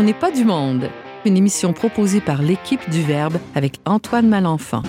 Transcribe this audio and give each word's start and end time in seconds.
On 0.00 0.02
n'est 0.02 0.14
pas 0.14 0.30
du 0.30 0.46
monde. 0.46 0.88
Une 1.26 1.36
émission 1.36 1.74
proposée 1.74 2.22
par 2.22 2.40
l'équipe 2.40 2.88
du 2.88 3.02
Verbe 3.02 3.36
avec 3.54 3.80
Antoine 3.84 4.30
Malenfant. 4.30 4.82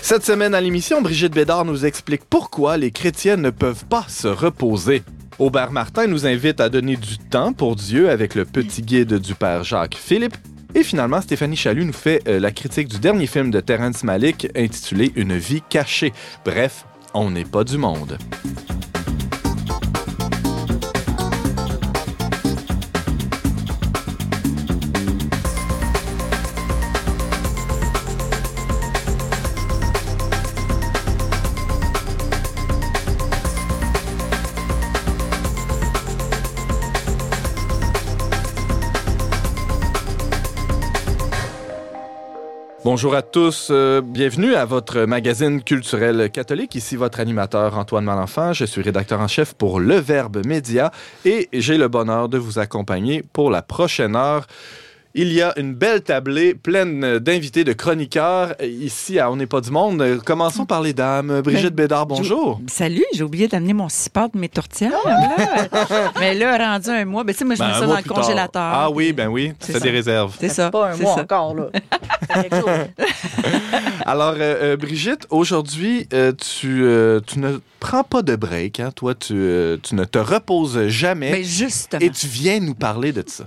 Cette 0.00 0.24
semaine 0.24 0.54
à 0.54 0.62
l'émission, 0.62 1.02
Brigitte 1.02 1.34
Bédard 1.34 1.66
nous 1.66 1.84
explique 1.84 2.24
pourquoi 2.24 2.78
les 2.78 2.90
chrétiens 2.90 3.36
ne 3.36 3.50
peuvent 3.50 3.84
pas 3.84 4.06
se 4.08 4.26
reposer. 4.26 5.02
Aubert 5.38 5.70
Martin 5.70 6.06
nous 6.06 6.26
invite 6.26 6.62
à 6.62 6.70
donner 6.70 6.96
du 6.96 7.18
temps 7.18 7.52
pour 7.52 7.76
Dieu 7.76 8.08
avec 8.08 8.34
le 8.34 8.46
petit 8.46 8.80
guide 8.80 9.18
du 9.18 9.34
Père 9.34 9.64
Jacques 9.64 9.96
Philippe. 9.96 10.38
Et 10.74 10.82
finalement, 10.82 11.20
Stéphanie 11.20 11.56
Chalut 11.56 11.84
nous 11.84 11.92
fait 11.92 12.22
euh, 12.26 12.40
la 12.40 12.52
critique 12.52 12.88
du 12.88 12.98
dernier 12.98 13.26
film 13.26 13.50
de 13.50 13.60
Terrence 13.60 14.02
Malick 14.02 14.48
intitulé 14.56 15.12
Une 15.14 15.36
vie 15.36 15.60
cachée. 15.68 16.14
Bref, 16.46 16.86
on 17.12 17.32
n'est 17.32 17.44
pas 17.44 17.64
du 17.64 17.76
monde. 17.76 18.16
Bonjour 42.86 43.16
à 43.16 43.22
tous, 43.22 43.70
euh, 43.72 44.00
bienvenue 44.00 44.54
à 44.54 44.64
votre 44.64 45.00
magazine 45.06 45.60
culturel 45.60 46.30
catholique. 46.30 46.76
Ici 46.76 46.94
votre 46.94 47.18
animateur 47.18 47.76
Antoine 47.76 48.04
Malenfant, 48.04 48.52
je 48.52 48.64
suis 48.64 48.80
rédacteur 48.80 49.20
en 49.20 49.26
chef 49.26 49.54
pour 49.54 49.80
Le 49.80 49.96
Verbe 49.96 50.46
Média 50.46 50.92
et 51.24 51.48
j'ai 51.52 51.78
le 51.78 51.88
bonheur 51.88 52.28
de 52.28 52.38
vous 52.38 52.60
accompagner 52.60 53.24
pour 53.32 53.50
la 53.50 53.60
prochaine 53.60 54.14
heure. 54.14 54.46
Il 55.18 55.32
y 55.32 55.40
a 55.40 55.58
une 55.58 55.72
belle 55.74 56.02
tablée 56.02 56.54
pleine 56.54 57.18
d'invités, 57.20 57.64
de 57.64 57.72
chroniqueurs 57.72 58.54
ici 58.62 59.18
à 59.18 59.30
On 59.30 59.36
n'est 59.36 59.46
pas 59.46 59.62
du 59.62 59.70
monde. 59.70 60.20
Commençons 60.26 60.66
par 60.66 60.82
les 60.82 60.92
dames. 60.92 61.40
Brigitte 61.40 61.74
Ben, 61.74 61.84
Bédard, 61.84 62.04
bonjour. 62.06 62.60
Salut, 62.66 63.02
j'ai 63.14 63.22
oublié 63.22 63.48
d'amener 63.48 63.72
mon 63.72 63.88
cipard 63.88 64.28
de 64.28 64.38
mes 64.38 64.50
tourtières. 64.50 64.90
là. 65.06 65.36
Mais 66.20 66.34
là, 66.34 66.58
rendu 66.58 66.90
un 66.90 67.06
mois, 67.06 67.24
ben, 67.24 67.32
tu 67.32 67.38
sais, 67.38 67.44
moi, 67.46 67.54
je 67.54 67.60
Ben, 67.60 67.68
mets 67.68 67.72
ça 67.72 67.86
dans 67.86 67.96
le 67.96 68.02
tard. 68.02 68.14
congélateur. 68.14 68.62
Ah 68.62 68.90
oui, 68.90 69.14
ben 69.14 69.28
oui, 69.28 69.52
ça. 69.58 69.80
des 69.80 69.88
réserves. 69.90 70.36
C'est 70.38 70.50
ça. 70.50 70.70
Pas 70.70 70.90
un 70.92 70.96
mois 70.98 71.14
ça. 71.14 71.22
encore, 71.22 71.54
là. 71.54 71.68
Alors, 74.04 74.34
euh, 74.36 74.72
euh, 74.74 74.76
Brigitte, 74.76 75.26
aujourd'hui, 75.30 76.06
euh, 76.12 76.32
tu, 76.32 76.82
euh, 76.84 77.20
tu 77.26 77.38
ne 77.38 77.58
prends 77.80 78.04
pas 78.04 78.22
de 78.22 78.36
break. 78.36 78.80
Hein? 78.80 78.90
Toi, 78.94 79.14
tu, 79.14 79.32
euh, 79.34 79.76
tu 79.82 79.94
ne 79.94 80.04
te 80.04 80.18
reposes 80.18 80.88
jamais. 80.88 81.30
Ben, 81.32 81.44
justement. 81.44 82.00
et 82.02 82.10
tu 82.10 82.26
viens 82.26 82.60
nous 82.60 82.74
parler 82.74 83.12
de 83.12 83.24
ça. 83.26 83.44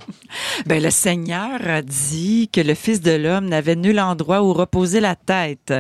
Ben, 0.66 0.82
le 0.82 0.90
Seigneur 0.90 1.59
a 1.68 1.82
dit 1.82 2.50
que 2.52 2.62
le 2.62 2.74
Fils 2.74 3.02
de 3.02 3.12
l'homme 3.12 3.46
n'avait 3.48 3.76
nul 3.76 4.00
endroit 4.00 4.42
où 4.44 4.54
reposer 4.54 5.00
la 5.00 5.16
tête. 5.16 5.74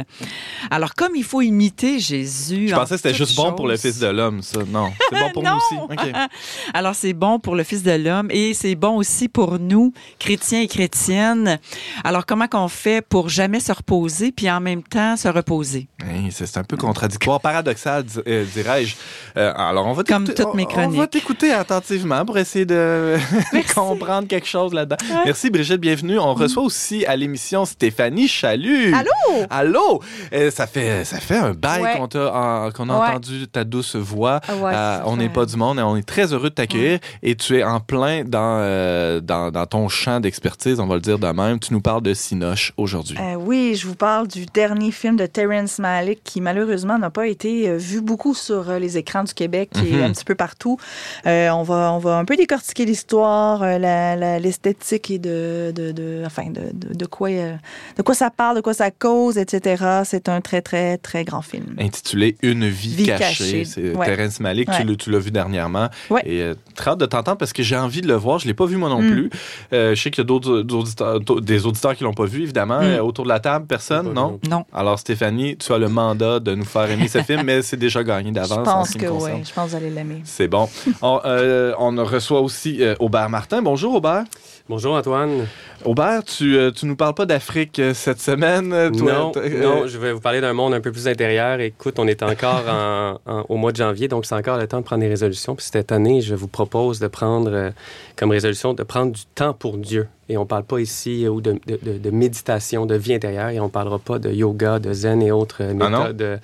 Alors, 0.72 0.94
comme 0.96 1.16
il 1.16 1.24
faut 1.24 1.42
imiter 1.42 2.00
Jésus. 2.00 2.68
Je 2.68 2.74
en 2.76 2.80
pensais 2.80 2.96
que 2.96 3.02
c'était 3.02 3.14
juste 3.14 3.36
bon 3.36 3.54
pour 3.54 3.68
le 3.68 3.78
Fils 3.78 4.00
de 4.00 4.08
l'homme, 4.08 4.42
ça. 4.42 4.60
Non, 4.68 4.92
c'est 5.10 5.20
bon 5.20 5.30
pour 5.34 5.44
nous 5.44 5.50
aussi. 5.52 6.12
Alors, 6.74 6.96
c'est 6.96 7.14
bon 7.14 7.40
pour 7.40 7.56
le 7.56 7.64
Fils 7.64 7.84
de 7.84 7.92
l'homme 7.92 8.28
et 8.32 8.54
c'est 8.54 8.76
bon 8.76 8.98
aussi 8.98 9.30
pour 9.30 9.60
nous, 9.60 9.94
chrétiens 10.20 10.62
et 10.62 10.68
chrétiennes. 10.68 11.60
Alors, 12.04 12.26
comment 12.26 12.48
qu'on 12.48 12.68
fait 12.68 13.02
pour 13.02 13.30
jamais 13.30 13.60
se 13.60 13.72
reposer 13.72 14.32
puis 14.32 14.50
en 14.50 14.60
même 14.60 14.84
temps 14.84 15.16
se 15.18 15.28
reposer? 15.28 15.88
Hey, 16.04 16.32
c'est 16.32 16.58
un 16.58 16.64
peu 16.64 16.78
contradictoire, 16.78 17.40
paradoxal, 17.42 18.06
euh, 18.28 18.46
dirais-je. 18.54 18.96
Euh, 19.38 19.54
alors, 19.56 19.86
on 19.88 19.94
va 19.94 20.04
Comme 20.04 20.26
toutes 20.26 20.54
mes 20.56 20.64
on- 20.66 20.68
On 20.70 20.76
va 20.78 20.84
chroniques. 20.88 21.10
t'écouter 21.12 21.52
attentivement 21.52 22.26
pour 22.26 22.38
essayer 22.38 22.66
de 22.66 23.18
comprendre 23.76 24.28
quelque 24.28 24.48
chose 24.48 24.74
là-dedans. 24.74 24.98
Merci, 25.26 25.50
Brigitte, 25.50 25.69
bienvenue. 25.78 26.20
On 26.20 26.34
reçoit 26.34 26.64
aussi 26.64 27.06
à 27.06 27.16
l'émission 27.16 27.66
Stéphanie 27.66 28.28
Chalut. 28.28 28.94
Allô? 28.94 29.46
Allô? 29.50 30.02
Euh, 30.34 30.52
ça, 30.52 30.68
fait, 30.68 31.04
ça 31.06 31.20
fait 31.20 31.38
un 31.38 31.54
bail 31.54 31.82
Ouais. 31.82 31.98
qu'on 31.98 32.08
t'a 32.08 32.34
en- 32.34 32.72
qu'on 32.72 32.90
a 32.90 33.00
Ouais. 33.00 33.08
entendu 33.10 33.48
ta 33.48 33.64
douce 33.64 33.96
voix. 33.96 34.40
Ah 34.48 34.56
ouais, 34.56 34.72
Euh, 34.74 35.00
on 35.06 35.18
n'est 35.18 35.30
pas 35.30 35.46
du 35.46 35.56
monde 35.56 35.80
et 35.80 35.82
on 35.82 35.96
est 35.98 36.08
très 36.08 36.34
heureux 36.34 36.50
de 36.50 36.56
t'accueillir. 36.56 37.00
Et 37.24 37.36
tu 37.36 37.58
es 37.58 37.64
en 37.64 37.80
plein 37.80 38.24
dans, 38.24 38.58
euh, 38.60 39.20
dans, 39.20 39.52
dans 39.52 39.66
ton 39.66 39.88
champ 39.90 40.20
d'expertise, 40.20 40.80
on 40.80 40.88
va 40.88 40.96
le 40.96 41.02
dire 41.02 41.20
de 41.20 41.28
même. 41.28 41.60
Tu 41.60 41.74
nous 41.74 41.82
parles 41.82 42.02
de 42.02 42.14
Sinoche 42.14 42.74
aujourd'hui. 42.78 43.18
Euh, 43.20 43.36
oui, 43.36 43.76
je 43.76 43.88
vous 43.88 43.96
parle 43.96 44.28
du 44.28 44.46
dernier 44.46 44.92
film 44.92 45.16
de 45.18 45.26
Terrence 45.26 45.80
Malick 45.80 46.22
qui 46.24 46.42
malheureusement 46.42 46.98
n'a 46.98 47.10
pas 47.10 47.28
été 47.28 47.70
euh, 47.70 47.78
vu 47.78 48.02
beaucoup 48.02 48.34
sur 48.34 48.70
euh, 48.70 48.80
les 48.80 48.98
écrans 48.98 49.24
du 49.24 49.34
Québec 49.34 49.70
et 49.86 49.94
Mhm. 49.94 50.04
un 50.04 50.12
petit 50.12 50.26
peu 50.26 50.36
partout. 50.36 50.78
Euh, 51.26 51.50
on, 51.50 51.64
va, 51.64 51.92
on 51.94 52.00
va 52.00 52.18
un 52.18 52.26
peu 52.26 52.36
décortiquer 52.36 52.86
l'histoire, 52.86 53.62
euh, 53.64 53.78
la- 53.78 54.16
la- 54.16 54.40
l'esthétique 54.40 55.12
et 55.12 55.20
de, 55.20 55.59
de, 55.72 55.92
de- 55.92 56.24
enfin, 56.26 56.46
de, 56.50 56.62
de, 56.74 56.94
de 56.94 57.06
quoi, 57.06 57.30
euh, 57.30 57.56
de 57.98 58.02
quoi 58.02 58.16
ça 58.16 58.30
parle, 58.30 58.56
de 58.58 58.62
quoi 58.62 58.74
ça 58.74 58.92
cause, 58.92 59.38
etc. 59.38 60.02
C'est 60.06 60.30
un 60.30 60.42
très, 60.42 60.62
très, 60.62 60.98
très 60.98 61.24
grand 61.24 61.42
film. 61.42 61.76
intitulé 61.80 62.36
Une 62.42 62.68
vie, 62.68 62.96
Vie 62.96 63.06
cachée. 63.06 63.20
cachée. 63.22 63.66
C'est 63.66 63.96
Ouais. 63.96 64.06
Terence 64.06 64.40
Malick, 64.40 64.70
tu 64.70 64.78
Ouais. 64.78 64.84
l'as- 64.84 64.96
tu 64.96 65.12
l'as 65.12 65.20
vu 65.20 65.32
dernièrement. 65.32 65.90
Ouais. 66.10 66.22
Et 66.26 66.42
euh, 66.42 66.56
très 66.76 66.92
hâte 66.92 67.00
de 67.00 67.06
t'entendre 67.06 67.38
parce 67.38 67.54
que 67.54 67.64
j'ai 67.64 67.78
envie 67.78 68.02
de 68.02 68.08
le 68.08 68.16
voir. 68.16 68.40
Je 68.40 68.48
l'ai 68.48 68.54
pas 68.54 68.66
vu 68.66 68.78
moi 68.78 68.90
non 68.90 69.02
Mm. 69.02 69.12
plus. 69.12 69.30
Euh, 69.74 69.96
je 69.96 70.02
sais 70.02 70.12
qu'il 70.12 70.22
y 70.22 70.26
a 70.26 70.28
d'autres 70.28 70.62
d'autres 70.62 70.84
auditeurs, 70.88 71.20
d'autres- 71.20 71.42
des 71.42 71.66
auditeurs 71.66 71.96
qui 71.96 72.04
l'ont 72.04 72.14
pas 72.14 72.26
vu, 72.26 72.44
évidemment. 72.44 72.80
Mm. 72.82 72.84
Euh, 72.86 73.00
autour 73.04 73.24
de 73.26 73.30
la 73.30 73.40
table, 73.40 73.66
personne, 73.68 74.14
non? 74.14 74.40
Non. 74.50 74.66
Alors 74.74 74.98
Stéphanie, 75.00 75.58
tu 75.58 75.72
as 75.74 75.78
le 75.78 75.90
mandat 75.90 76.40
de 76.40 76.56
nous 76.56 76.66
faire 76.66 76.90
aimer 76.90 77.08
ce 77.08 77.22
film, 77.24 77.44
mais 77.44 77.62
c'est 77.62 77.78
déjà 77.78 78.04
gagné 78.04 78.30
Je 78.30 78.34
d'avance. 78.36 78.52
en 78.60 78.64
pense 78.64 78.88
ce 78.90 78.94
qui 78.94 79.00
que 79.00 79.08
oui, 79.08 79.32
je 79.44 79.54
pense 79.54 79.66
que 79.66 79.70
vous 79.72 79.76
allez 79.76 79.90
l'aimer. 79.90 80.22
C'est 80.24 80.48
bon. 80.48 80.70
on, 81.02 81.20
euh, 81.26 81.74
on 81.80 81.96
reçoit 82.04 82.42
aussi 82.42 82.78
euh, 82.84 82.96
Aubert 83.00 83.30
Martin. 83.30 83.62
Bonjour 83.62 83.96
Aubert. 83.96 84.24
Bonjour 84.70 84.94
Antoine. 84.94 85.48
Aubert, 85.84 86.24
tu, 86.24 86.56
euh, 86.56 86.70
tu 86.70 86.86
nous 86.86 86.96
parles 86.96 87.16
pas 87.16 87.26
d'Afrique 87.26 87.80
euh, 87.80 87.96
cette 87.96 88.20
semaine. 88.22 88.72
euh, 88.72 88.92
toi, 88.92 89.12
non, 89.14 89.32
t- 89.32 89.40
euh, 89.40 89.64
non, 89.64 89.88
je 89.88 89.98
vais 89.98 90.14
vous 90.14 90.20
parler 90.20 90.42
d'un 90.42 90.54
monde 90.54 90.76
un 90.76 90.80
peu 90.80 90.92
plus 90.92 91.08
intérieur. 91.08 91.60
Écoute, 91.60 91.96
on 91.98 92.08
est 92.08 92.22
encore 92.22 92.66
en- 92.70 93.18
en- 93.26 93.46
au 93.50 93.58
mois 93.58 93.72
de 93.72 93.78
janvier, 93.78 94.08
donc 94.08 94.28
c'est 94.28 94.36
encore 94.36 94.58
le 94.60 94.68
temps 94.68 94.78
de 94.80 94.84
prendre 94.86 95.02
des 95.02 95.08
résolutions. 95.08 95.56
Puis 95.56 95.66
cette 95.72 95.92
année, 95.92 96.22
je 96.22 96.36
vous 96.36 96.48
propose 96.48 97.00
de 97.00 97.08
prendre 97.08 97.50
euh, 97.52 97.72
comme 98.16 98.30
résolution 98.30 98.76
de 98.76 98.84
prendre 98.84 99.12
du 99.12 99.24
temps 99.34 99.54
pour 99.54 99.76
Dieu. 99.80 100.08
Et 100.30 100.38
on 100.38 100.46
parle 100.46 100.66
pas 100.66 100.78
ici 100.80 101.26
euh, 101.26 101.30
ou 101.30 101.42
de, 101.42 101.54
de- 101.66 101.80
de- 101.82 101.98
de 101.98 102.10
méditation, 102.12 102.86
de 102.86 102.94
vie 102.94 103.16
intérieure, 103.16 103.50
et 103.50 103.60
on 103.60 103.70
parlera 103.70 103.98
pas 103.98 104.20
de 104.20 104.30
yoga, 104.30 104.78
de 104.78 104.94
zen 104.94 105.24
et 105.24 105.32
autres 105.32 105.64
euh, 105.64 105.74
Ah 105.82 105.90
non? 105.90 106.00
méthodes 106.02 106.18
de, 106.18 106.38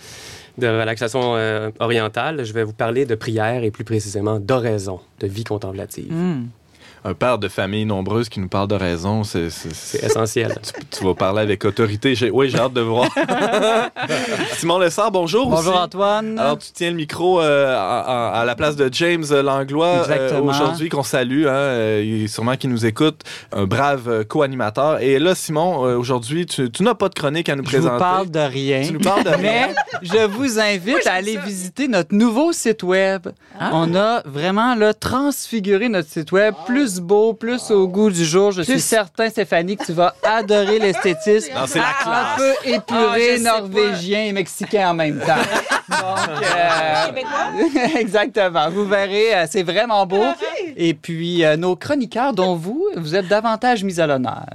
de 0.57 0.67
relaxation 0.67 1.35
euh, 1.35 1.69
orientale. 1.79 2.43
Je 2.43 2.53
vais 2.53 2.63
vous 2.63 2.73
parler 2.73 3.05
de 3.05 3.13
prière 3.13 3.63
et 3.63 3.69
plus 3.69 3.83
précisément 3.83 4.39
d'oraison, 4.39 4.99
de 5.19 5.27
vie 5.27 5.43
contemplative. 5.43 6.11
Hmm. 6.11 6.45
Un 7.07 7.13
père 7.13 7.37
de 7.37 7.47
famille 7.47 7.85
nombreuse 7.85 8.29
qui 8.29 8.39
nous 8.39 8.47
parle 8.47 8.67
de 8.67 8.73
raison, 8.73 9.23
c'est- 9.23 9.49
essentiel. 10.01 10.57
tu, 10.63 10.71
tu 10.97 11.03
vas 11.05 11.13
parler 11.13 11.41
avec 11.41 11.63
autorité. 11.63 12.15
J'ai- 12.15 12.31
Oui, 12.31 12.49
j'ai 12.49 12.57
hâte 12.57 12.73
de 12.73 12.81
voir. 12.81 13.07
Simon 14.57 14.79
Lessard, 14.79 15.11
bonjour. 15.11 15.47
Bonjour 15.47 15.73
aussi. 15.75 15.83
Antoine. 15.83 16.39
Alors, 16.39 16.57
tu 16.57 16.71
tiens 16.73 16.89
le 16.89 16.95
micro 16.95 17.41
euh, 17.41 17.75
à, 17.77 17.99
à- 17.99 18.41
à 18.41 18.45
la 18.45 18.55
place 18.55 18.75
de 18.75 18.89
James 18.91 19.23
Langlois 19.43 20.07
euh, 20.09 20.41
aujourd'hui, 20.41 20.89
qu'on 20.89 21.03
salue. 21.03 21.45
Hein, 21.45 21.51
euh, 21.51 22.03
il 22.03 22.23
est 22.23 22.27
sûrement 22.27 22.55
qui 22.55 22.67
nous 22.67 22.87
écoute, 22.87 23.21
un 23.51 23.65
brave 23.65 24.25
co-animateur. 24.25 24.99
Et 24.99 25.19
là, 25.19 25.35
Simon, 25.35 25.85
euh, 25.85 25.97
aujourd'hui, 25.97 26.47
tu, 26.47 26.71
tu 26.71 26.81
n'as 26.81 26.95
pas 26.95 27.09
de 27.09 27.13
chronique 27.13 27.49
à 27.49 27.55
nous 27.55 27.63
je 27.65 27.69
présenter. 27.69 27.93
vous 27.93 27.99
parle 27.99 28.31
de 28.31 28.39
rien. 28.39 28.81
Tu 28.81 28.93
nous 28.93 28.99
parles 28.99 29.23
de 29.25 29.29
rien. 29.29 29.41
Mais 29.41 29.75
je 30.01 30.25
vous 30.25 30.59
invite 30.59 31.05
à 31.05 31.13
aller 31.13 31.37
visiter 31.37 31.87
notre 31.87 32.15
nouveau 32.15 32.51
site 32.51 32.81
web. 32.81 33.27
Ah. 33.59 33.69
On 33.73 33.93
a 33.95 34.23
vraiment 34.25 34.73
là, 34.73 34.95
transfiguré 34.95 35.87
notre 35.87 36.09
site 36.09 36.31
web, 36.31 36.55
plus 36.65 36.94
beau, 36.99 37.33
plus 37.33 37.71
au 37.71 37.87
goût 37.87 38.09
du 38.09 38.25
jour. 38.25 38.51
Je 38.51 38.61
suis 38.61 38.73
Plus- 38.73 38.83
certain, 38.83 39.29
Stéphanie, 39.29 39.77
que 39.77 39.85
tu 39.85 39.93
vas 39.93 40.13
adorer 40.23 40.79
l'esthétisme. 40.79 41.53
Non, 41.55 41.61
c'est 41.67 41.79
la 41.79 41.85
Un 41.89 42.03
classe. 42.03 42.37
peu 42.37 42.53
Ah, 42.63 42.69
épuré, 42.69 43.39
norvégien 43.39 44.23
et 44.25 44.31
mexicain 44.33 44.89
en 44.89 44.93
même 44.93 45.19
temps. 45.19 45.35
Donc, 45.89 46.43
euh, 46.55 47.95
exactement. 47.99 48.69
Vous 48.69 48.85
verrez, 48.85 49.35
euh, 49.35 49.45
c'est 49.49 49.63
vraiment 49.63 50.05
beau. 50.05 50.23
Et 50.75 50.93
puis, 50.93 51.43
euh, 51.45 51.57
nos 51.57 51.75
chroniqueurs, 51.75 52.33
dont 52.33 52.55
vous, 52.55 52.85
vous 52.95 53.15
êtes 53.15 53.27
davantage 53.27 53.83
mis 53.83 53.99
à 53.99 54.07
l'honneur. 54.07 54.45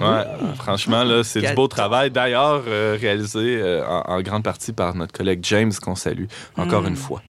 Ouais, 0.00 0.54
franchement, 0.56 1.04
là, 1.04 1.22
c'est 1.24 1.40
du 1.42 1.52
beau 1.54 1.68
travail. 1.68 2.10
D'ailleurs, 2.10 2.62
euh, 2.66 2.96
réalisé 3.00 3.58
euh, 3.60 3.86
en, 3.86 4.14
en 4.16 4.20
grande 4.22 4.42
partie 4.42 4.72
par 4.72 4.94
notre 4.94 5.12
collègue 5.12 5.40
James, 5.42 5.72
qu'on 5.82 5.94
salue 5.94 6.24
encore 6.56 6.82
Mm. 6.82 6.88
une 6.88 6.96
fois. 6.96 7.22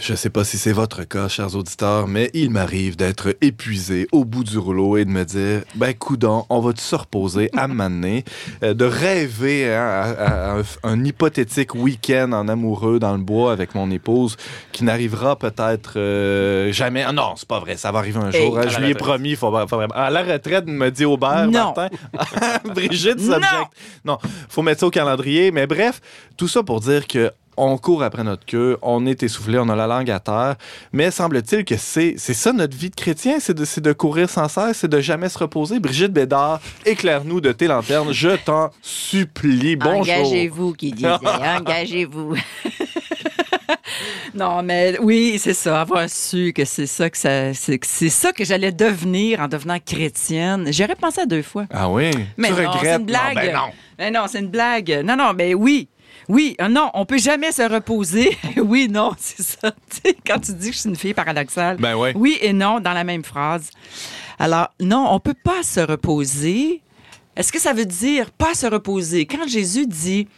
Je 0.00 0.14
sais 0.14 0.30
pas 0.30 0.44
si 0.44 0.56
c'est 0.56 0.72
votre 0.72 1.04
cas, 1.04 1.28
chers 1.28 1.54
auditeurs, 1.54 2.08
mais 2.08 2.30
il 2.32 2.50
m'arrive 2.50 2.96
d'être 2.96 3.36
épuisé 3.42 4.08
au 4.12 4.24
bout 4.24 4.44
du 4.44 4.56
rouleau 4.56 4.96
et 4.96 5.04
de 5.04 5.10
me 5.10 5.24
dire, 5.24 5.62
ben, 5.74 5.92
coudon, 5.92 6.46
on 6.48 6.60
va 6.60 6.72
se 6.74 6.94
reposer 6.96 7.50
à 7.54 7.68
m'amener, 7.68 8.24
euh, 8.62 8.72
de 8.72 8.84
rêver 8.86 9.72
hein, 9.74 9.82
à, 9.82 10.52
à 10.52 10.58
un, 10.58 10.62
un 10.84 11.04
hypothétique 11.04 11.74
week-end 11.74 12.32
en 12.32 12.48
amoureux 12.48 12.98
dans 12.98 13.12
le 13.12 13.22
bois 13.22 13.52
avec 13.52 13.74
mon 13.74 13.90
épouse 13.90 14.36
qui 14.72 14.84
n'arrivera 14.84 15.36
peut-être 15.36 15.94
euh, 15.96 16.72
jamais. 16.72 17.02
Ah 17.06 17.12
non, 17.12 17.34
c'est 17.36 17.46
pas 17.48 17.60
vrai, 17.60 17.76
ça 17.76 17.92
va 17.92 17.98
arriver 17.98 18.18
un 18.20 18.30
Hey, 18.30 18.46
jour. 18.46 18.58
hein, 18.58 18.68
je 18.68 18.78
lui 18.80 18.90
ai 18.90 18.94
promis, 18.94 19.36
faut. 19.36 19.54
À 19.54 20.10
la 20.10 20.22
retraite, 20.22 20.66
me 20.66 20.90
dit 20.90 21.04
Aubert, 21.04 21.46
Non. 21.46 21.74
Martin. 21.76 21.88
Brigitte 22.74 23.18
Non. 23.18 23.34
subject. 23.34 23.70
Non, 24.04 24.18
faut 24.48 24.62
mettre 24.62 24.80
ça 24.80 24.86
au 24.86 24.90
calendrier. 24.90 25.50
Mais 25.50 25.66
bref, 25.66 26.00
tout 26.38 26.48
ça 26.48 26.62
pour 26.62 26.80
dire 26.80 27.06
que 27.06 27.30
on 27.60 27.76
court 27.76 28.02
après 28.02 28.24
notre 28.24 28.46
queue, 28.46 28.78
on 28.80 29.04
est 29.06 29.22
essoufflé, 29.22 29.58
on 29.58 29.68
a 29.68 29.76
la 29.76 29.86
langue 29.86 30.10
à 30.10 30.18
terre. 30.18 30.56
Mais 30.92 31.10
semble-t-il 31.10 31.64
que 31.64 31.76
c'est 31.76 32.14
c'est 32.16 32.34
ça 32.34 32.52
notre 32.52 32.76
vie 32.76 32.90
de 32.90 32.94
chrétien, 32.94 33.38
c'est 33.38 33.54
de, 33.54 33.64
c'est 33.64 33.82
de 33.82 33.92
courir 33.92 34.30
sans 34.30 34.48
cesse, 34.48 34.78
c'est 34.78 34.88
de 34.88 35.00
jamais 35.00 35.28
se 35.28 35.38
reposer. 35.38 35.78
Brigitte 35.78 36.12
Bédard, 36.12 36.60
éclaire-nous 36.86 37.40
de 37.40 37.52
tes 37.52 37.66
lanternes, 37.66 38.12
je 38.12 38.30
t'en 38.30 38.70
supplie. 38.80 39.76
Bonjour. 39.76 40.00
Engagez-vous, 40.00 40.72
qui 40.72 40.92
disait. 40.92 41.08
Engagez-vous. 41.58 42.34
non, 44.34 44.62
mais 44.62 44.96
oui, 45.00 45.38
c'est 45.38 45.54
ça. 45.54 45.82
Avoir 45.82 46.08
su 46.08 46.52
que 46.54 46.64
c'est 46.64 46.86
ça 46.86 47.10
que 47.10 47.18
ça, 47.18 47.52
c'est, 47.52 47.78
que 47.78 47.86
c'est 47.86 48.08
ça 48.08 48.32
que 48.32 48.44
j'allais 48.44 48.72
devenir 48.72 49.40
en 49.40 49.48
devenant 49.48 49.78
chrétienne. 49.84 50.72
J'aurais 50.72 50.96
pensé 50.96 51.20
à 51.20 51.26
deux 51.26 51.42
fois. 51.42 51.66
Ah 51.70 51.90
oui? 51.90 52.10
Mais 52.38 52.48
tu 52.48 52.54
non, 52.54 52.70
regrettes? 52.70 52.80
c'est 52.82 52.96
une 53.00 53.06
blague. 53.06 53.36
Non, 53.36 53.42
ben 53.42 53.52
non. 53.54 53.70
Mais 53.98 54.10
non, 54.10 54.20
c'est 54.28 54.38
une 54.38 54.48
blague. 54.48 55.02
Non, 55.04 55.16
non, 55.16 55.32
mais 55.36 55.52
oui. 55.52 55.88
Oui, 56.28 56.56
euh, 56.60 56.68
non, 56.68 56.90
on 56.94 57.04
peut 57.04 57.18
jamais 57.18 57.52
se 57.52 57.62
reposer. 57.62 58.36
oui, 58.56 58.88
non, 58.88 59.12
c'est 59.18 59.42
ça. 59.42 59.72
Quand 60.26 60.38
tu 60.40 60.52
dis 60.52 60.70
que 60.70 60.74
je 60.74 60.80
suis 60.80 60.88
une 60.90 60.96
fille 60.96 61.14
paradoxale. 61.14 61.76
Ben 61.78 61.96
ouais. 61.96 62.12
Oui 62.14 62.38
et 62.40 62.52
non 62.52 62.80
dans 62.80 62.92
la 62.92 63.04
même 63.04 63.24
phrase. 63.24 63.70
Alors, 64.38 64.68
non, 64.80 65.06
on 65.10 65.20
peut 65.20 65.34
pas 65.34 65.62
se 65.62 65.80
reposer. 65.80 66.82
Est-ce 67.36 67.52
que 67.52 67.60
ça 67.60 67.72
veut 67.72 67.86
dire 67.86 68.30
pas 68.30 68.54
se 68.54 68.66
reposer? 68.66 69.26
Quand 69.26 69.46
Jésus 69.46 69.86
dit 69.86 70.28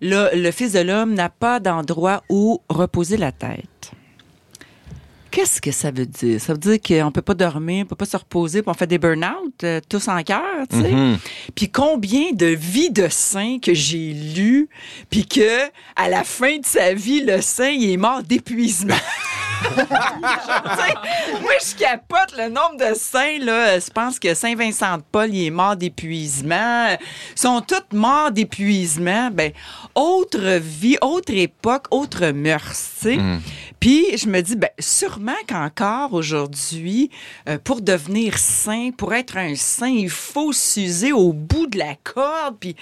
le, 0.00 0.30
le 0.34 0.50
Fils 0.50 0.72
de 0.72 0.80
l'homme 0.80 1.14
n'a 1.14 1.28
pas 1.28 1.60
d'endroit 1.60 2.22
où 2.28 2.60
reposer 2.68 3.16
la 3.16 3.32
tête. 3.32 3.92
Qu'est-ce 5.30 5.60
que 5.60 5.70
ça 5.70 5.90
veut 5.90 6.06
dire? 6.06 6.40
Ça 6.40 6.52
veut 6.52 6.58
dire 6.58 6.78
qu'on 6.80 7.12
peut 7.12 7.22
pas 7.22 7.34
dormir, 7.34 7.84
on 7.84 7.88
peut 7.88 7.96
pas 7.96 8.06
se 8.06 8.16
reposer, 8.16 8.62
puis 8.62 8.70
on 8.70 8.74
fait 8.74 8.86
des 8.86 8.98
burn-out, 8.98 9.64
euh, 9.64 9.80
tous 9.88 10.08
en 10.08 10.22
cœur, 10.22 10.66
tu 10.68 10.80
sais. 10.80 10.90
Mhm. 10.90 11.18
Puis 11.54 11.70
combien 11.70 12.32
de 12.32 12.46
vies 12.46 12.90
de 12.90 13.08
saints 13.08 13.58
que 13.60 13.72
j'ai 13.72 14.12
lues, 14.12 14.68
puis 15.08 15.26
que 15.26 15.66
à 15.96 16.08
la 16.08 16.24
fin 16.24 16.58
de 16.58 16.66
sa 16.66 16.94
vie, 16.94 17.20
le 17.20 17.40
saint, 17.40 17.70
il 17.70 17.90
est 17.90 17.96
mort 17.96 18.22
d'épuisement. 18.22 18.94
Moi, 21.42 21.52
je 21.60 21.76
capote 21.76 22.34
le 22.36 22.48
nombre 22.48 22.76
de 22.78 22.94
saints, 22.94 23.38
là. 23.40 23.78
Je 23.78 23.90
pense 23.90 24.18
que 24.18 24.34
Saint 24.34 24.54
Vincent 24.54 24.98
de 24.98 25.02
Paul, 25.10 25.32
il 25.32 25.46
est 25.46 25.50
mort 25.50 25.76
d'épuisement. 25.76 26.88
Ils 26.90 27.38
sont 27.38 27.60
tous 27.60 27.96
morts 27.96 28.30
d'épuisement. 28.30 29.30
Ben, 29.30 29.52
autre 29.94 30.58
vie, 30.58 30.96
autre 31.00 31.32
époque, 31.32 31.86
autre 31.90 32.28
mœurs, 32.28 32.90
tu 33.00 33.08
sais. 33.08 33.16
Mm. 33.16 33.40
Puis 33.80 34.04
je 34.18 34.26
me 34.28 34.40
dis, 34.42 34.56
ben, 34.56 34.68
sûrement 34.78 35.32
qu'encore 35.48 36.12
aujourd'hui, 36.12 37.10
euh, 37.48 37.56
pour 37.62 37.80
devenir 37.80 38.36
saint, 38.36 38.90
pour 38.96 39.14
être 39.14 39.36
un 39.38 39.54
saint, 39.54 39.88
il 39.88 40.10
faut 40.10 40.52
s'user 40.52 41.12
au 41.12 41.32
bout 41.32 41.66
de 41.66 41.78
la 41.78 41.94
corde, 42.04 42.56
puis 42.60 42.76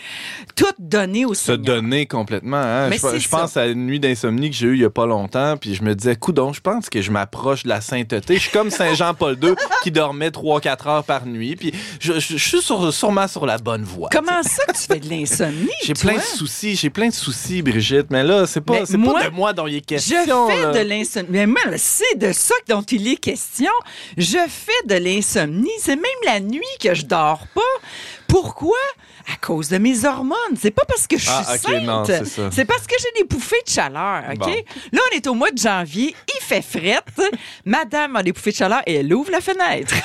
tout 0.56 0.66
donner 0.78 1.24
au 1.24 1.34
se 1.34 1.44
Seigneur. 1.46 1.76
donner 1.76 2.06
complètement. 2.06 2.56
Hein? 2.56 2.88
Mais 2.88 2.96
Je, 2.98 3.02
c'est 3.08 3.20
je 3.20 3.28
pense 3.28 3.56
à 3.56 3.66
une 3.66 3.86
nuit 3.86 4.00
d'insomnie 4.00 4.50
que 4.50 4.56
j'ai 4.56 4.66
eue 4.66 4.74
il 4.74 4.80
y 4.80 4.84
a 4.84 4.90
pas 4.90 5.06
longtemps, 5.06 5.56
puis 5.56 5.74
je 5.74 5.82
me 5.84 5.94
disais, 5.94 6.16
coudon, 6.16 6.52
je 6.52 6.60
pense 6.60 6.88
que 6.90 7.00
je 7.00 7.10
m'approche 7.12 7.62
de 7.62 7.68
la 7.68 7.80
sainteté. 7.80 8.34
Je 8.34 8.40
suis 8.42 8.50
comme 8.50 8.70
Saint 8.70 8.94
Jean-Paul 8.94 9.38
II 9.42 9.54
qui 9.84 9.90
dormait 9.92 10.30
3-4 10.30 10.88
heures 10.88 11.04
par 11.04 11.26
nuit, 11.26 11.54
puis 11.54 11.72
je, 12.00 12.14
je- 12.14 12.36
je 12.36 12.48
suis 12.48 12.60
sur- 12.60 12.92
sûrement 12.92 13.28
sur 13.28 13.46
la 13.46 13.58
bonne 13.58 13.84
voie. 13.84 14.08
Comment 14.12 14.42
ça 14.42 14.64
que 14.66 14.72
tu 14.72 14.82
fais 14.82 14.98
de 15.00 15.08
l'insomnie? 15.08 15.68
J'ai 15.84 15.92
toi? 15.92 16.10
plein 16.10 16.18
de 16.18 16.24
soucis, 16.24 16.74
j'ai 16.74 16.90
plein 16.90 17.08
de 17.08 17.14
soucis, 17.14 17.62
Brigitte, 17.62 18.06
mais 18.10 18.24
là, 18.24 18.46
c'est 18.48 18.60
pas, 18.60 18.80
Mais 18.80 18.86
c'est 18.86 18.96
moi, 18.96 19.20
pas 19.20 19.30
de 19.30 19.34
moi 19.34 19.52
dont 19.52 19.66
il 19.68 19.76
est 19.76 19.78
Je 19.78 19.84
question. 19.94 20.48
fais 20.48 20.62
là. 20.62 20.72
de 20.72 20.87
l'insomnie. 20.88 21.28
Mais 21.30 21.46
moi, 21.46 21.60
c'est 21.76 22.16
de 22.18 22.32
ça 22.32 22.54
dont 22.68 22.82
il 22.82 23.06
est 23.08 23.16
question. 23.16 23.70
Je 24.16 24.38
fais 24.48 24.86
de 24.86 24.94
l'insomnie. 24.94 25.70
C'est 25.80 25.96
même 25.96 26.04
la 26.24 26.40
nuit 26.40 26.62
que 26.80 26.94
je 26.94 27.04
dors 27.04 27.46
pas. 27.54 27.60
Pourquoi? 28.26 28.76
À 29.32 29.36
cause 29.44 29.68
de 29.68 29.76
mes 29.78 30.04
hormones. 30.06 30.36
C'est 30.60 30.70
pas 30.70 30.84
parce 30.86 31.06
que 31.06 31.16
je 31.18 31.22
suis 31.24 31.30
Ah, 31.32 31.58
sainte. 31.58 32.12
c'est 32.52 32.64
parce 32.64 32.86
que 32.86 32.94
j'ai 32.98 33.20
des 33.22 33.28
bouffées 33.28 33.60
de 33.66 33.70
chaleur, 33.70 34.24
OK? 34.30 34.38
Bon. 34.38 34.54
Là, 34.92 35.00
on 35.12 35.16
est 35.16 35.26
au 35.26 35.34
mois 35.34 35.50
de 35.50 35.58
janvier. 35.58 36.14
Il 36.34 36.42
fait 36.42 36.62
frette. 36.62 37.04
Madame 37.64 38.16
a 38.16 38.22
des 38.22 38.32
bouffées 38.32 38.52
de 38.52 38.56
chaleur 38.56 38.80
et 38.86 38.94
elle 38.96 39.12
ouvre 39.12 39.30
la 39.30 39.40
fenêtre. 39.40 39.94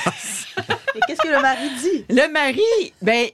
Et 0.96 1.00
qu'est-ce 1.08 1.22
que 1.22 1.34
le 1.34 1.40
mari 1.42 1.68
dit? 1.82 2.04
Le 2.08 2.30
mari, 2.32 2.92
ben, 3.02 3.26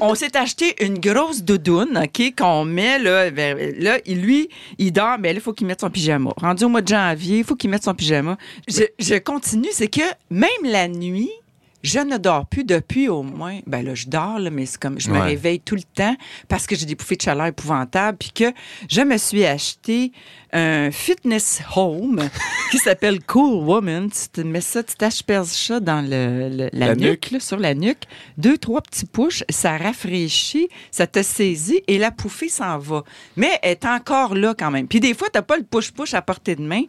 on 0.00 0.14
s'est 0.14 0.36
acheté 0.36 0.74
une 0.84 0.98
grosse 0.98 1.42
doudoune, 1.42 2.00
OK, 2.02 2.34
qu'on 2.36 2.64
met, 2.64 2.98
là, 2.98 3.30
là, 3.30 3.98
lui, 4.06 4.48
il 4.78 4.92
dort, 4.92 5.16
mais 5.18 5.32
là, 5.32 5.38
il 5.38 5.42
faut 5.42 5.52
qu'il 5.52 5.66
mette 5.66 5.80
son 5.80 5.90
pyjama. 5.90 6.30
Rendu 6.36 6.64
au 6.64 6.68
mois 6.68 6.82
de 6.82 6.88
janvier, 6.88 7.38
il 7.38 7.44
faut 7.44 7.56
qu'il 7.56 7.70
mette 7.70 7.84
son 7.84 7.94
pyjama. 7.94 8.36
Je, 8.68 8.82
je 8.98 9.14
continue, 9.16 9.68
c'est 9.72 9.88
que 9.88 10.02
même 10.30 10.48
la 10.64 10.88
nuit, 10.88 11.30
je 11.82 11.98
ne 12.00 12.16
dors 12.16 12.46
plus 12.46 12.64
depuis 12.64 13.08
au 13.08 13.22
moins, 13.22 13.60
ben 13.66 13.84
là, 13.84 13.94
je 13.94 14.06
dors, 14.06 14.38
là, 14.38 14.50
mais 14.50 14.66
c'est 14.66 14.80
comme, 14.80 14.98
je 15.00 15.08
me 15.10 15.14
Ouais. 15.18 15.22
réveille 15.26 15.60
tout 15.60 15.76
le 15.76 15.82
temps 15.82 16.16
parce 16.48 16.66
que 16.66 16.74
j'ai 16.74 16.86
des 16.86 16.94
bouffées 16.94 17.16
de 17.16 17.22
chaleur 17.22 17.46
épouvantables, 17.46 18.18
puis 18.18 18.30
que 18.32 18.52
je 18.88 19.00
me 19.02 19.16
suis 19.18 19.44
acheté 19.44 20.12
un 20.52 20.90
fitness 20.90 21.60
home 21.76 22.28
qui 22.70 22.78
s'appelle 22.78 23.22
Cool 23.24 23.64
Woman. 23.64 24.10
Tu 24.10 24.28
te 24.28 24.40
mets 24.40 24.60
ça, 24.60 24.82
tu 24.82 24.94
t'asperges 24.96 25.46
ça 25.48 25.80
dans 25.80 26.00
le, 26.00 26.48
le- 26.48 26.70
la, 26.72 26.86
La 26.88 26.94
nuque, 26.96 27.02
nuque. 27.26 27.30
là, 27.32 27.40
sur 27.40 27.58
la 27.58 27.74
nuque. 27.74 28.04
Deux, 28.38 28.56
trois 28.58 28.80
petits 28.80 29.06
pushs, 29.06 29.44
ça 29.48 29.76
rafraîchit, 29.76 30.68
ça 30.90 31.06
te 31.06 31.22
saisit 31.22 31.82
et 31.86 31.98
la 31.98 32.10
pouffée 32.10 32.48
s'en 32.48 32.78
va. 32.78 33.04
Mais 33.36 33.58
elle 33.62 33.72
est 33.72 33.84
encore 33.84 34.34
là 34.34 34.54
quand 34.58 34.70
même. 34.70 34.88
Puis 34.88 35.00
des 35.00 35.14
fois, 35.14 35.28
t'as 35.32 35.42
pas 35.42 35.56
le 35.56 35.64
push-push 35.64 36.14
à 36.14 36.22
portée 36.22 36.56
de 36.56 36.62
main. 36.62 36.82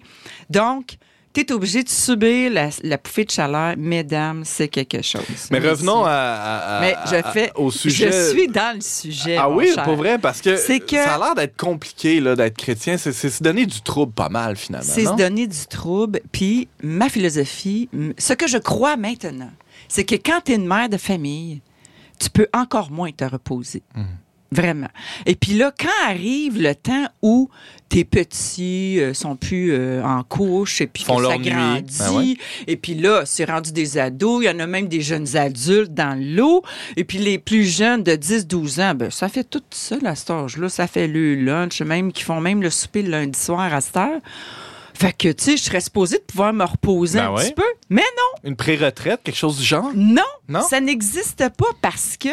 Donc, 0.50 0.98
tu 1.46 1.54
es 1.54 1.56
obligé 1.56 1.84
de 1.84 1.90
subir 1.90 2.52
la, 2.52 2.70
la 2.84 2.98
pouffée 2.98 3.26
de 3.26 3.32
chaleur. 3.32 3.76
Mesdames, 3.78 4.44
c'est 4.46 4.68
quelque 4.68 5.02
chose. 5.02 5.22
Mais 5.52 5.60
revenons 5.60 6.04
à, 6.06 6.12
à- 6.12 6.78
à- 6.78 6.82
Mais 6.82 6.96
je 7.10 7.16
à- 7.16 7.24
fais. 7.32 7.52
au 7.56 7.72
sujet. 7.72 8.12
Je 8.12 8.30
suis 8.32 8.48
dans 8.48 8.76
le 8.76 8.82
sujet. 8.82 9.38
Ah 9.38 9.50
mon 9.50 9.56
oui, 9.58 9.72
cher. 9.74 9.84
pour 9.84 9.96
vrai, 9.96 10.18
parce 10.20 10.42
que, 10.42 10.56
ça 10.58 10.74
a 10.74 11.18
l'air 11.18 11.36
d'être 11.36 11.58
compliqué 11.58 12.20
là, 12.20 12.36
d'être 12.36 12.58
chrétien. 12.58 12.98
C'est, 12.98 13.12
se 13.14 13.44
donner 13.44 13.66
du 13.66 13.82
trouble 13.82 14.14
pas 14.14 14.30
mal, 14.30 14.56
finalement. 14.56 14.88
C'est 14.94 15.06
se 15.06 15.16
donner 15.16 15.48
du 15.48 15.66
trouble. 15.68 16.22
Puis 16.32 16.68
ma 16.84 17.10
philosophie, 17.10 17.90
ce 18.18 18.34
que 18.34 18.48
je 18.48 18.58
crois 18.58 18.98
maintenant, 18.98 19.52
c'est 19.88 20.04
que 20.06 20.16
quand 20.16 20.42
tu 20.46 20.52
es 20.52 20.56
une 20.56 20.68
mère 20.68 20.90
de 20.90 20.98
famille, 20.98 21.62
tu 22.20 22.30
peux 22.30 22.48
encore 22.54 22.92
moins 22.92 23.12
te 23.12 23.24
reposer. 23.26 23.84
Hmm. 23.96 24.04
Vraiment. 24.52 24.88
Et 25.26 25.36
puis 25.36 25.54
là, 25.54 25.74
quand 25.78 26.10
arrive 26.10 26.62
le 26.62 26.74
temps 26.74 27.06
où 27.22 27.50
tes 27.90 28.06
petits 28.06 29.00
euh, 29.00 29.14
sont 29.14 29.36
plus 29.36 29.74
euh, 29.74 30.02
en 30.04 30.24
couche 30.24 30.82
et 30.82 30.88
puis 30.88 31.04
Font 31.04 31.18
que 31.18 31.26
ça 31.26 31.38
grandit, 31.38 31.98
Ben 32.00 32.12
ouais. 32.14 32.38
et 32.68 32.78
puis 32.78 32.94
là, 32.96 33.24
c'est 33.26 33.46
rendu 33.46 33.72
des 33.74 33.98
ados, 33.98 34.44
il 34.44 34.48
y 34.48 34.50
en 34.50 34.60
a 34.60 34.68
même 34.68 34.88
des 34.88 35.02
jeunes 35.02 35.36
adultes 35.36 35.94
dans 35.94 36.18
l'eau, 36.18 36.64
et 36.96 37.04
puis 37.04 37.18
les 37.18 37.40
plus 37.40 37.64
jeunes 37.66 38.04
de 38.04 38.14
10-12 38.14 38.82
ans, 38.82 38.96
ben, 38.96 39.10
ça 39.12 39.28
fait 39.30 39.44
tout 39.44 39.64
ça 39.72 39.98
à 40.06 40.16
cet 40.16 40.30
âge-là, 40.30 40.70
ça 40.70 40.88
fait 40.88 41.08
le 41.08 41.36
lunch, 41.36 41.82
même 41.82 42.12
qui 42.14 42.24
font 42.24 42.40
même 42.42 42.62
le 42.62 42.70
souper 42.70 43.02
le 43.04 43.10
lundi 43.12 43.38
soir 43.40 43.74
à 43.74 43.82
cette 43.82 43.98
heure. 43.98 44.20
Fait 44.94 45.14
que, 45.14 45.28
tu 45.32 45.44
sais, 45.44 45.58
je 45.58 45.64
serais 45.64 45.80
supposée 45.82 46.18
de 46.18 46.24
pouvoir 46.24 46.54
me 46.54 46.64
reposer 46.64 47.20
Ben 47.20 47.28
un 47.28 47.34
ouais. 47.36 47.44
petit 47.44 47.54
peu. 47.54 47.64
Mais 47.90 48.02
non, 48.02 48.50
Une 48.50 48.56
pré-retraite, 48.56 49.22
quelque 49.24 49.36
chose 49.38 49.58
du 49.60 49.64
genre? 49.64 49.92
non, 49.94 50.24
Non? 50.50 50.62
ça 50.62 50.80
n'existe 50.82 51.48
pas 51.56 51.68
parce 51.82 52.18
que 52.18 52.30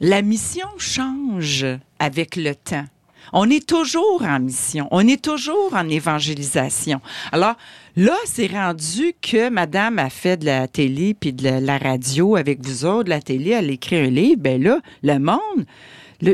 la 0.00 0.22
mission 0.22 0.68
change 0.78 1.66
avec 1.98 2.36
le 2.36 2.54
temps. 2.54 2.84
On 3.32 3.50
est 3.50 3.66
toujours 3.66 4.22
en 4.22 4.38
mission, 4.38 4.86
on 4.92 5.06
est 5.06 5.22
toujours 5.22 5.74
en 5.74 5.88
évangélisation. 5.88 7.00
Alors 7.32 7.56
là, 7.96 8.14
c'est 8.24 8.46
rendu 8.46 9.14
que 9.20 9.48
madame 9.48 9.98
a 9.98 10.10
fait 10.10 10.36
de 10.36 10.46
la 10.46 10.68
télé 10.68 11.14
puis 11.14 11.32
de 11.32 11.48
la, 11.48 11.78
radio 11.78 12.36
avec 12.36 12.64
vous 12.64 12.84
autres, 12.84 13.04
de 13.04 13.10
la 13.10 13.20
télé, 13.20 13.50
elle 13.50 13.70
écrit 13.70 13.96
un 13.96 14.10
livre, 14.10 14.40
ben 14.40 14.62
là, 14.62 14.80
le 15.02 15.18
monde, 15.18 15.66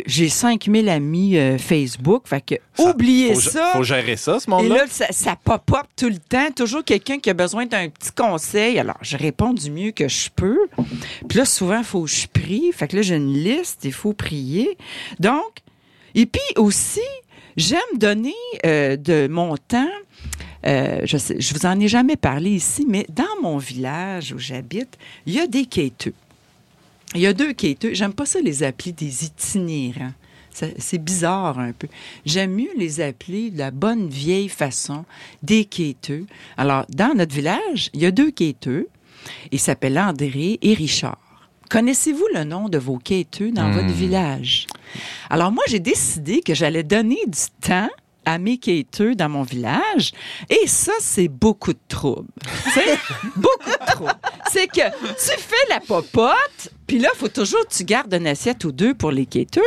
j'ai 0.06 0.28
5000 0.28 0.88
amis 0.88 1.36
euh, 1.36 1.58
Facebook, 1.58 2.26
fait 2.26 2.40
que 2.40 2.54
Ça- 2.74 2.90
oubliez 2.90 3.34
faut, 3.34 3.40
ça. 3.40 3.70
Faut 3.74 3.82
gérer 3.82 4.16
ça, 4.16 4.38
ce 4.40 4.46
Et 4.48 4.50
monde-là. 4.50 4.76
là, 4.76 4.84
ça, 4.88 5.06
ça 5.10 5.36
pop-up 5.42 5.86
tout 5.96 6.08
le 6.08 6.18
temps. 6.18 6.50
Toujours 6.54 6.84
quelqu'un 6.84 7.18
qui 7.18 7.30
a 7.30 7.34
besoin 7.34 7.66
d'un 7.66 7.88
petit 7.88 8.12
conseil. 8.12 8.78
Alors, 8.78 8.98
je 9.02 9.16
réponds 9.16 9.52
du 9.52 9.70
mieux 9.70 9.90
que 9.90 10.08
je 10.08 10.28
peux. 10.34 10.58
Puis 11.28 11.38
là, 11.38 11.44
souvent, 11.44 11.78
il 11.78 11.84
faut 11.84 12.02
que 12.04 12.10
je 12.10 12.26
prie. 12.26 12.70
Fait 12.72 12.88
que 12.88 12.96
là, 12.96 13.02
j'ai 13.02 13.16
une 13.16 13.32
liste, 13.34 13.80
il 13.84 13.92
faut 13.92 14.12
prier. 14.12 14.76
Donc, 15.20 15.52
et 16.14 16.26
puis 16.26 16.40
aussi, 16.56 17.00
j'aime 17.56 17.80
donner 17.96 18.34
euh, 18.66 18.96
de 18.96 19.26
mon 19.28 19.56
temps. 19.56 19.88
Euh, 20.64 21.00
je 21.04 21.16
sais, 21.16 21.34
je 21.40 21.54
vous 21.54 21.66
en 21.66 21.80
ai 21.80 21.88
jamais 21.88 22.14
parlé 22.14 22.50
ici, 22.50 22.86
mais 22.88 23.04
dans 23.08 23.24
mon 23.42 23.58
village 23.58 24.32
où 24.32 24.38
j'habite, 24.38 24.96
il 25.26 25.34
y 25.34 25.40
a 25.40 25.48
des 25.48 25.64
quêteux. 25.64 26.14
Il 27.14 27.20
y 27.20 27.26
a 27.26 27.32
deux 27.32 27.52
quêteux. 27.52 27.94
J'aime 27.94 28.12
pas 28.14 28.26
ça 28.26 28.40
les 28.40 28.62
appeler 28.62 28.92
des 28.92 29.24
itinérants. 29.24 30.12
C'est 30.78 30.98
bizarre 30.98 31.58
un 31.58 31.72
peu. 31.72 31.88
J'aime 32.26 32.52
mieux 32.54 32.68
les 32.76 33.00
appeler 33.00 33.50
de 33.50 33.58
la 33.58 33.70
bonne 33.70 34.08
vieille 34.08 34.50
façon 34.50 35.04
des 35.42 35.64
quêteux. 35.64 36.26
Alors, 36.58 36.84
dans 36.90 37.14
notre 37.14 37.34
village, 37.34 37.88
il 37.94 38.00
y 38.02 38.06
a 38.06 38.10
deux 38.10 38.30
quêteux. 38.30 38.88
Ils 39.50 39.58
s'appellent 39.60 39.98
André 39.98 40.58
et 40.60 40.74
Richard. 40.74 41.18
Connaissez-vous 41.70 42.26
le 42.34 42.44
nom 42.44 42.68
de 42.68 42.76
vos 42.76 42.98
quêteux 42.98 43.50
dans 43.50 43.68
Hmm. 43.68 43.72
votre 43.72 43.94
village? 43.94 44.66
Alors, 45.30 45.52
moi, 45.52 45.64
j'ai 45.68 45.80
décidé 45.80 46.42
que 46.42 46.54
j'allais 46.54 46.82
donner 46.82 47.20
du 47.26 47.40
temps 47.66 47.88
à 48.26 48.36
mes 48.38 48.58
quêteux 48.58 49.14
dans 49.14 49.30
mon 49.30 49.42
village. 49.42 50.12
Et 50.50 50.66
ça, 50.66 50.92
c'est 51.00 51.28
beaucoup 51.28 51.72
de 51.72 51.78
trouble. 51.88 52.28
Sais, 52.74 52.98
beaucoup 53.36 53.70
de 53.70 53.86
trouble. 53.92 54.14
C'est 54.52 54.66
que 54.66 54.82
tu 54.84 55.40
fais 55.40 55.68
la 55.70 55.80
popote, 55.80 56.68
puis 56.86 56.98
là, 56.98 57.08
il 57.14 57.18
faut 57.18 57.28
toujours 57.28 57.66
que 57.66 57.74
tu 57.74 57.84
gardes 57.84 58.12
une 58.12 58.26
assiette 58.26 58.64
ou 58.64 58.72
deux 58.72 58.94
pour 58.94 59.12
les 59.12 59.26
quêteux. 59.26 59.60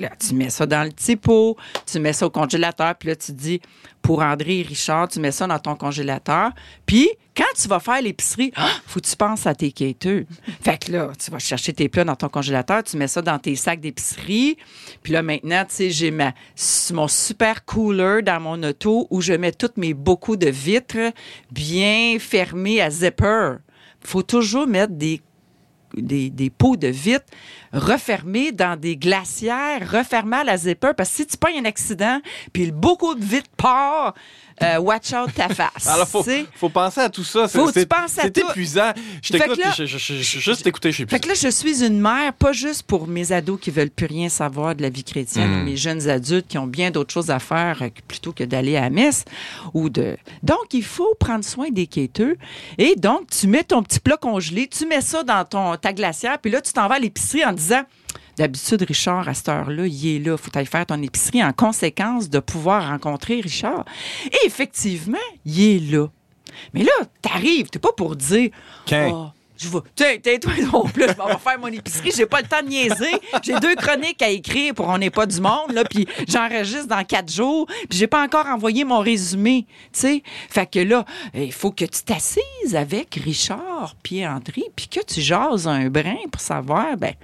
Là, 0.00 0.10
tu 0.18 0.34
mets 0.34 0.50
ça 0.50 0.66
dans 0.66 0.84
le 0.84 0.90
petit 0.90 1.16
pot, 1.16 1.56
tu 1.86 1.98
mets 1.98 2.12
ça 2.12 2.26
au 2.26 2.30
congélateur, 2.30 2.94
puis 2.96 3.08
là, 3.08 3.16
tu 3.16 3.32
dis, 3.32 3.60
pour 4.02 4.22
André 4.22 4.60
et 4.60 4.62
Richard, 4.62 5.08
tu 5.08 5.18
mets 5.18 5.32
ça 5.32 5.46
dans 5.46 5.58
ton 5.58 5.74
congélateur. 5.74 6.52
Puis, 6.86 7.08
quand 7.36 7.44
tu 7.60 7.66
vas 7.66 7.80
faire 7.80 8.00
l'épicerie, 8.00 8.52
ah, 8.54 8.70
faut 8.86 9.00
que 9.00 9.06
tu 9.06 9.16
penses 9.16 9.46
à 9.46 9.54
tes 9.54 9.72
quêteux. 9.72 10.26
Fait 10.62 10.78
que 10.78 10.92
là, 10.92 11.10
tu 11.18 11.30
vas 11.30 11.38
chercher 11.38 11.72
tes 11.72 11.88
plats 11.88 12.04
dans 12.04 12.14
ton 12.14 12.28
congélateur, 12.28 12.84
tu 12.84 12.96
mets 12.96 13.08
ça 13.08 13.20
dans 13.20 13.38
tes 13.38 13.56
sacs 13.56 13.80
d'épicerie. 13.80 14.56
Puis 15.02 15.12
là, 15.12 15.22
maintenant, 15.22 15.64
tu 15.64 15.74
sais, 15.74 15.90
j'ai 15.90 16.14
mon 16.92 17.08
super 17.08 17.64
cooler 17.64 18.22
dans 18.22 18.40
mon 18.40 18.62
auto 18.62 19.06
où 19.10 19.20
je 19.20 19.32
mets 19.32 19.52
toutes 19.52 19.76
mes 19.76 19.92
beaucoup 19.92 20.36
de 20.36 20.48
vitres 20.48 21.12
bien 21.50 22.16
fermées 22.20 22.80
à 22.80 22.90
zipper. 22.90 23.56
faut 24.00 24.22
toujours 24.22 24.66
mettre 24.66 24.92
des 24.92 25.20
des, 25.96 26.30
des 26.30 26.50
pots 26.50 26.76
de 26.76 26.88
vitres 26.88 27.26
refermés 27.72 28.52
dans 28.52 28.78
des 28.78 28.96
glacières, 28.96 29.90
refermés 29.90 30.38
à 30.38 30.44
la 30.44 30.56
zipper, 30.56 30.92
parce 30.96 31.10
que 31.10 31.16
si 31.16 31.26
tu 31.26 31.36
pognes 31.36 31.58
un 31.58 31.64
accident, 31.64 32.20
puis 32.52 32.70
beaucoup 32.70 33.14
de 33.14 33.24
vitres 33.24 33.50
part, 33.56 34.14
euh, 34.62 34.78
watch 34.78 35.12
out 35.12 35.32
ta 35.34 35.48
face. 35.54 35.86
Alors, 35.86 36.08
faut, 36.08 36.24
faut 36.54 36.68
penser 36.68 37.00
à 37.00 37.08
tout 37.08 37.24
ça. 37.24 37.46
C'est- 37.48 37.58
Faut 37.58 37.70
tu 37.72 37.84
penses 37.86 38.18
à 38.18 38.22
C'est 38.22 38.38
épuisant. 38.38 38.92
Je 39.22 39.32
t'écoute, 39.32 39.60
je, 39.76 39.84
je, 39.86 39.98
je- 39.98 40.14
je- 40.22 40.38
juste 40.40 40.66
écouter, 40.66 40.92
je 40.92 40.98
sais 40.98 41.06
plus. 41.06 41.14
Fait 41.14 41.20
que 41.20 41.28
là, 41.28 41.34
je 41.34 41.48
suis 41.48 41.84
une 41.84 42.00
mère, 42.00 42.32
pas 42.32 42.52
juste 42.52 42.82
pour 42.84 43.06
mes 43.06 43.32
ados 43.32 43.58
qui 43.60 43.70
veulent 43.70 43.90
plus 43.90 44.06
rien 44.06 44.28
savoir 44.28 44.74
de 44.74 44.82
la 44.82 44.88
vie 44.90 45.04
chrétienne, 45.04 45.50
Mm. 45.50 45.60
ou 45.60 45.64
mes 45.64 45.76
jeunes 45.76 46.08
adultes 46.08 46.46
qui 46.48 46.58
ont 46.58 46.66
bien 46.66 46.90
d'autres 46.90 47.12
choses 47.12 47.30
à 47.30 47.38
faire 47.38 47.82
euh, 47.82 47.88
plutôt 48.08 48.32
que 48.32 48.44
d'aller 48.44 48.76
à 48.76 48.82
la 48.82 48.90
messe. 48.90 49.24
Ou 49.74 49.88
de... 49.90 50.16
Donc, 50.42 50.72
il 50.72 50.84
faut 50.84 51.14
prendre 51.20 51.44
soin 51.44 51.68
des 51.70 51.86
quêteux. 51.86 52.36
Et 52.78 52.94
donc, 52.96 53.28
tu 53.30 53.46
mets 53.46 53.64
ton 53.64 53.82
petit 53.82 54.00
plat 54.00 54.16
congelé, 54.16 54.68
tu 54.68 54.86
mets 54.86 55.00
ça 55.00 55.22
dans 55.22 55.44
ton, 55.44 55.76
ta 55.76 55.92
glacière, 55.92 56.38
puis 56.38 56.50
là, 56.50 56.60
tu 56.60 56.72
t'en 56.72 56.88
vas 56.88 56.94
à 56.96 56.98
l'épicerie 56.98 57.44
en 57.44 57.52
disant... 57.52 57.82
D'habitude, 58.36 58.82
Richard, 58.82 59.28
à 59.28 59.34
cette 59.34 59.48
heure-là, 59.48 59.86
il 59.86 60.16
est 60.16 60.18
là. 60.18 60.36
Faut 60.36 60.50
aller 60.54 60.66
faire 60.66 60.86
ton 60.86 61.02
épicerie 61.02 61.42
en 61.42 61.52
conséquence 61.52 62.28
de 62.28 62.38
pouvoir 62.38 62.88
rencontrer 62.88 63.40
Richard. 63.40 63.84
Et 64.26 64.46
effectivement, 64.46 65.18
il 65.44 65.62
est 65.62 65.90
là. 65.92 66.08
Mais 66.74 66.84
là, 66.84 66.92
t'arrives, 67.22 67.68
t'es 67.68 67.78
pas 67.78 67.92
pour 67.92 68.16
dire 68.16 68.50
Qu'un. 68.84 69.10
Oh, 69.12 69.26
je 69.56 69.68
vais. 69.68 69.78
Tiens, 69.94 70.16
tais-toi 70.22 70.52
non 70.72 70.84
plus, 70.84 71.02
je 71.02 71.08
vais 71.08 71.38
faire 71.38 71.58
mon 71.58 71.68
épicerie. 71.68 72.12
J'ai 72.14 72.26
pas 72.26 72.42
le 72.42 72.46
temps 72.46 72.62
de 72.62 72.68
niaiser. 72.68 73.12
J'ai 73.42 73.58
deux 73.58 73.74
chroniques 73.74 74.20
à 74.20 74.28
écrire 74.28 74.74
pour 74.74 74.88
On 74.88 74.98
n'est 74.98 75.10
pas 75.10 75.26
du 75.26 75.40
monde, 75.40 75.72
là, 75.72 75.84
puis 75.84 76.06
j'enregistre 76.28 76.88
dans 76.88 77.04
quatre 77.04 77.32
jours, 77.32 77.66
puis 77.66 77.98
j'ai 77.98 78.06
pas 78.06 78.22
encore 78.22 78.46
envoyé 78.46 78.84
mon 78.84 79.00
résumé, 79.00 79.66
tu 79.92 80.00
sais. 80.00 80.22
Fait 80.50 80.66
que 80.66 80.80
là, 80.80 81.04
il 81.34 81.52
faut 81.52 81.70
que 81.70 81.84
tu 81.84 82.02
t'assises 82.02 82.74
avec 82.74 83.14
Richard 83.14 83.96
puis 84.02 84.26
André, 84.26 84.64
puis 84.74 84.88
que 84.88 85.00
tu 85.02 85.20
jases 85.20 85.66
un 85.66 85.88
brin 85.88 86.16
pour 86.30 86.40
savoir, 86.40 86.96
ben, 86.96 87.14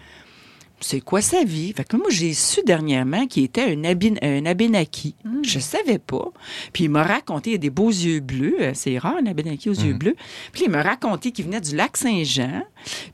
c'est 0.82 1.00
quoi 1.00 1.22
sa 1.22 1.44
vie? 1.44 1.72
Fait 1.72 1.84
que 1.84 1.96
moi, 1.96 2.06
j'ai 2.10 2.34
su 2.34 2.60
dernièrement 2.66 3.26
qu'il 3.26 3.44
était 3.44 3.62
un, 3.62 3.82
Abin- 3.84 4.18
un 4.22 4.44
Abénaki. 4.46 5.14
Je 5.42 5.58
savais 5.58 5.98
pas. 5.98 6.30
Puis 6.72 6.84
il 6.84 6.90
m'a 6.90 7.02
raconté, 7.02 7.50
il 7.50 7.54
a 7.54 7.58
des 7.58 7.70
beaux 7.70 7.88
yeux 7.90 8.20
bleus. 8.20 8.56
Euh, 8.60 8.72
C'est 8.74 8.98
rare, 8.98 9.16
un 9.22 9.26
Abénaki 9.26 9.70
aux 9.70 9.74
yeux 9.74 9.94
bleus. 9.94 10.16
Puis 10.52 10.64
il 10.66 10.70
m'a 10.70 10.82
raconté 10.82 11.30
qu'il 11.32 11.44
venait 11.46 11.60
du 11.60 11.74
lac 11.76 11.96
Saint-Jean. 11.96 12.62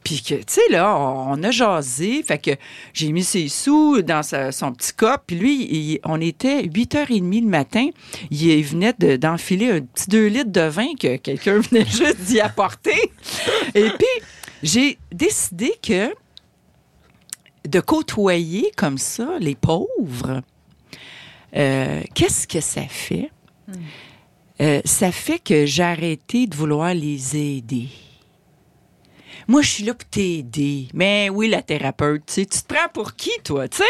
Puis 0.03 0.23
que, 0.23 0.35
tu 0.37 0.43
sais, 0.49 0.61
là, 0.71 0.99
on 0.99 1.43
a 1.43 1.51
jasé. 1.51 2.23
Fait 2.23 2.39
que 2.39 2.51
j'ai 2.95 3.13
mis 3.13 3.23
ses 3.25 3.49
sous 3.49 4.03
dans 4.03 4.23
sa- 4.23 4.51
son 4.53 4.73
petit 4.73 4.93
cop. 4.95 5.23
Puis 5.27 5.37
lui, 5.37 5.63
il- 5.71 6.01
on 6.05 6.21
était 6.21 6.63
8h30 6.67 7.41
le 7.45 7.49
matin. 7.49 7.89
Il, 8.31 8.63
venait 8.65 8.95
de- 8.99 9.17
d'enfiler 9.17 9.71
un 9.71 9.81
petit 9.83 10.09
2 10.09 10.27
litres 10.27 10.51
de 10.53 10.63
vin 10.69 10.95
que 10.99 11.17
quelqu'un 11.17 11.59
venait 11.71 11.85
juste 11.87 12.21
d'y 12.27 12.41
apporter. 12.41 13.11
Et 13.75 13.85
puis, 13.91 14.25
j'ai 14.63 14.99
décidé 15.13 15.73
que 15.87 16.13
de 17.67 17.81
côtoyer 17.81 18.71
comme 18.77 18.99
ça 18.99 19.29
les 19.41 19.55
pauvres, 19.55 20.43
euh, 21.57 22.03
qu'est-ce 22.15 22.47
que 22.47 22.61
ça 22.61 22.83
fait? 22.89 23.31
Euh, 24.61 24.81
ça 24.85 25.13
fait 25.13 25.39
que 25.39 25.67
j'ai 25.67 25.83
arrêté 25.83 26.47
de 26.47 26.55
vouloir 26.57 26.93
les 26.95 27.37
aider. 27.37 27.89
Moi, 29.47 29.63
je 29.63 29.69
suis 29.71 29.85
là 29.85 29.95
pour 29.95 30.07
t'aider. 30.09 30.89
Mais 30.93 31.31
oui, 31.31 31.49
la 31.49 31.63
thérapeute, 31.63 32.23
tu 32.27 32.33
sais, 32.35 32.45
tu 32.47 32.61
te 32.61 32.67
prends 32.75 32.89
pour 32.93 33.15
qui, 33.15 33.31
toi, 33.45 33.67
tu 33.67 33.79
sais? 33.79 33.85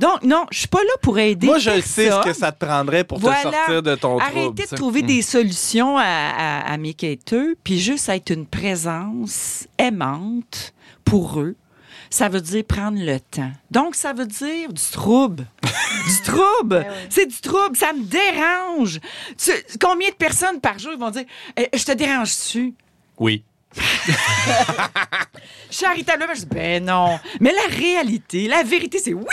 Donc, 0.00 0.22
non, 0.24 0.46
je 0.50 0.58
suis 0.60 0.68
pas 0.68 0.82
là 0.82 0.90
pour 1.00 1.16
aider 1.18 1.46
Moi, 1.46 1.58
je 1.58 1.80
sais 1.80 2.10
ce 2.10 2.24
que 2.24 2.32
ça 2.32 2.50
te 2.50 2.64
prendrait 2.64 3.04
pour 3.04 3.18
Voilà. 3.18 3.36
te 3.50 3.54
sortir 3.54 3.82
de 3.82 3.94
ton 3.94 4.18
trouble. 4.18 4.24
Arrêtez 4.38 4.64
de 4.68 4.74
trouver 4.76 5.02
Mm. 5.02 5.06
des 5.06 5.22
solutions 5.22 5.96
à, 5.96 6.02
à- 6.02 6.72
à 6.72 6.76
mes 6.76 6.94
quêteux, 6.94 7.56
puis 7.62 7.78
juste 7.78 8.08
être 8.08 8.30
une 8.30 8.46
présence 8.46 9.68
aimante 9.78 10.72
pour 11.04 11.38
eux. 11.40 11.54
Ça 12.10 12.28
veut 12.28 12.40
dire 12.40 12.64
prendre 12.64 12.98
le 13.00 13.18
temps. 13.20 13.50
Donc, 13.70 13.94
ça 13.94 14.12
veut 14.12 14.26
dire 14.26 14.72
du 14.72 14.82
trouble. 14.92 15.46
du 15.62 16.22
trouble. 16.22 16.86
C'est 17.10 17.26
du 17.26 17.40
trouble. 17.40 17.76
Ça 17.76 17.92
me 17.92 18.02
dérange. 18.04 19.00
Tu- 19.36 19.78
combien 19.80 20.08
de 20.10 20.14
personnes 20.14 20.60
par 20.60 20.78
jour 20.78 20.92
ils 20.94 20.98
vont 21.00 21.10
dire 21.10 21.24
Eh, 21.56 21.68
Je 21.74 21.84
te 21.84 21.92
dérange-tu? 21.92 22.74
Oui. 23.18 23.42
Charitablement, 25.70 26.32
je 26.34 26.40
dis, 26.40 26.46
ben 26.46 26.84
non. 26.84 27.18
Mais 27.40 27.52
la 27.52 27.74
réalité, 27.76 28.48
la 28.48 28.62
vérité, 28.62 28.98
c'est 28.98 29.12
oui, 29.12 29.26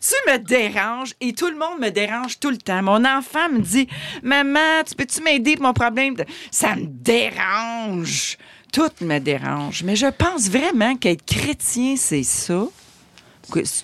tu 0.00 0.14
me 0.30 0.36
déranges 0.38 1.14
et 1.20 1.32
tout 1.32 1.48
le 1.48 1.56
monde 1.56 1.78
me 1.80 1.90
dérange 1.90 2.38
tout 2.38 2.50
le 2.50 2.58
temps. 2.58 2.82
Mon 2.82 3.04
enfant 3.04 3.48
me 3.50 3.60
dit, 3.60 3.88
maman, 4.22 4.82
tu 4.86 4.94
peux-tu 4.94 5.22
m'aider 5.22 5.54
pour 5.56 5.66
mon 5.66 5.72
problème? 5.72 6.16
Ça 6.50 6.74
me 6.76 6.84
dérange. 6.86 8.36
Tout 8.72 8.90
me 9.00 9.18
dérange. 9.18 9.82
Mais 9.82 9.96
je 9.96 10.06
pense 10.06 10.48
vraiment 10.48 10.96
qu'être 10.96 11.24
chrétien, 11.24 11.96
c'est 11.96 12.22
ça. 12.22 12.66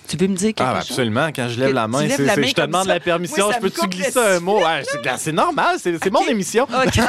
Tu 0.07 0.17
veux 0.17 0.27
me 0.27 0.35
dire 0.35 0.53
quelque 0.53 0.61
Ah, 0.67 0.79
chose? 0.81 0.91
absolument. 0.91 1.27
Quand 1.35 1.47
je 1.49 1.59
lève 1.59 1.69
Que 1.69 1.75
la 1.75 1.87
main, 1.87 1.99
c'est, 2.09 2.23
la 2.23 2.35
main 2.35 2.47
je 2.47 2.53
te 2.53 2.61
demande 2.61 2.87
ça. 2.87 2.93
la 2.93 2.99
permission. 2.99 3.51
Je 3.51 3.59
peux-tu 3.59 3.87
glisser 3.87 4.17
un 4.19 4.39
mot? 4.39 4.59
C'est, 5.17 5.31
normal. 5.31 5.77
C'est, 5.79 6.11
mon 6.11 6.25
émission. 6.27 6.63
OK. 6.65 6.99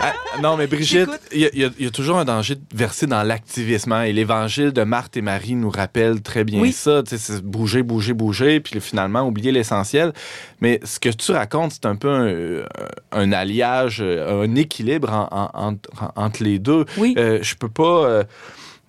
Ah, 0.00 0.12
non, 0.42 0.56
mais 0.56 0.66
Brigitte, 0.66 1.08
il 1.32 1.40
y, 1.40 1.64
a- 1.64 1.70
y 1.78 1.84
y 1.86 1.90
toujours 1.90 2.18
un 2.18 2.24
danger 2.24 2.56
de 2.56 2.60
verser 2.74 3.06
dans 3.06 3.22
l'activisme. 3.22 3.92
hein, 3.92 4.02
et 4.02 4.12
l'évangile 4.12 4.72
de 4.72 4.82
Marthe 4.82 5.16
et 5.16 5.22
Marie 5.22 5.54
nous 5.54 5.70
rappelle 5.70 6.20
très 6.22 6.44
bien 6.44 6.60
Oui. 6.60 6.72
ça. 6.72 7.02
C'est 7.06 7.42
bouger, 7.42 7.82
bouger, 7.82 8.12
bouger, 8.12 8.60
puis 8.60 8.80
finalement 8.80 9.22
oublier 9.26 9.52
l'essentiel. 9.52 10.12
Mais 10.60 10.80
ce 10.84 11.00
que 11.00 11.08
tu 11.08 11.32
racontes, 11.32 11.72
c'est 11.72 11.86
un 11.86 11.96
peu 11.96 12.10
un, 12.10 13.18
un 13.18 13.32
alliage, 13.32 14.02
un 14.02 14.54
équilibre 14.56 15.10
en- 15.12 15.28
en- 15.30 15.68
entre- 15.68 16.12
entre 16.16 16.42
les 16.42 16.58
deux. 16.58 16.84
Oui. 16.96 17.14
Euh, 17.16 17.38
je 17.42 17.54
peux 17.54 17.68
pas. 17.70 18.04
euh, 18.04 18.24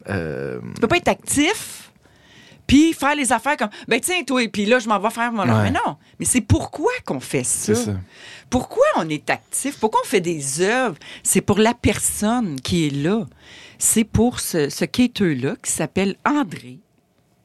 euh, 0.09 0.59
Tu 0.75 0.81
peux 0.81 0.87
pas 0.87 0.97
être 0.97 1.07
actif 1.07 1.84
puis 2.67 2.93
faire 2.93 3.15
les 3.15 3.31
affaires 3.31 3.57
comme 3.57 3.69
ben 3.87 3.99
tiens 3.99 4.23
toi 4.23 4.41
et 4.43 4.47
puis 4.47 4.65
là 4.65 4.79
je 4.79 4.87
m'en 4.87 4.99
vais 4.99 5.09
faire 5.09 5.31
mon 5.31 5.43
Ouais. 5.43 5.63
mais 5.63 5.71
non. 5.71 5.97
Mais 6.19 6.25
c'est 6.25 6.41
pourquoi 6.41 6.91
qu'on 7.05 7.19
fait 7.19 7.43
ça, 7.43 7.75
c'est 7.75 7.85
ça. 7.85 7.95
pourquoi 8.49 8.83
on 8.97 9.07
est 9.09 9.29
actif? 9.29 9.77
Pourquoi 9.79 10.01
on 10.03 10.07
fait 10.07 10.21
des 10.21 10.61
œuvres? 10.61 10.97
C'est 11.23 11.41
pour 11.41 11.59
la 11.59 11.73
personne 11.73 12.59
qui 12.61 12.87
est 12.87 12.89
là. 12.91 13.25
C'est 13.77 14.03
pour 14.05 14.39
ce, 14.39 14.69
ce 14.69 14.85
quêteux 14.85 15.33
là 15.33 15.55
qui 15.61 15.71
s'appelle 15.71 16.15
André 16.25 16.79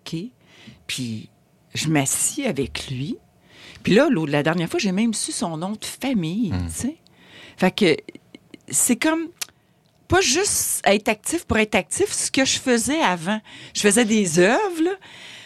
OK? 0.06 0.16
Puis 0.86 1.28
je 1.74 1.88
m'assis 1.88 2.46
avec 2.46 2.88
lui. 2.90 3.16
Puis 3.82 3.94
là 3.94 4.08
l'autre- 4.10 4.32
la 4.32 4.42
dernière 4.42 4.68
fois 4.68 4.80
j'ai 4.80 4.92
même 4.92 5.14
su 5.14 5.32
son 5.32 5.56
nom 5.56 5.72
de 5.72 5.84
famille 5.84 6.50
Hmm. 6.52 6.66
tu 6.68 6.72
sais. 6.74 6.96
Fait 7.56 7.70
que 7.70 7.96
c'est 8.68 8.96
comme 8.96 9.28
pas 10.10 10.20
juste 10.20 10.82
être 10.84 11.08
actif 11.08 11.44
pour 11.44 11.56
être 11.58 11.76
actif, 11.76 12.12
ce 12.12 12.30
que 12.30 12.44
je 12.44 12.58
faisais 12.58 13.00
avant. 13.00 13.40
Je 13.74 13.80
faisais 13.80 14.04
des 14.04 14.40
œuvres, 14.40 14.82
là, 14.82 14.90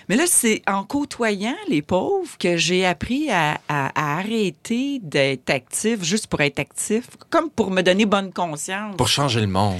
mais 0.08 0.16
là, 0.16 0.24
c'est 0.26 0.62
en 0.66 0.84
côtoyant 0.84 1.54
les 1.68 1.82
pauvres 1.82 2.36
que 2.38 2.56
j'ai 2.56 2.84
appris 2.86 3.30
à, 3.30 3.58
à- 3.68 3.88
à 3.94 4.18
arrêter 4.18 5.00
d'être 5.02 5.50
actif 5.50 6.02
juste 6.02 6.26
pour 6.26 6.40
être 6.40 6.58
actif, 6.58 7.04
comme 7.30 7.50
pour 7.50 7.70
me 7.70 7.82
donner 7.82 8.06
bonne 8.06 8.32
conscience. 8.32 8.96
Pour 8.96 9.08
changer 9.08 9.40
le 9.40 9.46
monde. 9.46 9.78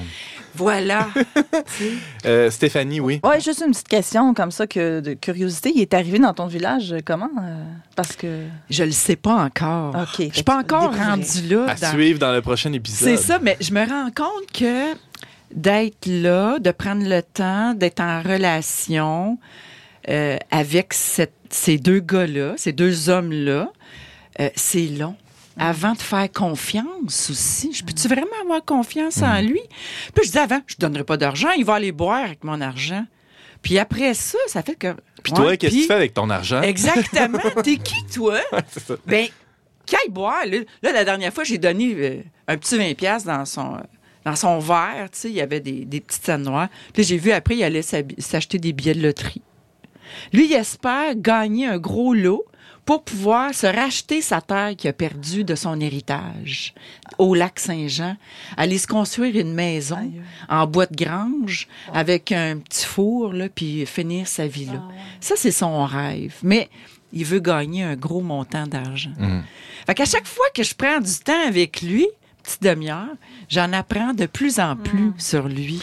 Voilà. 0.57 1.09
Euh, 2.27 2.51
Stéphanie, 2.51 3.01
oui. 3.01 3.21
Ouais, 3.23 3.41
juste 3.41 3.63
une 3.67 3.73
petite 3.73 3.89
question 3.89 4.33
comme 4.35 4.51
ça 4.51 4.67
que 4.67 5.01
de 5.01 5.13
curiosité. 5.15 5.73
Il 5.75 5.83
est 5.83 5.93
arrivé 5.95 6.19
dans 6.19 6.33
ton 6.33 6.47
village 6.47 6.93
euh, 6.93 7.01
comment 7.05 7.29
euh, 7.39 7.63
Parce 7.97 8.17
que 8.17 8.45
je 8.71 8.85
le 8.85 8.93
sais 8.93 9.17
pas 9.17 9.35
encore. 9.45 9.95
Ok, 9.95 10.29
Je 10.31 10.35
suis 10.35 10.43
pas 10.43 10.59
encore 10.59 10.95
rendue 10.97 11.49
là. 11.51 11.67
À 11.69 11.75
dans- 11.75 11.91
suivre 11.93 12.19
dans 12.19 12.33
le 12.33 12.41
prochain 12.41 12.73
épisode. 12.73 13.09
C'est 13.09 13.17
ça, 13.23 13.39
mais 13.43 13.57
je 13.61 13.73
me 13.73 13.87
rends 13.87 14.11
compte 14.15 14.51
que 14.55 14.95
d'être 15.55 16.07
là, 16.07 16.59
de 16.59 16.71
prendre 16.71 17.07
le 17.07 17.23
temps, 17.23 17.75
d'être 17.75 18.01
en 18.01 18.23
relation, 18.23 19.39
euh, 20.09 20.37
avec 20.51 20.93
cette- 20.95 21.33
ces 21.51 21.79
deux 21.79 22.01
gars-là, 22.01 22.55
ces 22.57 22.73
deux 22.73 23.09
hommes-là, 23.09 23.71
euh, 24.41 24.49
c'est 24.57 24.87
long. 24.87 25.17
Avant 25.57 25.93
de 25.93 25.99
faire 26.03 26.31
confiance 26.33 27.31
aussi. 27.31 27.73
Je 27.73 27.85
peux-tu 27.85 28.09
vraiment 28.09 28.27
avoir 28.43 28.65
confiance 28.65 29.23
en 29.23 29.41
lui? 29.41 29.61
Puis 30.13 30.27
je 30.27 30.33
dis 30.33 30.39
avant, 30.39 30.61
je 30.67 30.75
ne 30.77 30.81
donnerai 30.81 31.05
pas 31.05 31.17
d'argent, 31.17 31.51
il 31.57 31.65
va 31.65 31.75
aller 31.75 31.93
boire 31.93 32.25
avec 32.25 32.43
mon 32.43 32.61
argent. 32.61 33.07
Puis 33.63 33.79
après 33.79 34.15
ça, 34.15 34.39
ça 34.49 34.63
fait 34.63 34.75
que. 34.75 34.95
Puis 35.23 35.33
toi, 35.33 35.47
Ouais, 35.47 35.57
qu'est-ce 35.57 35.75
que 35.77 35.81
tu 35.83 35.87
fais 35.87 35.95
avec 35.95 36.13
ton 36.13 36.29
argent? 36.29 36.61
Exactement. 36.61 37.39
T'es 37.63 37.77
qui, 37.77 38.05
toi? 38.13 38.41
Ça. 38.87 38.97
Ben, 39.07 39.27
qu'aille 39.87 40.11
boire. 40.11 40.45
Là, 40.45 40.59
Là, 40.83 40.93
la 40.93 41.05
dernière 41.05 41.33
fois, 41.33 41.45
j'ai 41.45 41.57
donné 41.59 41.95
euh, 41.97 42.21
un 42.49 42.57
petit 42.59 42.77
20$ 42.77 42.95
piastres 42.97 43.29
dans 43.29 43.45
son, 43.45 43.77
dans 44.25 44.37
son 44.37 44.59
verre. 44.59 45.09
Tu 45.13 45.19
sais, 45.21 45.29
il 45.31 45.37
y 45.37 45.41
avait 45.41 45.61
des, 45.61 45.85
des 45.85 46.01
petites 46.01 46.25
scènes 46.25 46.43
noires. 46.43 46.69
Puis 46.93 47.05
j'ai 47.05 47.17
vu 47.17 47.31
après, 47.31 47.57
il 47.57 47.63
allait 47.63 47.81
s'acheter 47.83 48.59
des 48.59 48.73
billets 48.73 48.95
de 48.95 49.03
loterie. 49.03 49.41
Lui, 50.33 50.47
il 50.47 50.53
espère 50.55 51.15
gagner 51.17 51.67
un 51.67 51.79
gros 51.79 52.15
lot 52.15 52.45
pour 52.85 53.03
pouvoir 53.03 53.55
se 53.55 53.67
racheter 53.67 54.21
sa 54.21 54.43
terre 54.43 54.77
qu'il 54.77 54.91
a 54.91 54.93
perdue 54.93 55.43
de 55.43 55.55
son 55.55 55.81
héritage 55.81 56.75
au 57.19 57.35
lac 57.35 57.59
Saint-Jean, 57.59 58.17
aller 58.59 58.77
se 58.77 58.87
construire 58.87 59.37
une 59.37 59.55
maison 59.55 60.13
en 60.51 60.67
bois 60.67 60.85
de 60.87 60.95
grange 60.95 61.67
avec 61.95 62.31
un 62.33 62.59
petit 62.59 62.85
four, 62.85 63.33
là, 63.33 63.49
puis 63.49 63.87
finir 63.87 64.27
sa 64.29 64.47
vie 64.47 64.67
là. 64.67 64.83
Ça, 65.21 65.35
c'est 65.39 65.51
son 65.51 65.85
rêve. 65.87 66.35
Mais 66.43 66.69
il 67.13 67.25
veut 67.25 67.39
gagner 67.41 67.85
un 67.85 67.97
gros 67.97 68.21
montant 68.21 68.67
d'argent. 68.67 69.13
Fait 69.87 69.95
qu'à 69.95 70.05
chaque 70.05 70.27
fois 70.27 70.47
que 70.55 70.63
je 70.63 70.75
prends 70.75 71.01
du 71.01 71.13
temps 71.25 71.47
avec 71.49 71.81
lui, 71.81 72.07
petite 72.43 72.63
demi-heure, 72.63 73.15
j'en 73.49 73.73
apprends 73.73 74.13
de 74.13 74.27
plus 74.27 74.59
en 74.59 74.77
plus 74.77 75.13
sur 75.17 75.49
lui. 75.49 75.81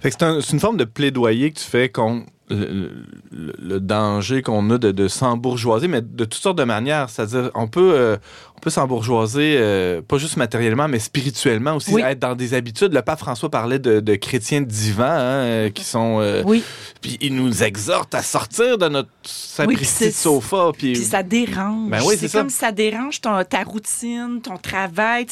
Fait 0.00 0.10
que 0.10 0.16
c'est 0.18 0.24
un- 0.24 0.40
c'est 0.40 0.52
une 0.54 0.60
forme 0.60 0.78
de 0.78 0.84
plaidoyer 0.84 1.50
que 1.52 1.58
tu 1.58 1.64
fais 1.66 1.90
contre 1.90 2.24
le, 2.50 2.90
le- 3.32 3.54
le 3.58 3.80
danger 3.80 4.42
qu'on 4.42 4.68
a 4.70 4.78
de, 4.78 4.90
de 4.92 5.08
s'embourgeoiser, 5.08 5.88
mais 5.88 6.00
de 6.02 6.24
toutes 6.24 6.34
sortes 6.42 6.58
de 6.58 6.64
manières. 6.64 7.08
C'est-à-dire, 7.08 7.50
on 7.54 7.68
peut, 7.68 7.92
euh, 7.94 8.16
on 8.56 8.60
peut 8.60 8.70
s'embourgeoiser, 8.70 9.56
euh, 9.58 10.02
pas 10.02 10.18
juste 10.18 10.36
matériellement, 10.36 10.88
mais 10.88 10.98
spirituellement 10.98 11.76
aussi, 11.76 11.92
Oui. 11.94 12.02
être 12.04 12.18
dans 12.18 12.34
des 12.34 12.54
habitudes. 12.54 12.92
Le 12.92 13.02
pape 13.02 13.20
François 13.20 13.50
parlait 13.50 13.78
de, 13.78 14.00
de 14.00 14.14
chrétiens 14.16 14.60
divins 14.60 15.04
hein, 15.06 15.42
euh, 15.44 15.70
qui 15.70 15.84
sont... 15.84 16.18
euh, 16.20 16.42
Oui. 16.44 16.62
Puis 17.00 17.16
il 17.20 17.34
nous 17.34 17.62
exhorte 17.62 18.14
à 18.14 18.22
sortir 18.22 18.76
de 18.76 18.88
notre 18.88 19.08
sapristi 19.22 20.04
puis 20.04 20.06
de 20.08 20.12
sofa. 20.12 20.70
Puis, 20.76 20.96
ça 20.96 21.22
dérange. 21.22 21.88
Ben 21.90 22.00
oui, 22.04 22.14
c'est 22.14 22.18
c'est 22.22 22.28
ça. 22.28 22.38
comme 22.40 22.50
ça 22.50 22.72
dérange 22.72 23.20
ton, 23.20 23.42
ta 23.44 23.62
routine, 23.62 24.40
ton 24.42 24.56
travail. 24.56 25.26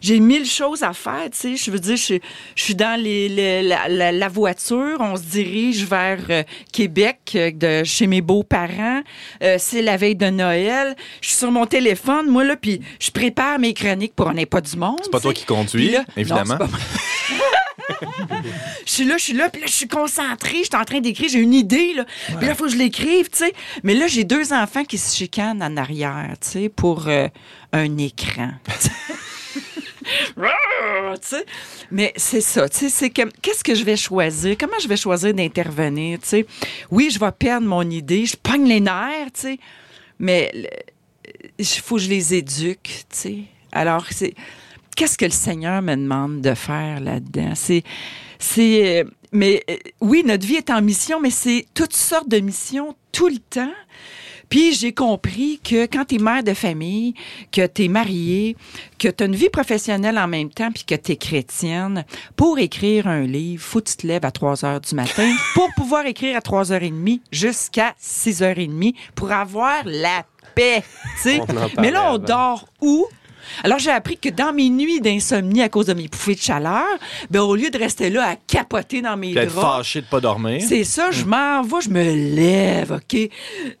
J'ai- 0.00 0.20
mille 0.20 0.46
choses 0.46 0.82
à 0.82 0.92
faire. 0.92 1.28
Je 1.32 1.70
veux 1.70 1.78
dire, 1.78 1.96
je, 1.96 2.14
je 2.54 2.62
suis 2.62 2.74
dans 2.74 2.98
les, 3.00 3.28
les- 3.28 3.62
la, 3.62 3.88
la- 3.88 4.12
la 4.12 4.28
voiture, 4.28 4.96
on 5.00 5.16
se 5.16 5.22
dirige 5.22 5.84
vers 5.84 6.18
Québec, 6.72 7.18
euh, 7.34 7.50
de 7.52 7.84
chez 7.84 8.06
mes 8.06 8.20
beaux-parents. 8.20 9.02
Euh, 9.42 9.56
c'est 9.58 9.82
la 9.82 9.96
veille 9.96 10.16
de 10.16 10.30
Noël. 10.30 10.94
Je 11.20 11.28
suis 11.28 11.36
sur 11.38 11.50
mon 11.50 11.66
téléphone, 11.66 12.28
moi 12.28 12.44
là, 12.44 12.56
puis 12.56 12.80
je 13.00 13.10
prépare 13.10 13.58
mes 13.58 13.74
chroniques 13.74 14.14
pour 14.14 14.26
on 14.28 14.32
n'est 14.32 14.46
pas 14.46 14.60
du 14.60 14.76
monde. 14.76 15.00
c'est 15.02 15.10
pas 15.10 15.20
toi 15.20 15.32
qui 15.32 15.44
conduis, 15.44 15.90
là- 15.90 16.04
évidemment. 16.16 16.56
Non. 16.60 16.66
Je 18.86 18.90
suis 18.92 19.04
là, 19.04 19.16
je 19.16 19.22
suis 19.24 19.32
là, 19.32 19.48
puis 19.48 19.60
là, 19.62 19.66
je 19.66 19.72
suis 19.72 19.88
concentrée, 19.88 20.58
je 20.58 20.64
suis 20.64 20.76
en 20.76 20.84
train 20.84 21.00
d'écrire, 21.00 21.28
j'ai 21.30 21.38
une 21.38 21.54
idée, 21.54 21.94
là. 21.94 22.04
Puis 22.36 22.46
là, 22.46 22.52
il 22.52 22.54
faut 22.54 22.64
que 22.64 22.70
je 22.70 22.76
l'écrive, 22.76 23.30
tu 23.30 23.38
sais. 23.38 23.52
Mais 23.82 23.94
là, 23.94 24.06
j'ai 24.06 24.24
deux 24.24 24.52
enfants 24.52 24.84
qui 24.84 24.98
se 24.98 25.16
chicanent 25.16 25.62
en 25.62 25.76
arrière, 25.76 26.34
tu 26.40 26.48
sais, 26.48 26.68
pour 26.68 27.08
euh, 27.08 27.28
un 27.72 27.96
écran. 27.98 28.50
Mais 31.90 32.12
c'est 32.16 32.40
ça, 32.40 32.66
c'est 32.70 33.10
que 33.10 33.22
qu'est-ce 33.40 33.64
que 33.64 33.74
je 33.74 33.84
vais 33.84 33.96
choisir? 33.96 34.56
Comment 34.58 34.78
je 34.82 34.88
vais 34.88 34.96
choisir 34.96 35.34
d'intervenir? 35.34 36.18
Oui, 36.90 37.10
je 37.10 37.18
vais 37.18 37.32
perdre 37.32 37.66
mon 37.66 37.88
idée, 37.88 38.26
je 38.26 38.36
pogne 38.36 38.66
les 38.66 38.80
nerfs, 38.80 39.56
mais 40.18 40.52
il 41.58 41.66
faut 41.66 41.96
que 41.96 42.02
je 42.02 42.08
les 42.08 42.34
éduque. 42.34 43.04
Alors, 43.72 44.06
c'est 44.10 44.34
qu'est-ce 44.96 45.16
que 45.16 45.24
le 45.24 45.30
Seigneur 45.30 45.82
me 45.82 45.94
demande 45.94 46.40
de 46.40 46.54
faire 46.54 47.00
là-dedans? 47.00 47.52
C'est, 47.54 47.82
c'est, 48.38 49.00
euh, 49.00 49.04
mais 49.32 49.62
euh, 49.70 49.76
oui, 50.00 50.22
notre 50.24 50.46
vie 50.46 50.56
est 50.56 50.70
en 50.70 50.82
mission, 50.82 51.20
mais 51.20 51.30
c'est 51.30 51.66
toutes 51.74 51.94
sortes 51.94 52.28
de 52.28 52.38
missions 52.38 52.94
tout 53.12 53.28
le 53.28 53.38
temps. 53.38 53.72
Puis 54.52 54.74
j'ai 54.74 54.92
compris 54.92 55.60
que 55.64 55.86
quand 55.86 56.04
tu 56.04 56.16
es 56.16 56.18
mère 56.18 56.44
de 56.44 56.52
famille, 56.52 57.14
que 57.50 57.66
tu 57.66 57.84
es 57.84 57.88
mariée, 57.88 58.54
que 58.98 59.08
tu 59.08 59.24
as 59.24 59.26
une 59.26 59.34
vie 59.34 59.48
professionnelle 59.48 60.18
en 60.18 60.28
même 60.28 60.50
temps, 60.50 60.70
puis 60.70 60.84
que 60.84 60.94
tu 60.94 61.12
es 61.12 61.16
chrétienne, 61.16 62.04
pour 62.36 62.58
écrire 62.58 63.08
un 63.08 63.22
livre, 63.22 63.62
faut 63.62 63.80
que 63.80 63.88
tu 63.88 63.96
te 63.96 64.06
lèves 64.06 64.26
à 64.26 64.30
3 64.30 64.66
heures 64.66 64.82
du 64.82 64.94
matin 64.94 65.34
pour 65.54 65.70
pouvoir 65.74 66.04
écrire 66.04 66.36
à 66.36 66.40
3h30 66.40 67.22
jusqu'à 67.30 67.94
6h30 67.98 68.94
pour 69.14 69.32
avoir 69.32 69.84
la 69.86 70.26
paix. 70.54 70.84
Mais 71.78 71.90
là, 71.90 72.12
on 72.12 72.18
dort 72.18 72.68
où? 72.82 73.06
Alors, 73.64 73.78
j'ai 73.78 73.90
appris 73.90 74.18
que 74.18 74.28
dans 74.28 74.52
mes 74.52 74.68
nuits 74.68 75.00
d'insomnie 75.00 75.62
à 75.62 75.68
cause 75.68 75.86
de 75.86 75.94
mes 75.94 76.08
bouffées 76.08 76.34
de 76.34 76.40
chaleur, 76.40 76.86
ben, 77.30 77.40
au 77.40 77.54
lieu 77.54 77.70
de 77.70 77.78
rester 77.78 78.10
là 78.10 78.30
à 78.30 78.36
capoter 78.36 79.02
dans 79.02 79.16
mes 79.16 79.32
Puis 79.32 79.38
être 79.38 79.54
draps, 79.54 79.76
fâché 79.78 80.00
de 80.00 80.06
pas 80.06 80.20
dormir. 80.20 80.60
c'est 80.66 80.84
ça, 80.84 81.10
je 81.10 81.24
m'en 81.24 81.62
vais, 81.62 81.80
je 81.82 81.90
me 81.90 82.34
lève, 82.34 82.92
OK? 82.92 83.30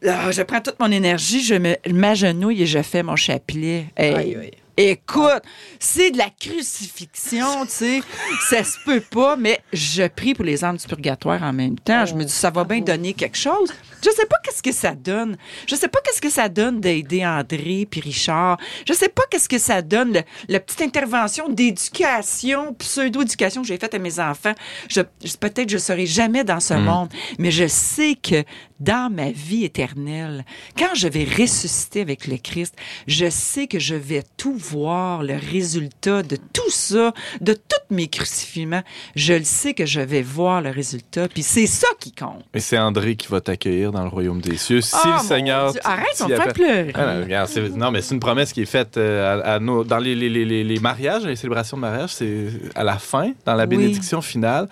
Là, 0.02 0.30
je 0.30 0.42
prends 0.42 0.60
toute 0.60 0.78
mon 0.80 0.90
énergie, 0.90 1.42
je 1.42 1.54
me 1.54 1.76
m'agenouille 1.90 2.62
et 2.62 2.66
je 2.66 2.82
fais 2.82 3.02
mon 3.02 3.16
chapelet. 3.16 3.86
Hey, 3.96 4.52
Écoute, 4.76 5.42
c'est 5.78 6.10
de 6.12 6.18
la 6.18 6.30
crucifixion, 6.30 7.64
tu 7.66 7.72
sais. 7.72 8.00
Ça 8.48 8.64
se 8.64 8.78
peut 8.84 9.00
pas, 9.00 9.36
mais 9.36 9.60
je 9.72 10.06
prie 10.08 10.34
pour 10.34 10.44
les 10.44 10.64
âmes 10.64 10.76
du 10.76 10.86
purgatoire 10.86 11.42
en 11.42 11.52
même 11.52 11.78
temps. 11.78 12.06
Je 12.06 12.14
me 12.14 12.24
dis, 12.24 12.32
ça 12.32 12.50
va 12.50 12.64
bien 12.64 12.80
donner 12.80 13.12
quelque 13.12 13.36
chose. 13.36 13.72
Je 14.04 14.10
sais 14.10 14.26
pas 14.26 14.36
qu'est-ce 14.42 14.62
que 14.62 14.72
ça 14.72 14.94
donne. 14.94 15.36
Je 15.66 15.74
sais 15.76 15.88
pas 15.88 16.00
qu'est-ce 16.04 16.20
que 16.20 16.30
ça 16.30 16.48
donne 16.48 16.80
d'aider 16.80 17.24
André 17.24 17.86
puis 17.88 18.00
Richard. 18.00 18.56
Je 18.88 18.92
sais 18.94 19.08
pas 19.08 19.22
qu'est-ce 19.30 19.48
que 19.48 19.58
ça 19.58 19.80
donne, 19.82 20.12
le- 20.14 20.22
la 20.48 20.58
petite 20.58 20.82
intervention 20.82 21.48
d'éducation, 21.48 22.74
pseudo-éducation 22.74 23.62
que 23.62 23.68
j'ai 23.68 23.78
faite 23.78 23.94
à 23.94 23.98
mes 23.98 24.18
enfants. 24.18 24.54
Je, 24.88 25.02
je- 25.24 25.36
peut-être 25.36 25.68
je 25.70 25.78
serai 25.78 26.06
jamais 26.06 26.44
dans 26.44 26.60
ce 26.60 26.74
monde, 26.74 27.10
mais 27.38 27.50
je 27.50 27.66
sais 27.68 28.14
que 28.20 28.42
dans 28.82 29.10
ma 29.12 29.30
vie 29.30 29.64
éternelle, 29.64 30.44
quand 30.78 30.94
je 30.94 31.08
vais 31.08 31.24
ressusciter 31.24 32.00
avec 32.00 32.26
le 32.26 32.36
Christ, 32.36 32.74
je 33.06 33.28
sais 33.30 33.66
que 33.66 33.78
je 33.78 33.94
vais 33.94 34.22
tout 34.36 34.54
voir, 34.56 35.22
le 35.22 35.34
résultat 35.36 36.22
de 36.22 36.36
tout 36.36 36.70
ça, 36.70 37.12
de 37.40 37.52
tous 37.54 37.94
mes 37.94 38.08
crucifiements. 38.08 38.82
Je 39.16 39.34
le 39.34 39.44
sais 39.44 39.74
que 39.74 39.86
je 39.86 40.00
vais 40.00 40.22
voir 40.22 40.62
le 40.62 40.70
résultat, 40.70 41.28
puis 41.28 41.42
c'est 41.42 41.66
ça 41.66 41.88
qui 42.00 42.12
compte. 42.12 42.44
Et 42.54 42.60
c'est 42.60 42.78
André 42.78 43.16
qui 43.16 43.28
va 43.28 43.40
t'accueillir 43.40 43.92
dans 43.92 44.02
le 44.02 44.08
royaume 44.08 44.40
des 44.40 44.56
cieux. 44.56 44.80
Si 44.80 44.94
Ah, 45.04 45.18
le 45.22 45.26
Seigneur. 45.26 45.72
Arrête, 45.84 46.20
on 46.24 46.28
me 46.28 46.36
fait 46.36 46.52
pleurer. 46.52 46.92
Ah, 46.94 47.14
non, 47.16 47.22
regarde, 47.24 47.50
non, 47.76 47.90
mais 47.90 48.02
c'est 48.02 48.14
une 48.14 48.20
promesse 48.20 48.52
qui 48.52 48.62
est 48.62 48.66
faite 48.66 48.96
euh, 48.96 49.42
à, 49.44 49.54
à 49.54 49.58
nos, 49.60 49.84
dans 49.84 49.98
les, 49.98 50.14
les- 50.14 50.28
les- 50.30 50.44
les- 50.44 50.64
les 50.64 50.78
mariages, 50.80 51.24
les 51.24 51.36
célébrations 51.36 51.76
de 51.76 51.82
mariage, 51.82 52.10
c'est 52.14 52.48
à 52.74 52.84
la 52.84 52.98
fin, 52.98 53.32
dans 53.44 53.54
la 53.54 53.64
Oui. 53.64 53.76
bénédiction 53.76 54.20
finale. 54.22 54.68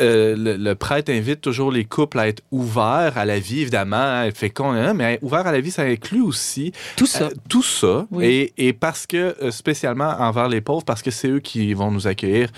Euh, 0.00 0.36
le, 0.36 0.56
le 0.56 0.74
prêtre 0.74 1.10
invite 1.12 1.40
toujours 1.40 1.70
les 1.72 1.84
couples 1.84 2.18
à 2.18 2.28
être 2.28 2.42
ouverts 2.50 3.16
à 3.16 3.24
la 3.24 3.38
vie, 3.38 3.60
évidemment, 3.62 3.96
à 4.20 4.26
être 4.26 4.36
féconds, 4.38 4.72
hein, 4.72 4.94
mais 4.94 5.18
ouvert 5.22 5.46
à 5.46 5.52
la 5.52 5.60
vie, 5.60 5.70
ça 5.70 5.82
inclut 5.82 6.22
aussi 6.22 6.72
Tout 6.96 7.06
ça. 7.06 7.24
euh, 7.24 7.30
tout 7.48 7.62
ça. 7.62 8.06
Oui. 8.10 8.24
Et, 8.56 8.68
et 8.68 8.72
parce 8.72 9.06
que, 9.06 9.34
euh, 9.42 9.50
spécialement 9.50 10.10
envers 10.18 10.48
les 10.48 10.60
pauvres, 10.60 10.84
parce 10.84 11.02
que 11.02 11.10
c'est 11.10 11.28
eux 11.28 11.40
qui 11.40 11.72
vont 11.74 11.90
nous 11.90 12.06
accueillir 12.06 12.48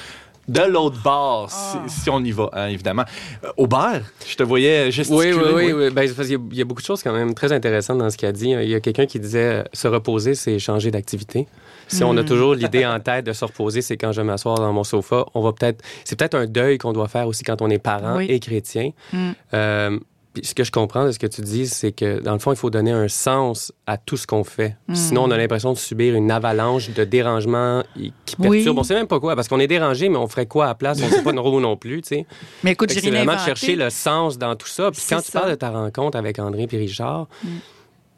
de 0.51 0.63
l'autre 0.63 1.01
bord, 1.03 1.49
Ah. 1.53 1.83
si, 1.87 2.03
si 2.03 2.11
on 2.11 2.19
y 2.25 2.33
va, 2.33 2.51
hein, 2.53 2.67
évidemment. 2.67 3.05
Euh, 3.45 3.49
Aubert, 3.57 4.03
je 4.27 4.35
te 4.35 4.43
voyais 4.43 4.87
Oui, 4.87 4.93
gesticuler. 4.93 5.33
oui, 5.33 5.53
oui. 5.55 5.73
oui. 5.73 5.91
Ben, 5.91 6.03
il 6.19 6.59
y, 6.59 6.61
a 6.61 6.65
beaucoup 6.65 6.81
de 6.83 6.87
choses 6.87 7.03
quand 7.03 7.13
même 7.13 7.35
très 7.35 7.53
intéressantes 7.53 7.99
dans 7.99 8.11
ce 8.11 8.17
qu'il 8.17 8.29
a 8.29 8.33
dit. 8.33 8.51
Il 8.51 8.69
y 8.69 8.75
a 8.75 8.81
quelqu'un 8.81 9.07
qui 9.07 9.21
disait 9.21 9.61
euh, 9.61 9.63
se 9.73 9.87
reposer, 9.87 10.35
c'est 10.35 10.59
changer 10.59 10.91
d'activité. 10.91 11.47
Si 11.87 12.05
on 12.05 12.17
a 12.17 12.23
toujours 12.25 12.55
l'idée 12.55 12.87
en 12.87 13.01
tête 13.01 13.27
de 13.27 13.33
se 13.33 13.45
reposer, 13.45 13.83
c'est 13.83 13.97
quand 13.97 14.13
je 14.13 14.21
vais 14.21 14.27
m'asseoir 14.27 14.57
dans 14.59 14.73
mon 14.73 14.85
sofa. 14.85 15.25
On 15.35 15.41
va 15.43 15.53
peut-être, 15.53 15.83
c'est 16.05 16.17
peut-être 16.17 16.37
un 16.37 16.47
deuil 16.47 16.79
qu'on 16.79 16.93
doit 16.93 17.09
faire 17.09 17.27
aussi 17.27 17.43
quand 17.45 17.63
on 17.63 17.69
est 17.71 17.79
parent 17.81 18.17
Oui. 18.17 18.27
et 18.29 18.39
chrétien. 18.39 18.91
Mm. 19.13 19.31
Euh, 19.55 19.99
puis 20.33 20.45
ce 20.45 20.55
que 20.55 20.63
je 20.65 20.71
comprends 20.71 21.05
de 21.07 21.11
ce 21.11 21.19
que 21.19 21.27
tu 21.27 21.41
dis, 21.41 21.67
c'est 21.67 21.91
que 21.93 22.21
dans 22.21 22.33
le 22.35 22.39
fond, 22.39 22.53
il 22.53 22.57
faut 22.57 22.71
donner 22.71 22.93
un 22.93 23.09
sens 23.09 23.73
à 23.87 23.97
tout 23.97 24.17
ce 24.17 24.27
qu'on 24.27 24.45
fait. 24.45 24.77
Mm. 24.89 24.95
Sinon, 24.95 25.25
on 25.25 25.31
a 25.33 25.37
l'impression 25.37 25.73
de 25.73 25.79
subir 25.79 26.15
une 26.15 26.31
avalanche 26.31 26.91
de 26.91 27.03
dérangements 27.05 27.83
qui 27.95 28.37
Oui. 28.39 28.59
perturbent. 28.59 28.79
On 28.79 28.83
sait 28.85 28.95
même 28.95 29.09
pas 29.09 29.19
quoi, 29.19 29.35
parce 29.35 29.49
qu'on 29.49 29.59
est 29.61 29.67
dérangé, 29.67 30.09
mais 30.09 30.17
on 30.19 30.29
ferait 30.29 30.47
quoi 30.47 30.67
à 30.67 30.69
la 30.69 30.75
place? 30.75 31.01
On 31.03 31.09
sait 31.09 31.23
pas 31.23 31.33
trop 31.33 31.61
non 31.61 31.77
plus, 31.77 32.03
tu 32.03 32.09
sais. 32.09 32.27
Mais 32.65 32.73
écoute, 32.73 32.93
j'ai 32.93 33.11
vraiment 33.11 33.35
de 33.35 33.41
chercher 33.41 33.75
le 33.77 33.91
sens 33.91 34.39
dans 34.39 34.55
tout 34.55 34.69
ça. 34.69 34.91
Puis 34.93 35.03
quand 35.09 35.21
tu 35.21 35.33
parles 35.33 35.51
de 35.51 35.55
ta 35.57 35.71
rencontre 35.71 36.17
avec 36.17 36.39
André 36.39 36.69
et 36.71 36.77
Richard, 36.77 37.27
Mm. 37.43 37.49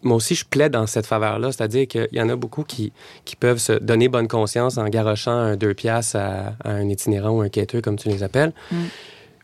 moi 0.02 0.16
aussi, 0.16 0.34
je 0.34 0.44
plaide 0.44 0.72
dans 0.72 0.86
cette 0.86 1.06
faveur-là. 1.06 1.50
C'est-à-dire 1.52 1.86
qu'il 1.88 2.08
y 2.12 2.20
en 2.20 2.28
a 2.28 2.36
beaucoup 2.36 2.64
qui, 2.64 2.92
qui 3.24 3.36
peuvent 3.36 3.58
se 3.58 3.72
donner 3.72 4.08
bonne 4.08 4.28
conscience 4.28 4.76
en 4.76 4.86
garochant 4.88 5.30
un 5.32 5.56
deux 5.56 5.72
piastres 5.74 6.16
à, 6.16 6.54
à 6.64 6.70
un 6.72 6.88
itinérant 6.88 7.30
ou 7.30 7.40
un 7.40 7.48
quêteux, 7.48 7.80
comme 7.80 7.96
tu 7.96 8.08
les 8.08 8.22
appelles. 8.22 8.52
Mm. 8.70 8.76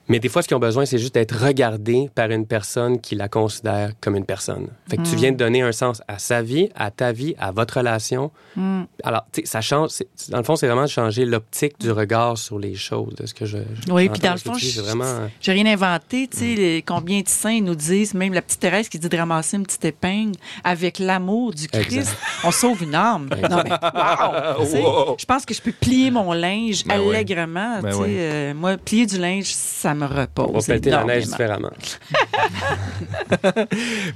Mais 0.09 0.19
des 0.21 0.29
fois, 0.29 0.43
ce 0.43 0.49
qu'ils 0.49 0.57
ont 0.57 0.61
besoin, 0.61 0.85
c'est 0.87 0.99
juste 0.99 1.15
d'être 1.15 1.37
regardés 1.45 2.11
par 2.15 2.31
une 2.31 2.47
personne 2.47 3.01
qui 3.01 3.15
la 3.15 3.29
considère 3.29 3.93
comme 4.01 4.17
une 4.17 4.25
personne. 4.25 4.69
Fait 4.89 4.97
que 4.97 5.03
tu 5.03 5.17
viens 5.17 5.33
de 5.33 5.37
donner 5.37 5.63
un 5.63 5.73
sens 5.73 6.03
à 6.09 6.19
sa 6.19 6.43
vie, 6.43 6.69
à 6.75 6.91
ta 6.91 7.13
vie, 7.13 7.35
à 7.39 7.51
votre 7.51 7.79
relation. 7.79 8.31
Mm. 8.57 8.83
Alors, 9.05 9.25
tu 9.33 9.41
sais, 9.43 9.47
ça 9.47 9.61
change. 9.61 9.91
Dans 10.31 10.39
le 10.39 10.45
fond, 10.45 10.57
c'est 10.57 10.67
vraiment 10.67 10.85
de 10.85 10.89
changer 10.89 11.25
l'optique 11.25 11.79
du 11.81 11.91
regard 11.91 12.39
sur 12.39 12.59
les 12.59 12.75
choses, 12.75 13.15
de 13.17 13.27
ce 13.27 13.35
que 13.35 13.45
je. 13.47 13.59
je- 13.87 13.93
Oui, 13.93 14.09
puis 14.09 14.21
dans 14.21 14.33
le 14.33 14.39
fond, 14.39 14.55
je- 14.55 14.81
vraiment. 14.81 15.29
J'ai 15.41 15.53
rien 15.53 15.67
inventé, 15.67 16.27
tu 16.29 16.39
sais, 16.39 16.55
les- 16.55 16.83
combien 16.83 17.21
de 17.21 17.29
saints 17.29 17.61
nous 17.61 17.75
disent, 17.75 18.15
même 18.15 18.33
la 18.33 18.43
petite 18.43 18.61
Thérèse 18.61 18.89
qui 18.89 18.99
dit 18.99 19.09
de 19.09 19.17
ramasser 19.17 19.57
une 19.57 19.65
petite 19.65 19.85
épingle 19.85 20.33
avec 20.65 20.99
l'amour 20.99 21.53
du 21.53 21.69
Christ, 21.69 21.93
Exact. 21.99 22.17
on 22.45 22.51
sauve 22.51 22.83
une 22.83 22.95
âme. 22.95 23.29
Non, 23.51 23.63
mais 23.65 23.71
wow! 23.71 24.65
Wow. 24.79 25.17
Je 25.19 25.25
pense 25.25 25.45
que 25.45 25.55
je 25.55 25.61
peux 25.63 25.73
plier 25.73 26.11
mon 26.11 26.33
linge 26.33 26.85
Ben 26.85 27.01
allègrement. 27.01 27.81
Ben 27.81 27.93
euh, 28.01 28.55
moi, 28.55 28.77
plier 28.77 29.07
du 29.07 29.19
linge, 29.19 29.47
ça 29.47 29.95
me 29.99 30.07
repose. 30.07 30.47
On 30.49 30.53
va 30.53 30.61
pelleter 30.67 30.91
la 30.91 31.05
neige 31.05 31.27
différemment. 31.27 31.71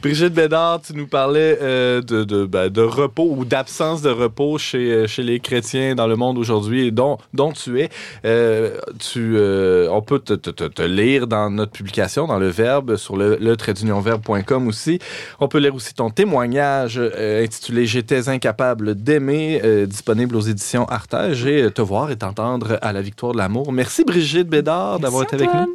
Brigitte 0.03 0.35
Bédard, 0.35 0.83
tu 0.83 0.95
nous 0.95 1.07
parlais 1.07 1.59
euh, 1.61 2.01
de, 2.03 2.25
de, 2.25 2.45
ben, 2.47 2.69
de 2.69 2.83
repos 2.83 3.29
ou 3.37 3.45
d'absence 3.45 4.03
de 4.03 4.11
repos 4.11 4.59
chez, 4.59 4.93
euh, 4.93 5.07
chez 5.07 5.23
les 5.23 5.41
chrétiens 5.41 5.95
dans 5.95 6.07
le 6.07 6.17
monde 6.17 6.39
aujourd'hui, 6.39 6.87
et 6.87 6.91
dont, 6.91 7.19
dont 7.35 7.53
tu 7.53 7.81
es. 7.81 7.89
Euh, 8.25 8.77
tu, 8.99 9.35
euh, 9.37 9.89
on 9.91 10.03
peut 10.03 10.19
te, 10.19 10.35
te- 10.35 10.51
te- 10.51 10.65
te 10.65 10.83
lire 10.83 11.27
dans 11.27 11.51
notre 11.51 11.73
publication, 11.73 12.27
dans 12.27 12.39
le 12.39 12.49
Verbe, 12.49 12.97
sur 12.97 13.17
le, 13.17 13.37
le 13.37 13.57
traitdunionverbe.com 13.57 14.69
aussi. 14.69 14.99
On 15.41 15.49
peut 15.49 15.59
lire 15.59 15.75
aussi 15.75 15.95
ton 15.95 16.11
témoignage 16.11 16.99
euh, 16.99 17.45
intitulé 17.45 17.87
J'étais 17.87 18.29
incapable 18.29 18.95
d'aimer, 18.95 19.61
euh, 19.65 19.87
disponible 19.87 20.37
aux 20.37 20.41
éditions 20.41 20.85
Artege, 20.87 21.47
et 21.47 21.63
euh, 21.65 21.71
te 21.71 21.83
voir 21.83 22.11
et 22.11 22.17
t'entendre 22.17 22.79
à 22.83 22.93
la 22.93 23.03
victoire 23.03 23.33
de 23.33 23.39
l'amour. 23.39 23.73
Merci 23.73 24.05
Brigitte 24.05 24.49
Bédard 24.49 25.01
d'avoir 25.01 25.25
été 25.25 25.35
avec 25.37 25.53
nous. 25.53 25.72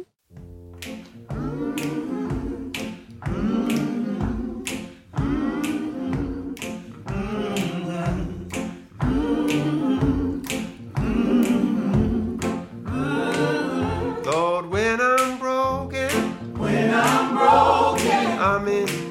Lord, 14.24 14.66
when 14.66 15.00
I'm 15.00 15.38
broken, 15.38 16.10
when 16.58 16.94
I'm 16.94 17.36
broken, 17.36 18.38
I'm 18.38 18.68
in 18.68 19.07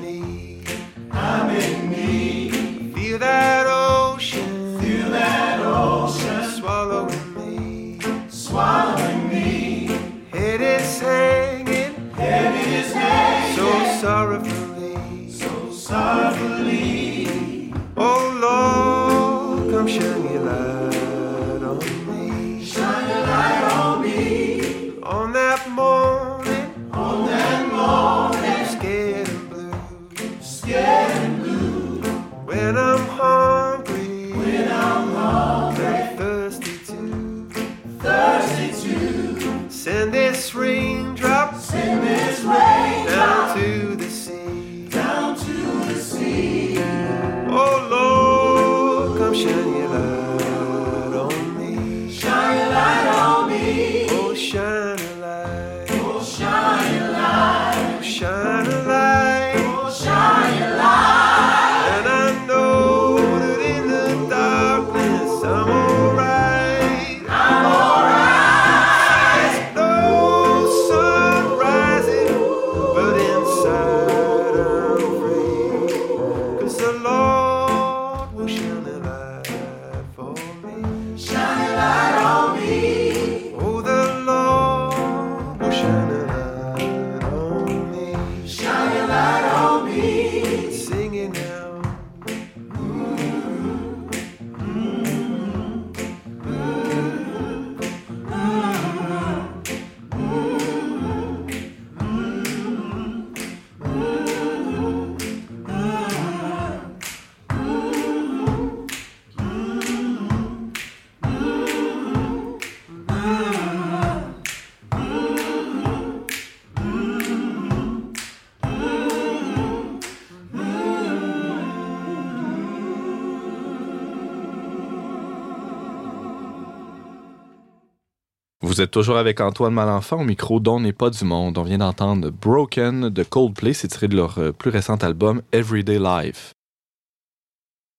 Vous 128.78 128.84
êtes 128.84 128.92
toujours 128.92 129.18
avec 129.18 129.42
Antoine 129.42 129.74
Malenfant 129.74 130.22
au 130.22 130.24
micro 130.24 130.60
dont 130.60 130.80
n'est 130.80 130.94
pas 130.94 131.10
du 131.10 131.26
monde. 131.26 131.58
On 131.58 131.64
vient 131.64 131.80
d'entendre 131.80 132.30
Broken 132.30 133.10
de 133.10 133.24
Coldplay, 133.24 133.74
c'est 133.74 133.88
tiré 133.88 134.08
de 134.08 134.16
leur 134.16 134.38
euh, 134.38 134.52
plus 134.52 134.70
récent 134.70 134.98
album 134.98 135.42
Everyday 135.52 135.98
Life. 135.98 136.54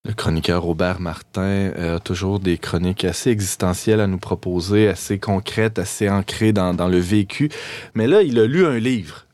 Le 0.07 0.14
chroniqueur 0.14 0.62
Robert 0.62 1.01
Martin 1.01 1.41
euh, 1.41 1.97
a 1.97 1.99
toujours 1.99 2.38
des 2.38 2.59
chroniques 2.59 3.05
assez 3.05 3.31
existentielles 3.31 3.99
à 3.99 4.07
nous 4.07 4.19
proposer, 4.19 4.87
assez 4.87 5.19
concrètes, 5.19 5.81
assez 5.81 6.09
ancrées 6.09 6.53
dans, 6.53 6.73
dans 6.75 6.87
le 6.87 7.01
vécu. 7.01 7.51
Mais 7.95 8.07
là, 8.07 8.23
il 8.23 8.38
a 8.38 8.47
lu 8.47 8.64
un 8.64 8.79
livre. 8.79 9.27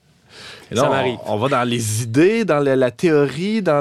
Et 0.75 0.77
là, 0.77 0.83
Ça 0.83 0.89
on- 0.89 0.93
m'arrive. 0.93 1.17
On, 1.27 1.37
va 1.37 1.49
dans 1.49 1.63
les 1.63 2.03
idées, 2.03 2.45
dans 2.45 2.59
le- 2.61 2.75
la 2.75 2.91
théorie, 2.91 3.63
dans 3.63 3.81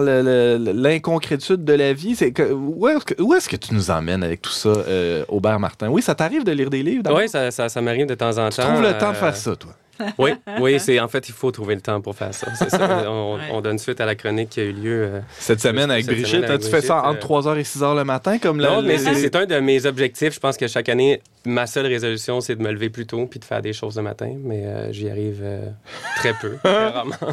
l'inconcrétude 0.74 1.64
de 1.64 1.74
la 1.74 1.94
vie. 1.94 2.16
C'est 2.16 2.32
que- 2.32 2.52
où 2.54 2.88
est-ce 3.36 3.50
que, 3.50 3.56
tu 3.56 3.74
nous 3.74 3.90
emmènes 3.92 4.24
avec 4.24 4.42
tout 4.42 4.52
ça, 4.52 4.70
euh, 4.70 5.24
Aubert 5.28 5.60
Martin? 5.60 5.90
Oui, 5.90 6.02
ça 6.02 6.16
t'arrive 6.16 6.44
de 6.44 6.52
lire 6.52 6.70
des 6.70 6.84
livres? 6.84 7.04
Oui, 7.16 7.28
ça, 7.30 7.52
ça, 7.52 7.70
ça 7.70 7.82
m'arrive 7.82 8.06
de 8.06 8.16
temps 8.16 8.38
en 8.38 8.50
Tu 8.50 8.58
temps. 8.58 8.64
trouves 8.68 8.82
le 8.82 8.98
temps 8.98 9.12
de 9.12 9.16
euh, 9.16 9.20
faire 9.20 9.36
ça, 9.36 9.56
toi? 9.56 9.72
Oui, 10.18 10.32
oui, 10.60 10.80
c'est 10.80 11.00
en 11.00 11.08
fait, 11.08 11.30
il 11.30 11.34
faut 11.34 11.52
trouver 11.52 11.76
le 11.76 11.82
temps 11.82 12.02
pour 12.02 12.16
faire 12.16 12.34
ça. 12.34 12.48
C'est 12.56 12.70
ça. 12.70 13.04
On, 13.10 13.36
Ouais. 13.36 13.42
on 13.52 13.62
donne 13.62 13.78
suite 13.80 14.00
à 14.02 14.06
la 14.06 14.16
chronique 14.16 14.50
qui 14.50 14.60
a 14.60 14.64
eu 14.64 14.72
lieu. 14.74 15.04
euh, 15.06 15.20
Cette 15.38 15.60
semaine 15.62 15.90
avec 15.92 16.06
Cette 16.06 16.14
Brigitte, 16.16 16.30
semaine 16.36 16.44
hein, 16.46 16.54
avec 16.56 16.62
tu 16.62 16.70
fais 16.70 16.82
ça 16.82 17.04
entre 17.06 17.32
euh, 17.32 17.42
3h 17.42 17.58
et 17.60 17.64
6h 17.64 17.96
le 17.96 18.04
matin, 18.04 18.38
comme 18.40 18.60
la- 18.60 18.70
Non, 18.70 18.82
mais 18.82 18.94
les- 18.94 18.98
c'est 19.00 19.14
c'est 19.16 19.36
un 19.36 19.46
de 19.46 19.60
mes 19.60 19.86
objectifs. 19.86 20.34
Je 20.36 20.40
pense 20.40 20.58
que 20.58 20.68
chaque 20.68 20.90
année, 20.90 21.22
ma 21.46 21.66
seule 21.68 21.86
résolution, 21.88 22.42
c'est 22.42 22.56
de 22.56 22.62
me 22.62 22.72
lever 22.72 22.90
plus 22.90 23.06
tôt 23.06 23.26
puis 23.28 23.40
de 23.40 23.46
faire 23.46 23.62
des 23.62 23.74
choses 23.74 23.96
le 23.98 24.04
matin. 24.04 24.34
Mais 24.44 24.66
euh, 24.66 24.92
j'y 24.92 25.10
arrive 25.10 25.40
euh, 25.44 25.62
très 26.18 26.34
peu, 26.34 26.58
très 26.64 26.88
rarement. 26.90 27.16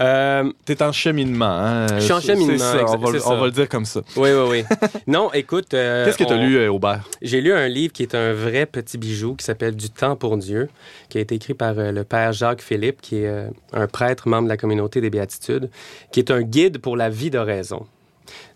Euh, 0.00 0.50
T'es 0.64 0.82
en 0.82 0.92
cheminement. 0.92 1.44
Hein? 1.46 1.86
Je 1.96 2.00
suis 2.00 2.12
en 2.12 2.20
cheminement, 2.20 2.58
ça, 2.58 2.84
on, 2.88 2.96
va, 2.96 3.08
on 3.26 3.44
le 3.44 3.50
dire 3.50 3.68
comme 3.68 3.84
ça. 3.84 4.00
oui, 4.16 4.30
oui, 4.32 4.64
oui. 4.70 4.88
Non, 5.06 5.32
écoute. 5.32 5.74
euh, 5.74 6.04
Qu'est-ce 6.06 6.18
que 6.18 6.24
tu 6.24 6.32
as 6.32 6.36
on- 6.36 6.42
lu, 6.46 6.56
euh, 6.56 6.72
Aubert? 6.72 7.04
J'ai 7.20 7.40
lu 7.40 7.52
un 7.52 7.68
livre 7.68 7.92
qui 7.92 8.02
est 8.02 8.14
un 8.14 8.32
vrai 8.32 8.66
petit 8.66 8.96
bijou 8.98 9.34
qui 9.34 9.44
s'appelle 9.44 9.76
Du 9.76 9.90
temps 9.90 10.16
pour 10.16 10.36
Dieu, 10.36 10.68
qui 11.08 11.18
a 11.18 11.20
été 11.20 11.34
écrit 11.34 11.54
par 11.54 11.78
euh, 11.78 11.92
le 11.92 12.04
père 12.04 12.32
Jacques 12.32 12.62
Philippe, 12.62 13.00
qui 13.00 13.16
est 13.18 13.46
un 13.72 13.86
prêtre 13.86 14.28
membre 14.28 14.44
de 14.44 14.48
la 14.50 14.56
communauté 14.56 15.00
des 15.00 15.10
Béatitudes, 15.10 15.68
qui 16.12 16.20
est 16.20 16.30
un 16.30 16.42
guide 16.42 16.78
pour 16.78 16.96
la 16.96 17.08
vie 17.10 17.30
de 17.30 17.38
raison. 17.38 17.86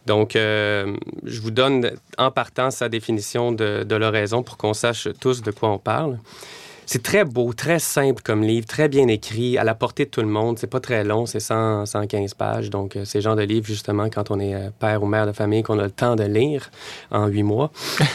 Donc, 0.07 0.37
euh, 0.37 0.94
je 1.25 1.40
vous 1.40 1.51
donne 1.51 1.90
en 2.16 2.31
partant 2.31 2.70
sa 2.70 2.88
définition 2.88 3.51
de, 3.53 3.83
de 3.83 3.96
l'oraison 3.96 4.42
pour 4.44 4.57
qu'on 4.57 4.72
sache 4.72 5.09
tous 5.20 5.42
de 5.42 5.51
quoi 5.51 5.68
on 5.70 5.79
parle. 5.79 6.18
C'est 6.87 7.03
très 7.03 7.25
beau, 7.25 7.53
très 7.53 7.79
simple 7.79 8.22
comme 8.22 8.42
livre, 8.42 8.66
très 8.66 8.88
bien 8.88 9.07
écrit, 9.09 9.59
à 9.59 9.64
la 9.64 9.75
portée 9.75 10.07
de 10.07 10.11
tout 10.11 10.20
le 10.22 10.29
monde. 10.29 10.59
C'est 10.59 10.66
pas 10.68 10.81
très 10.81 11.05
long, 11.05 11.27
c'est 11.27 11.40
100, 11.40 11.87
115 11.87 12.35
pages. 12.35 12.70
Donc, 12.70 12.96
euh, 12.96 13.03
c'est 13.05 13.18
le 13.18 13.22
genre 13.22 13.37
de 13.37 13.42
livre, 13.42 13.66
justement, 13.66 14.09
quand 14.09 14.31
on 14.31 14.40
est 14.40 14.55
euh, 14.55 14.70
père 14.79 15.03
ou 15.03 15.07
mère 15.07 15.27
de 15.27 15.33
famille, 15.33 15.62
qu'on 15.62 15.79
a 15.79 15.85
le 15.85 15.90
temps 15.90 16.16
de 16.16 16.25
lire 16.25 16.70
en 17.11 17.27
huit 17.27 17.42
mois. 17.42 17.70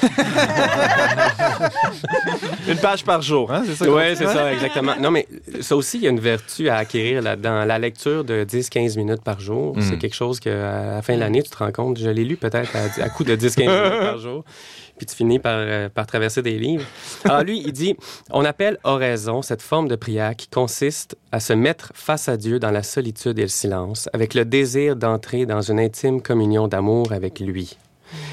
Une 2.67 2.77
page 2.77 3.03
par 3.03 3.21
jour, 3.21 3.51
hein? 3.51 3.63
C'est 3.65 3.75
ça? 3.75 3.91
Oui, 3.91 4.03
c'est 4.15 4.25
ça, 4.27 4.53
exactement. 4.53 4.93
Non, 4.99 5.11
mais 5.11 5.27
ça 5.61 5.75
aussi, 5.75 5.97
il 5.97 6.03
y 6.03 6.07
a 6.07 6.09
une 6.09 6.19
vertu 6.19 6.69
à 6.69 6.77
acquérir 6.77 7.21
là-dedans. 7.21 7.65
La 7.65 7.79
lecture 7.79 8.23
de 8.23 8.43
10-15 8.45 8.97
minutes 8.97 9.23
par 9.23 9.39
jour, 9.39 9.75
Mm. 9.75 9.81
c'est 9.81 9.97
quelque 9.97 10.15
chose 10.15 10.39
qu'à 10.39 10.95
la 10.95 11.01
fin 11.01 11.15
de 11.15 11.19
l'année, 11.19 11.43
tu 11.43 11.49
te 11.49 11.57
rends 11.57 11.71
compte, 11.71 11.97
je 11.99 12.09
l'ai 12.09 12.23
lu 12.25 12.37
peut-être 12.37 12.71
à, 12.75 13.03
à 13.03 13.09
coup 13.09 13.23
de 13.23 13.35
10-15 13.35 13.59
minutes 13.59 13.99
par 14.01 14.17
jour, 14.17 14.43
puis 15.01 15.07
tu 15.07 15.15
finis 15.15 15.39
par, 15.39 15.55
euh, 15.57 15.89
traverser 16.07 16.43
des 16.43 16.59
livres. 16.59 16.85
Alors 17.23 17.41
lui, 17.41 17.59
il 17.65 17.71
dit, 17.71 17.95
on 18.29 18.45
appelle 18.45 18.77
oraison 18.83 19.41
cette 19.41 19.63
forme 19.63 19.87
de 19.87 19.95
prière 19.95 20.35
qui 20.35 20.47
consiste 20.47 21.17
à 21.31 21.39
se 21.39 21.53
mettre 21.53 21.91
face 21.95 22.29
à 22.29 22.37
Dieu 22.37 22.59
dans 22.59 22.69
la 22.69 22.83
solitude 22.83 23.39
et 23.39 23.43
le 23.43 23.47
silence, 23.47 24.09
avec 24.13 24.35
le 24.35 24.45
désir 24.45 24.95
d'entrer 24.95 25.47
dans 25.47 25.61
une 25.61 25.79
intime 25.79 26.21
communion 26.21 26.67
d'amour 26.67 27.13
avec 27.13 27.39
lui. 27.39 27.77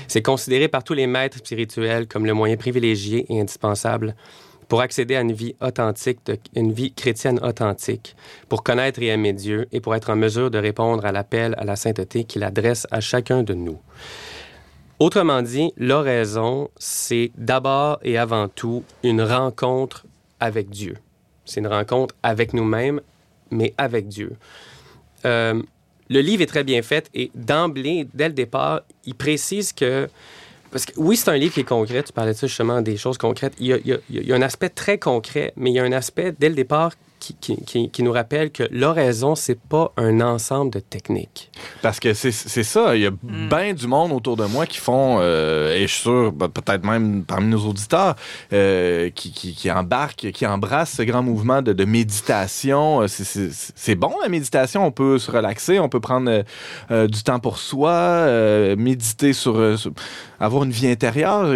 C'est 0.09 0.21
considéré 0.21 0.69
par 0.69 0.85
tous 0.85 0.93
les 0.93 1.07
maîtres 1.07 1.39
spirituels 1.39 2.07
comme 2.07 2.27
le 2.27 2.35
moyen 2.35 2.59
privilégié 2.59 3.25
et 3.31 3.41
indispensable 3.41 4.15
pour 4.69 4.83
accéder 4.83 5.17
à 5.17 5.23
une 5.23 5.33
vie 5.33 5.55
authentique, 5.63 6.19
une 6.55 6.73
vie 6.73 6.93
chrétienne 6.93 7.41
authentique, 7.43 8.15
pour 8.51 8.63
connaître 8.63 9.01
et 9.01 9.07
aimer 9.07 9.33
Dieu 9.33 9.69
et 9.73 9.81
pour 9.81 9.95
être 9.95 10.11
en 10.11 10.17
mesure 10.17 10.51
de 10.51 10.59
répondre 10.59 11.07
à 11.07 11.13
l'appel 11.13 11.55
à 11.57 11.65
la 11.65 11.77
sainteté 11.77 12.25
qu'il 12.25 12.45
adresse 12.45 12.87
à 12.91 13.01
chacun 13.01 13.43
de 13.43 13.55
nous. 13.55 13.79
Autrement 14.99 15.43
dit, 15.43 15.73
l'oraison, 15.77 16.71
c'est 16.77 17.31
d'abord 17.37 17.99
et 18.03 18.19
avant 18.19 18.49
tout 18.49 18.83
une 19.05 19.23
rencontre 19.23 20.05
avec 20.41 20.71
Dieu. 20.71 20.97
C'est 21.45 21.61
une 21.61 21.69
rencontre 21.69 22.15
avec 22.23 22.53
nous-mêmes, 22.53 23.01
mais 23.51 23.75
avec 23.79 24.09
Dieu. 24.09 24.33
Euh, 25.25 25.63
le 26.09 26.21
livre 26.21 26.43
est 26.43 26.47
très 26.47 26.65
bien 26.65 26.83
fait 26.83 27.09
et 27.15 27.31
d'emblée, 27.35 28.09
dès 28.13 28.29
le 28.29 28.35
départ, 28.35 28.83
il 29.05 29.15
précise 29.15 29.73
que 29.73 30.09
parce 30.71 30.85
que 30.85 30.93
oui, 30.97 31.17
c'est 31.17 31.31
un 31.31 31.37
livre 31.37 31.55
qui 31.55 31.61
est 31.61 31.65
concret. 31.65 32.03
Tu 32.03 32.13
parlais 32.13 32.33
de 32.33 32.37
ça 32.37 32.47
justement, 32.47 32.83
des 32.83 32.97
choses 32.97 33.17
concrètes. 33.17 33.55
Il 33.59 33.67
y, 33.69 34.33
a, 34.33 34.35
un 34.35 34.43
aspect 34.43 34.69
très 34.69 34.99
concret, 34.99 35.53
mais 35.57 35.71
il 35.71 35.75
y 35.75 35.79
a 35.79 35.85
un 35.85 35.93
aspect, 35.93 36.35
dès 36.39 36.49
le 36.49 36.55
départ, 36.55 36.93
qui, 37.29 37.57
qui- 37.57 37.65
qui- 37.65 37.91
qui 37.91 38.03
nous 38.03 38.13
rappelle 38.13 38.51
que 38.51 38.63
l'oraison, 38.71 39.35
c'est 39.35 39.59
pas 39.61 39.93
un 39.97 40.21
ensemble 40.21 40.71
de 40.73 40.81
techniques. 40.81 41.51
Parce 41.83 42.01
que 42.01 42.15
c'est 42.15 42.31
ça, 42.33 42.97
il 42.97 43.03
y 43.03 43.07
a 43.07 43.11
bien 43.23 43.75
du 43.75 43.87
monde 43.87 44.13
autour 44.13 44.37
de 44.37 44.45
moi 44.45 44.67
qui 44.67 44.79
font, 44.79 45.19
euh, 45.21 45.75
et 45.75 45.83
je 45.83 45.93
suis 45.93 46.03
sûr, 46.03 46.33
ben, 46.33 46.49
peut-être 46.49 46.85
même 46.85 47.25
parmi 47.25 47.49
nos 47.49 47.61
auditeurs, 47.67 48.15
euh, 48.53 49.11
qui, 49.11 49.33
qui, 49.33 49.55
qui 49.55 49.71
embarquent, 49.71 50.31
qui 50.33 50.47
embrassent 50.47 50.95
ce 50.97 51.03
grand 51.03 51.23
mouvement 51.23 51.63
de, 51.63 51.73
de 51.73 51.85
méditation. 51.85 53.03
Euh, 53.03 53.07
c'est- 53.09 53.95
bon 53.95 54.13
la 54.23 54.29
méditation, 54.29 54.87
on 54.87 54.91
peut 54.93 55.19
se 55.19 55.31
relaxer, 55.31 55.79
on 55.81 55.89
peut 55.89 56.01
prendre 56.01 56.45
euh, 56.91 57.07
du 57.07 57.23
temps 57.23 57.39
pour 57.41 57.59
soi, 57.59 57.91
euh, 57.91 58.77
méditer 58.77 59.33
sur, 59.33 59.79
sur- 59.79 59.93
avoir 60.41 60.65
une 60.65 60.71
vie 60.71 60.89
intérieure. 60.89 61.53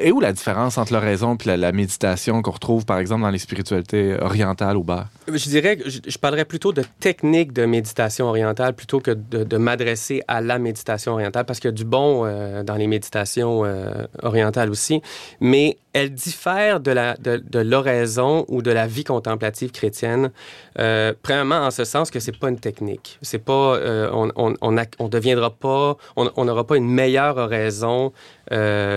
Et 0.00 0.12
où 0.12 0.20
la 0.20 0.32
différence 0.32 0.78
entre 0.78 0.92
l'oraison 0.92 1.36
et 1.36 1.46
la, 1.48 1.56
la 1.56 1.72
méditation 1.72 2.42
qu'on 2.42 2.50
retrouve 2.50 2.84
par 2.84 2.98
exemple 2.98 3.22
dans 3.22 3.30
les 3.30 3.38
spiritualités 3.38 4.16
orientales 4.20 4.76
au 4.76 4.82
Je 5.28 5.48
dirais 5.48 5.76
que 5.76 5.88
je, 5.88 6.18
parlerais 6.18 6.44
plutôt 6.44 6.72
de 6.72 6.82
technique 6.98 7.52
de 7.52 7.64
méditation 7.64 8.26
orientale 8.26 8.74
plutôt 8.74 9.00
que 9.00 9.10
de, 9.10 9.56
m'adresser 9.56 10.22
à 10.28 10.40
la 10.40 10.58
méditation 10.58 11.12
orientale 11.12 11.44
parce 11.44 11.60
qu'il 11.60 11.68
y 11.68 11.72
a 11.72 11.76
du 11.76 11.84
bon 11.84 12.22
euh, 12.24 12.62
dans 12.62 12.76
les 12.76 12.86
méditations 12.86 13.64
euh, 13.64 14.06
orientales 14.22 14.70
aussi, 14.70 15.02
mais 15.40 15.76
elles 15.92 16.12
diffèrent 16.12 16.80
de 16.80 17.60
l'oraison 17.60 18.44
ou 18.48 18.62
de 18.62 18.70
la 18.70 18.86
vie 18.86 19.02
contemplative 19.02 19.72
chrétienne. 19.72 20.30
Euh, 20.78 21.12
premièrement, 21.20 21.66
en 21.66 21.70
ce 21.72 21.84
sens 21.84 22.12
que 22.12 22.20
c'est 22.20 22.36
pas 22.36 22.48
une 22.48 22.60
technique, 22.60 23.18
c'est 23.22 23.44
pas 23.44 23.78
on 24.12 25.08
deviendra 25.08 25.50
pas 25.50 25.96
on 26.16 26.44
n'aura 26.44 26.64
pas 26.64 26.76
une 26.76 26.88
meilleure 26.88 27.36
oraison 27.36 28.12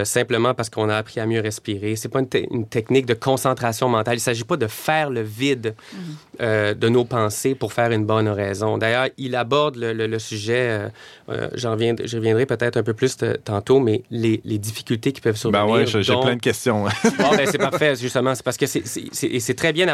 simplement 0.03 0.53
parce 0.53 0.69
qu'on 0.69 0.89
a 0.89 0.95
appris 0.95 1.19
à 1.19 1.25
mieux 1.25 1.41
respirer. 1.41 1.95
C'est 1.95 2.09
pas 2.09 2.19
une, 2.19 2.27
une 2.51 2.67
technique 2.67 3.05
de 3.05 3.13
concentration 3.15 3.89
mentale. 3.89 4.17
Il 4.17 4.19
s'agit 4.19 4.43
pas 4.43 4.57
de 4.57 4.67
faire 4.67 5.09
le 5.09 5.21
vide 5.21 5.75
euh, 6.41 6.73
de 6.73 6.89
nos 6.89 7.05
pensées 7.05 7.55
pour 7.55 7.73
faire 7.73 7.91
une 7.91 8.05
bonne 8.05 8.27
oraison. 8.27 8.77
D'ailleurs, 8.77 9.07
il 9.17 9.35
aborde 9.35 9.75
le, 9.75 9.93
le- 9.93 10.07
le 10.07 10.19
sujet, 10.19 10.67
euh, 10.69 10.87
euh, 11.29 11.49
j'en 11.55 11.71
reviendrai 11.71 12.45
peut-être 12.45 12.77
un 12.77 12.83
peu 12.83 12.93
plus 12.93 13.17
tantôt, 13.43 13.79
mais 13.79 14.03
les, 14.11 14.41
les 14.45 14.57
difficultés 14.57 15.11
qui 15.11 15.21
peuvent 15.21 15.35
survenir. 15.37 15.65
Ben 15.67 15.73
ouais, 15.73 15.85
j'ai 15.85 16.03
dont- 16.13 16.21
plein 16.21 16.35
de 16.35 16.41
questions. 16.41 16.85
Bon, 17.19 17.35
ben, 17.35 17.47
c'est 17.49 17.57
parfait, 17.57 17.95
justement. 17.95 18.33
C'est 18.35 18.43
parce 18.43 18.57
que 18.57 18.65
c'est- 18.65 19.53
très 19.55 19.71
bien 19.73 19.87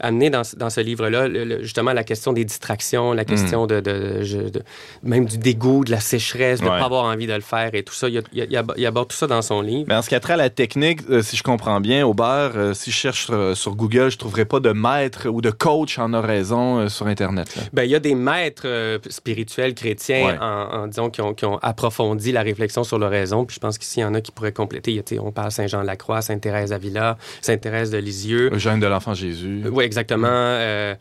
amené 0.00 0.30
dans, 0.30 0.44
ce- 0.44 0.56
dans 0.56 0.70
ce 0.70 0.80
livre-là, 0.80 1.28
justement, 1.62 1.92
la 1.92 2.04
question 2.04 2.32
des 2.32 2.44
distractions, 2.44 3.12
la 3.12 3.24
question 3.24 3.66
de, 3.66 3.80
de- 3.80 4.22
je- 4.22 4.38
de- 4.48 4.62
même 5.02 5.24
du 5.26 5.38
dégoût, 5.38 5.84
de 5.84 5.90
la 5.90 6.00
sécheresse, 6.00 6.60
de 6.60 6.64
ne 6.64 6.70
Ouais. 6.70 6.78
pas 6.78 6.84
avoir 6.84 7.04
envie 7.04 7.26
de 7.26 7.32
le 7.34 7.40
faire 7.40 7.70
et 7.74 7.82
tout 7.82 7.94
ça. 7.94 8.08
Il, 8.08 8.22
il- 8.32 8.46
il 8.50 8.56
ab- 8.56 8.72
il 8.76 8.86
aborde 8.86 9.08
tout 9.08 9.16
ça 9.16 9.26
dans 9.26 9.42
son 9.42 9.60
livre. 9.60 9.86
Mais 9.88 9.94
en 9.94 10.02
ce 10.02 10.08
qui 10.08 10.14
a 10.14 10.20
trait 10.20 10.34
à 10.34 10.36
la 10.36 10.50
technique, 10.50 11.00
euh, 11.10 11.22
si 11.22 11.36
je 11.36 11.42
comprends 11.42 11.80
bien, 11.80 12.06
au 12.06 12.14
bar, 12.14 12.52
euh, 12.56 12.74
si 12.74 12.90
je 12.90 12.96
cherche 12.96 13.30
sur 13.54 13.74
Google, 13.76 14.10
je 14.10 14.18
trouverai 14.18 14.37
pas 14.44 14.60
de 14.60 14.70
maître 14.72 15.28
ou 15.28 15.40
de 15.40 15.50
coach 15.50 15.98
en 15.98 16.12
oraison 16.14 16.78
euh, 16.78 16.88
sur 16.88 17.06
Internet. 17.06 17.54
là. 17.56 17.62
Ben, 17.72 17.82
il 17.84 17.90
y 17.90 17.94
a 17.94 18.00
des 18.00 18.14
maîtres 18.14 18.62
euh, 18.66 18.98
spirituels 19.08 19.74
chrétiens, 19.74 20.26
Ouais. 20.26 20.38
en, 20.40 20.82
en- 20.82 20.86
disons, 20.86 21.10
qui 21.10 21.20
ont, 21.20 21.34
qui 21.34 21.44
ont 21.44 21.58
approfondi 21.58 22.32
la 22.32 22.42
réflexion 22.42 22.84
sur 22.84 22.98
l'oraison. 22.98 23.44
Puis 23.44 23.54
je 23.56 23.60
pense 23.60 23.78
qu'ici, 23.78 24.00
il 24.00 24.02
y 24.02 24.04
en 24.04 24.14
a 24.14 24.20
qui 24.20 24.32
pourraient 24.32 24.52
compléter. 24.52 24.90
Il 24.92 24.96
y 24.96 25.00
a, 25.00 25.02
tu 25.02 25.14
sais, 25.16 25.20
on 25.20 25.32
parle 25.32 25.50
Saint-Jean-de-la-Croix, 25.50 26.22
Sainte-Thérèse 26.22 26.70
d'Avila, 26.70 27.18
Sainte-Thérèse 27.40 27.90
de 27.90 27.98
Lisieux. 27.98 28.50
Eugène 28.52 28.80
de 28.80 28.86
l'Enfant 28.86 29.14
Jésus. 29.14 29.62
Oui, 29.70 29.84
exactement. 29.84 30.28
Euh, 30.30 30.94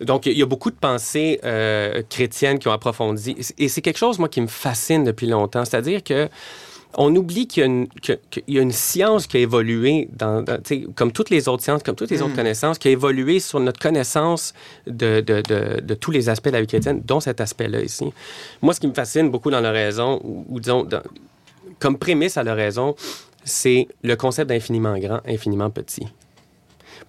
donc, 0.00 0.24
il 0.26 0.38
y 0.38 0.42
a 0.42 0.46
beaucoup 0.46 0.70
de 0.70 0.76
pensées 0.76 1.40
euh, 1.44 2.02
chrétiennes 2.08 2.58
qui 2.58 2.68
ont 2.68 2.72
approfondi. 2.72 3.36
Et 3.58 3.68
c'est 3.68 3.82
quelque 3.82 3.98
chose, 3.98 4.18
moi, 4.18 4.28
qui 4.30 4.40
me 4.40 4.46
fascine 4.46 5.04
depuis 5.04 5.26
longtemps. 5.26 5.64
C'est-à-dire 5.66 6.02
que 6.02 6.28
on 6.94 7.14
oublie 7.14 7.46
qu'il 7.46 7.60
y, 7.60 7.64
a 7.64 7.66
une- 7.66 7.88
que- 7.88 8.18
qu'il 8.30 8.42
y 8.48 8.58
a 8.58 8.62
une 8.62 8.72
science 8.72 9.26
qui 9.26 9.36
a 9.36 9.40
évolué, 9.40 10.08
dans, 10.12 10.44
comme 10.96 11.12
toutes 11.12 11.30
les 11.30 11.48
autres 11.48 11.62
sciences, 11.62 11.82
comme 11.82 11.94
toutes 11.94 12.10
les 12.10 12.20
autres 12.22 12.34
connaissances, 12.36 12.78
qui 12.78 12.88
a 12.88 12.90
évolué 12.90 13.38
sur 13.40 13.60
notre 13.60 13.78
connaissance 13.80 14.52
de, 14.86 15.20
de- 15.20 15.40
de- 15.42 15.80
de 15.80 15.94
tous 15.94 16.10
les 16.10 16.28
aspects 16.28 16.48
de 16.48 16.52
la 16.54 16.60
vie 16.60 16.66
chrétienne, 16.66 17.00
dont 17.04 17.20
cet 17.20 17.40
aspect-là 17.40 17.80
ici. 17.82 18.12
Moi, 18.60 18.74
ce 18.74 18.80
qui 18.80 18.88
me 18.88 18.94
fascine 18.94 19.30
beaucoup 19.30 19.50
dans 19.50 19.60
l'oraison, 19.60 20.20
ou, 20.24 20.44
ou 20.48 20.60
disons, 20.60 20.82
dans- 20.84 21.02
comme 21.78 21.96
prémisse 21.96 22.36
à 22.36 22.42
l'oraison, 22.42 22.94
c'est 23.44 23.86
le 24.02 24.16
concept 24.16 24.48
d'infiniment 24.50 24.98
grand, 24.98 25.20
infiniment 25.26 25.70
petit. 25.70 26.06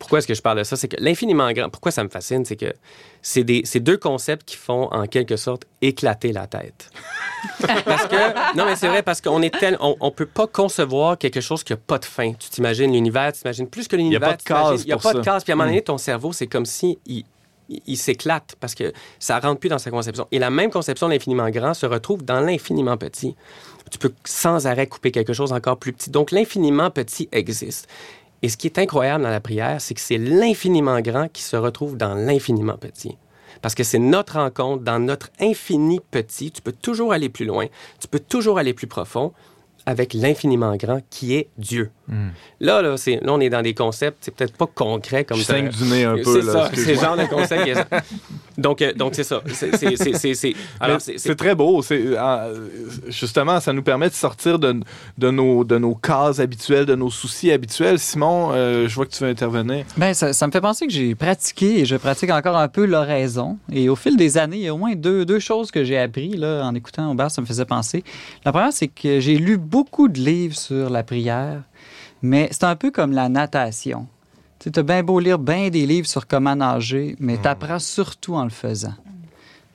Pourquoi 0.01 0.17
est-ce 0.19 0.27
que 0.27 0.33
je 0.33 0.41
parle 0.41 0.57
de 0.57 0.63
ça? 0.63 0.75
C'est 0.75 0.87
que 0.87 0.97
l'infiniment 0.99 1.49
grand, 1.53 1.69
pourquoi 1.69 1.91
ça 1.91 2.03
me 2.03 2.09
fascine, 2.09 2.43
c'est 2.43 2.55
que 2.57 2.73
c'est 3.21 3.43
des- 3.43 3.61
c'est 3.65 3.79
deux 3.79 3.97
concepts 3.97 4.43
qui 4.45 4.57
font 4.57 4.89
en 4.91 5.05
quelque 5.05 5.37
sorte 5.37 5.65
éclater 5.81 6.33
la 6.33 6.47
tête. 6.47 6.89
parce 7.85 8.07
que, 8.07 8.57
non, 8.57 8.65
mais 8.65 8.75
c'est 8.75 8.87
vrai, 8.87 9.03
parce 9.03 9.21
qu'on 9.21 9.41
est 9.41 9.57
tel, 9.57 9.77
on, 9.79 9.95
on 9.99 10.11
peut 10.11 10.25
pas 10.25 10.47
concevoir 10.47 11.17
quelque 11.17 11.39
chose 11.39 11.63
qui 11.63 11.73
a 11.73 11.77
pas 11.77 11.99
de 11.99 12.05
fin. 12.05 12.33
Tu 12.33 12.49
t'imagines 12.49 12.91
l'univers, 12.91 13.31
tu 13.31 13.41
t'imagines 13.41 13.67
plus 13.67 13.87
que 13.87 13.95
l'univers. 13.95 14.19
pas 14.19 14.33
de 14.33 14.37
tu 14.39 14.45
t'imagines- 14.45 14.69
case 14.71 14.83
Il 14.83 14.89
y 14.89 14.91
a 14.91 14.95
pour 14.97 15.03
pas 15.03 15.13
de 15.19 15.23
case. 15.23 15.43
Puis 15.43 15.51
à 15.51 15.55
un 15.55 15.57
moment 15.57 15.67
Mm. 15.69 15.71
donné, 15.73 15.81
ton 15.83 15.97
cerveau, 15.97 16.33
c'est 16.33 16.47
comme 16.47 16.65
si 16.65 16.97
il, 17.05 17.23
il- 17.69 17.81
il 17.85 17.95
s'éclate 17.97 18.55
parce 18.59 18.75
que 18.75 18.91
ça 19.19 19.39
rentre 19.39 19.59
plus 19.59 19.69
dans 19.69 19.77
sa 19.79 19.91
conception. 19.91 20.27
Et 20.31 20.39
la 20.39 20.49
même 20.49 20.71
conception 20.71 21.07
de 21.07 21.13
l'infiniment 21.13 21.49
grand 21.51 21.73
se 21.73 21.85
retrouve 21.85 22.23
dans 22.25 22.41
l'infiniment 22.41 22.97
petit. 22.97 23.35
Tu 23.91 23.97
peux 23.97 24.13
sans 24.25 24.67
arrêt 24.67 24.87
couper 24.87 25.11
quelque 25.11 25.33
chose 25.33 25.51
encore 25.53 25.77
plus 25.77 25.93
petit. 25.93 26.09
Donc 26.09 26.31
l'infiniment 26.31 26.89
petit 26.91 27.29
existe. 27.31 27.87
Et 28.41 28.49
ce 28.49 28.57
qui 28.57 28.67
est 28.67 28.79
incroyable 28.79 29.23
dans 29.23 29.29
la 29.29 29.39
prière, 29.39 29.79
c'est 29.79 29.93
que 29.93 30.01
c'est 30.01 30.17
l'infiniment 30.17 30.99
grand 31.01 31.27
qui 31.31 31.43
se 31.43 31.55
retrouve 31.55 31.97
dans 31.97 32.15
l'infiniment 32.15 32.77
petit. 32.77 33.17
Parce 33.61 33.75
que 33.75 33.83
c'est 33.83 33.99
notre 33.99 34.39
rencontre 34.39 34.83
dans 34.83 34.99
notre 34.99 35.29
infini 35.39 35.99
petit. 36.09 36.51
Tu 36.51 36.61
peux 36.61 36.71
toujours 36.71 37.13
aller 37.13 37.29
plus 37.29 37.45
loin. 37.45 37.67
Tu 37.99 38.07
peux 38.07 38.19
toujours 38.19 38.57
aller 38.57 38.73
plus 38.73 38.87
profond 38.87 39.33
avec 39.85 40.13
l'infiniment 40.13 40.75
grand 40.75 41.01
qui 41.09 41.35
est 41.35 41.49
Dieu. 41.57 41.91
Là, 42.59 42.81
là, 42.81 42.97
c'est, 42.97 43.15
là, 43.21 43.31
on 43.33 43.39
est 43.39 43.49
dans 43.49 43.61
des 43.61 43.73
concepts, 43.73 44.17
c'est 44.21 44.35
peut-être 44.35 44.55
pas 44.57 44.67
concret 44.67 45.23
comme 45.23 45.37
Je 45.37 45.43
ça. 45.43 45.59
du 45.61 45.83
nez 45.85 46.03
un 46.03 46.15
peu. 46.15 46.41
C'est 46.41 46.45
là, 46.45 46.51
ça, 46.53 46.71
c'est 46.73 46.95
genre 46.95 47.15
de 47.17 47.25
concept 47.25 47.63
qui 47.63 47.69
est 47.69 47.73
ça. 47.75 47.85
Donc, 48.57 48.81
euh, 48.81 48.93
donc 48.93 49.15
c'est 49.15 49.23
ça. 49.23 49.41
C'est, 49.47 49.75
c'est, 49.77 49.95
c'est, 49.95 50.13
c'est- 50.13 50.33
c'est- 50.33 50.49
Mais 50.49 50.55
alors, 50.85 51.01
C'est 51.01 51.13
c'est, 51.13 51.29
c'est- 51.29 51.35
très 51.35 51.55
beau. 51.55 51.81
C'est, 51.81 52.01
euh, 52.05 52.67
justement, 53.07 53.59
ça 53.59 53.73
nous 53.73 53.81
permet 53.81 54.09
de 54.09 54.13
sortir 54.13 54.59
de, 54.59 54.75
de, 55.17 55.31
nos, 55.31 55.63
de 55.63 55.77
nos 55.77 55.95
cases 55.95 56.39
habituelles, 56.39 56.85
de 56.85 56.95
nos 56.95 57.09
soucis 57.09 57.51
habituels. 57.51 57.97
Simon, 57.97 58.49
euh, 58.51 58.87
je 58.87 58.95
vois 58.95 59.05
que 59.05 59.11
tu 59.11 59.23
veux 59.23 59.29
intervenir. 59.29 59.85
Ben, 59.97 60.13
ça, 60.13 60.33
ça 60.33 60.45
me 60.47 60.51
fait 60.51 60.61
penser 60.61 60.85
que 60.87 60.93
j'ai 60.93 61.15
pratiqué 61.15 61.79
et 61.79 61.85
je 61.85 61.95
pratique 61.95 62.29
encore 62.29 62.57
un 62.57 62.67
peu 62.67 62.85
l'oraison. 62.85 63.57
Et 63.71 63.89
au 63.89 63.95
fil 63.95 64.17
des 64.17 64.37
années, 64.37 64.57
il 64.57 64.63
y 64.63 64.67
a 64.67 64.73
au 64.73 64.77
moins 64.77 64.95
deux, 64.95 65.25
deux 65.25 65.39
choses 65.39 65.71
que 65.71 65.83
j'ai 65.83 65.97
appris 65.97 66.29
là, 66.35 66.63
en 66.65 66.75
écoutant 66.75 67.09
Aubert, 67.11 67.31
ça 67.31 67.41
me 67.41 67.47
faisait 67.47 67.65
penser. 67.65 68.03
La 68.45 68.51
première, 68.51 68.73
c'est 68.73 68.87
que 68.89 69.19
j'ai 69.19 69.37
lu 69.37 69.57
beaucoup 69.57 70.07
de 70.09 70.19
livres 70.19 70.55
sur 70.57 70.89
la 70.89 71.03
prière, 71.03 71.61
mais 72.21 72.49
c'est 72.51 72.63
un 72.63 72.75
peu 72.75 72.91
comme 72.91 73.11
la 73.11 73.29
natation. 73.29 74.07
Tu 74.59 74.69
as 74.75 74.83
bien 74.83 75.01
beau 75.01 75.19
lire 75.19 75.39
bien 75.39 75.69
des 75.69 75.85
livres 75.87 76.07
sur 76.07 76.27
comment 76.27 76.55
nager, 76.55 77.15
mais 77.19 77.37
tu 77.41 77.47
apprends 77.47 77.79
surtout 77.79 78.35
en 78.35 78.43
le 78.43 78.51
faisant. 78.51 78.93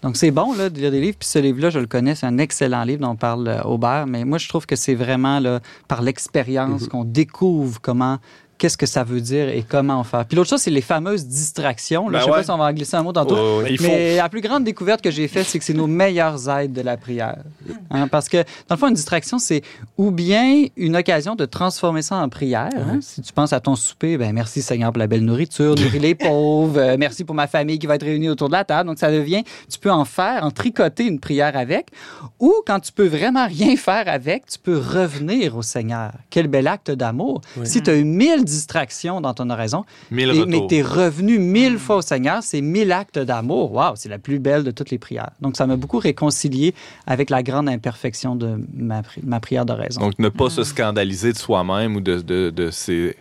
Donc, 0.02 0.16
c'est 0.16 0.30
bon 0.30 0.54
là, 0.54 0.70
de 0.70 0.78
lire 0.78 0.92
des 0.92 1.00
livres. 1.00 1.16
Puis 1.18 1.28
ce 1.28 1.40
livre-là, 1.40 1.70
je 1.70 1.80
le 1.80 1.86
connais, 1.86 2.14
c'est 2.14 2.26
un 2.26 2.38
excellent 2.38 2.84
livre 2.84 3.00
dont 3.00 3.16
parle 3.16 3.48
euh, 3.48 3.62
Aubert. 3.62 4.06
Mais 4.06 4.24
moi, 4.24 4.38
je 4.38 4.48
trouve 4.48 4.66
que 4.66 4.76
c'est 4.76 4.94
vraiment 4.94 5.40
là, 5.40 5.60
par 5.88 6.02
l'expérience 6.02 6.86
qu'on 6.86 7.02
découvre 7.02 7.80
comment, 7.80 8.18
qu'est-ce 8.58 8.76
que 8.76 8.86
ça 8.86 9.04
veut 9.04 9.20
dire 9.20 9.48
et 9.48 9.62
comment 9.68 10.02
faire. 10.04 10.24
Puis 10.24 10.36
l'autre 10.36 10.50
chose, 10.50 10.60
c'est 10.60 10.70
les 10.70 10.80
fameuses 10.80 11.26
distractions. 11.26 12.08
Là, 12.08 12.18
Ben 12.18 12.20
je 12.20 12.24
sais 12.24 12.30
ouais. 12.30 12.36
pas 12.38 12.42
si 12.44 12.50
on 12.50 12.58
va 12.58 12.64
en 12.64 12.72
glisser 12.72 12.96
un 12.96 13.02
mot 13.02 13.12
tantôt. 13.12 13.36
Oh, 13.38 13.62
Mais 13.80 14.16
la 14.16 14.28
plus 14.28 14.40
grande 14.40 14.64
découverte 14.64 15.02
que 15.02 15.10
j'ai 15.10 15.28
faite, 15.28 15.46
c'est 15.46 15.58
que 15.58 15.64
c'est 15.64 15.74
nos 15.74 15.86
meilleures 15.86 16.48
aides 16.48 16.72
de 16.72 16.80
la 16.80 16.96
prière. 16.96 17.38
Hein, 17.90 18.08
parce 18.08 18.28
que, 18.28 18.38
dans 18.68 18.74
le 18.74 18.76
fond, 18.76 18.88
une 18.88 18.94
distraction, 18.94 19.38
c'est 19.38 19.62
ou 19.98 20.10
bien 20.10 20.64
une 20.76 20.96
occasion 20.96 21.34
de 21.34 21.44
transformer 21.44 22.02
ça 22.02 22.16
en 22.16 22.28
prière. 22.28 22.70
hein. 22.74 22.98
Si 23.00 23.20
tu 23.22 23.32
penses 23.32 23.52
à 23.52 23.60
ton 23.60 23.76
souper, 23.76 24.16
ben 24.16 24.32
merci 24.32 24.62
Seigneur 24.62 24.92
pour 24.92 24.98
la 24.98 25.06
belle 25.06 25.24
nourriture, 25.24 25.74
nourrir 25.74 26.00
les 26.02 26.14
pauvres, 26.14 26.78
euh, 26.78 26.96
merci 26.98 27.24
pour 27.24 27.34
ma 27.34 27.46
famille 27.46 27.78
qui 27.78 27.86
va 27.86 27.96
être 27.96 28.04
réunie 28.04 28.28
autour 28.28 28.48
de 28.48 28.52
la 28.54 28.64
table. 28.64 28.88
Donc, 28.88 28.98
ça 28.98 29.10
devient, 29.10 29.42
tu 29.70 29.78
peux 29.78 29.90
en 29.90 30.04
faire, 30.04 30.42
en 30.44 30.50
tricoter 30.50 31.04
une 31.06 31.20
prière 31.20 31.56
avec. 31.56 31.88
Ou 32.40 32.52
quand 32.66 32.80
tu 32.80 32.92
peux 32.92 33.06
vraiment 33.06 33.46
rien 33.46 33.76
faire 33.76 34.04
avec, 34.06 34.46
tu 34.46 34.58
peux 34.58 34.78
revenir 34.78 35.56
au 35.56 35.62
Seigneur. 35.62 36.12
Quel 36.30 36.48
bel 36.48 36.66
acte 36.66 36.90
d'amour. 36.90 37.40
Si 37.64 37.82
tu 37.82 37.90
as 37.90 37.96
eu 37.96 38.04
mille 38.04 38.44
distractions 38.46 39.20
dans 39.20 39.34
ton 39.34 39.50
oraison, 39.50 39.84
Mille 40.10 40.30
et- 40.30 40.46
mais 40.46 40.66
tu 40.68 40.76
es 40.76 40.82
revenu 40.82 41.38
mille 41.38 41.78
fois 41.78 41.96
au 41.96 42.02
Seigneur, 42.02 42.42
c'est 42.42 42.62
mille 42.62 42.92
actes 42.92 43.18
d'amour. 43.18 43.72
Waouh, 43.72 43.94
c'est 43.96 44.08
la 44.08 44.18
plus 44.18 44.38
belle 44.38 44.64
de 44.64 44.70
toutes 44.70 44.90
les 44.90 44.98
prières. 44.98 45.30
Donc, 45.42 45.56
ça 45.56 45.66
m'a 45.66 45.76
beaucoup 45.76 45.98
réconcilié 45.98 46.74
avec 47.06 47.28
la 47.30 47.42
grande 47.42 47.68
imperfection 47.68 48.34
de 48.36 48.58
ma, 48.74 49.02
pri- 49.02 49.20
ma 49.24 49.40
prière 49.40 49.66
d'oraison. 49.66 50.00
Donc, 50.00 50.18
ne 50.18 50.28
pas 50.30 50.48
se 50.48 50.64
scandaliser 50.64 51.32
de 51.32 51.38
soi-même 51.38 51.96
ou 51.96 52.00
de, 52.00 52.20
de, 52.22 52.50
de 52.50 52.70
ces, 52.70 53.16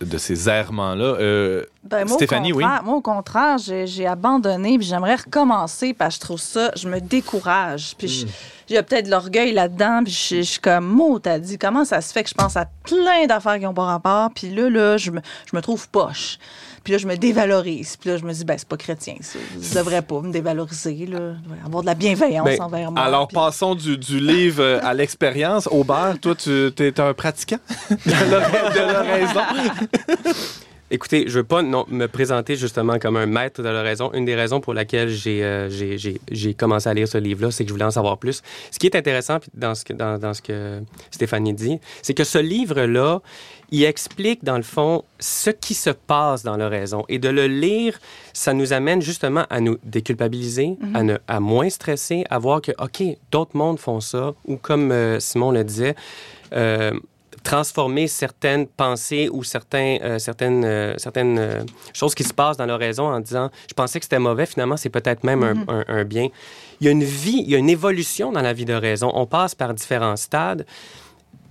de 0.00 0.18
ces 0.18 0.48
errements-là. 0.48 1.04
Euh, 1.20 1.64
Ben, 1.88 2.06
moi, 2.06 2.16
Stéphanie, 2.16 2.52
au 2.52 2.56
oui. 2.56 2.62
contraire, 2.64 2.82
Moi, 2.84 2.94
au 2.96 3.00
contraire, 3.00 3.56
j'ai 3.58 4.06
abandonné, 4.06 4.78
puis 4.78 4.86
j'aimerais 4.86 5.16
recommencer, 5.16 5.94
parce 5.94 6.16
que 6.16 6.20
je 6.22 6.26
trouve 6.26 6.40
ça, 6.40 6.70
je 6.76 6.88
me 6.88 7.00
décourage. 7.00 7.94
Puis 7.96 8.08
je- 8.08 8.26
j'ai 8.68 8.82
peut-être 8.82 9.06
de 9.06 9.10
l'orgueil 9.10 9.52
là-dedans, 9.52 10.02
puis 10.04 10.12
je, 10.12 10.36
je 10.36 10.42
suis 10.42 10.60
comme, 10.60 10.86
Mo, 10.86 11.18
t'as 11.18 11.38
dit, 11.38 11.58
comment 11.58 11.84
ça 11.84 12.00
se 12.00 12.12
fait 12.12 12.22
que 12.24 12.28
je 12.30 12.34
pense 12.34 12.56
à 12.56 12.66
plein 12.84 13.26
d'affaires 13.26 13.58
qui 13.58 13.64
n'ont 13.64 13.74
pas 13.74 13.84
rapport, 13.84 14.30
puis 14.34 14.50
là, 14.54 14.68
là, 14.68 14.96
je 14.96 15.10
me, 15.10 15.20
je 15.50 15.56
me 15.56 15.62
trouve 15.62 15.88
poche. 15.88 16.38
Puis 16.82 16.92
là, 16.92 16.98
je 17.00 17.08
me 17.08 17.16
dévalorise. 17.16 17.96
Puis 17.96 18.10
là, 18.10 18.16
je 18.16 18.22
me 18.24 18.32
dis, 18.32 18.44
ben, 18.44 18.56
c'est 18.56 18.68
pas 18.68 18.76
chrétien, 18.76 19.16
ça. 19.20 19.40
Je 19.60 19.74
devrais 19.74 20.02
pas 20.02 20.20
me 20.20 20.30
dévaloriser, 20.30 21.06
là. 21.06 21.32
Avoir 21.64 21.82
de 21.82 21.86
la 21.88 21.94
bienveillance 21.96 22.44
Ben, 22.44 22.62
envers 22.62 22.92
moi. 22.92 23.02
alors, 23.02 23.26
puis- 23.26 23.34
passons 23.34 23.74
du, 23.74 23.98
du 23.98 24.20
livre 24.20 24.62
euh, 24.62 24.78
à 24.84 24.94
l'expérience. 24.94 25.66
Aubert, 25.72 26.14
toi, 26.22 26.36
tu 26.36 26.72
es 26.78 27.00
un 27.00 27.12
pratiquant 27.12 27.58
de 27.90 28.92
l'oraison. 28.92 29.40
Écoutez, 30.88 31.24
je 31.26 31.38
veux 31.40 31.44
pas 31.44 31.62
non, 31.62 31.84
me 31.88 32.06
présenter 32.06 32.54
justement 32.54 33.00
comme 33.00 33.16
un 33.16 33.26
maître 33.26 33.60
de 33.60 33.68
l'oraison. 33.68 34.12
Une 34.12 34.24
des 34.24 34.36
raisons 34.36 34.60
pour 34.60 34.72
laquelle 34.72 35.08
j'ai 35.08 35.40
euh, 35.42 35.68
commencé 36.56 36.88
à 36.88 36.94
lire 36.94 37.08
ce 37.08 37.18
livre-là, 37.18 37.50
c'est 37.50 37.64
que 37.64 37.68
je 37.68 37.72
voulais 37.72 37.84
en 37.84 37.90
savoir 37.90 38.18
plus. 38.18 38.40
Ce 38.70 38.78
qui 38.78 38.86
est 38.86 38.94
intéressant 38.94 39.38
dans 39.54 39.74
ce 39.74 39.84
que, 39.84 39.92
dans, 39.92 40.16
dans 40.16 40.32
ce 40.32 40.42
que 40.42 40.80
Stéphanie 41.10 41.54
dit, 41.54 41.80
c'est 42.02 42.14
que 42.14 42.22
ce 42.22 42.38
livre-là, 42.38 43.20
il 43.72 43.82
explique 43.82 44.44
dans 44.44 44.56
le 44.56 44.62
fond 44.62 45.02
ce 45.18 45.50
qui 45.50 45.74
se 45.74 45.90
passe 45.90 46.44
dans 46.44 46.56
l'oraison. 46.56 47.04
Et 47.08 47.18
de 47.18 47.30
le 47.30 47.48
lire, 47.48 47.98
ça 48.32 48.52
nous 48.52 48.72
amène 48.72 49.02
justement 49.02 49.44
à 49.50 49.60
nous 49.60 49.78
déculpabiliser, 49.82 50.76
à, 50.94 51.02
ne, 51.02 51.16
à 51.26 51.40
moins 51.40 51.68
stresser, 51.68 52.24
à 52.30 52.38
voir 52.38 52.62
que, 52.62 52.70
OK, 52.78 53.02
d'autres 53.32 53.56
mondes 53.56 53.80
font 53.80 53.98
ça. 53.98 54.34
Ou 54.46 54.56
comme 54.56 54.92
euh, 54.92 55.18
Simon 55.18 55.50
le 55.50 55.64
disait, 55.64 55.96
euh, 56.52 56.92
transformer 57.50 58.08
certaines 58.08 58.66
pensées 58.66 59.28
ou 59.32 59.44
certains, 59.44 59.98
euh, 60.02 60.18
certaines, 60.18 60.64
euh, 60.64 60.94
certaines 60.98 61.38
euh, 61.38 61.62
choses 61.94 62.14
qui 62.14 62.24
se 62.24 62.34
passent 62.34 62.56
dans 62.56 62.66
l'oraison 62.66 63.04
en 63.06 63.20
disant 63.20 63.50
je 63.70 63.74
pensais 63.74 63.98
que 64.00 64.04
c'était 64.04 64.18
mauvais, 64.18 64.46
finalement 64.46 64.76
c'est 64.76 64.90
peut-être 64.98 65.22
même 65.22 65.42
un- 65.44 65.64
un, 65.76 65.84
un 66.00 66.04
bien. 66.04 66.28
Il 66.80 66.86
y 66.86 66.88
a 66.88 66.90
une 66.90 67.04
vie, 67.04 67.40
il 67.46 67.50
y 67.50 67.54
a 67.54 67.58
une 67.58 67.70
évolution 67.70 68.32
dans 68.32 68.42
la 68.42 68.52
vie 68.52 68.64
d'oraison. 68.64 69.10
On 69.14 69.26
passe 69.26 69.54
par 69.54 69.72
différents 69.74 70.16
stades. 70.16 70.66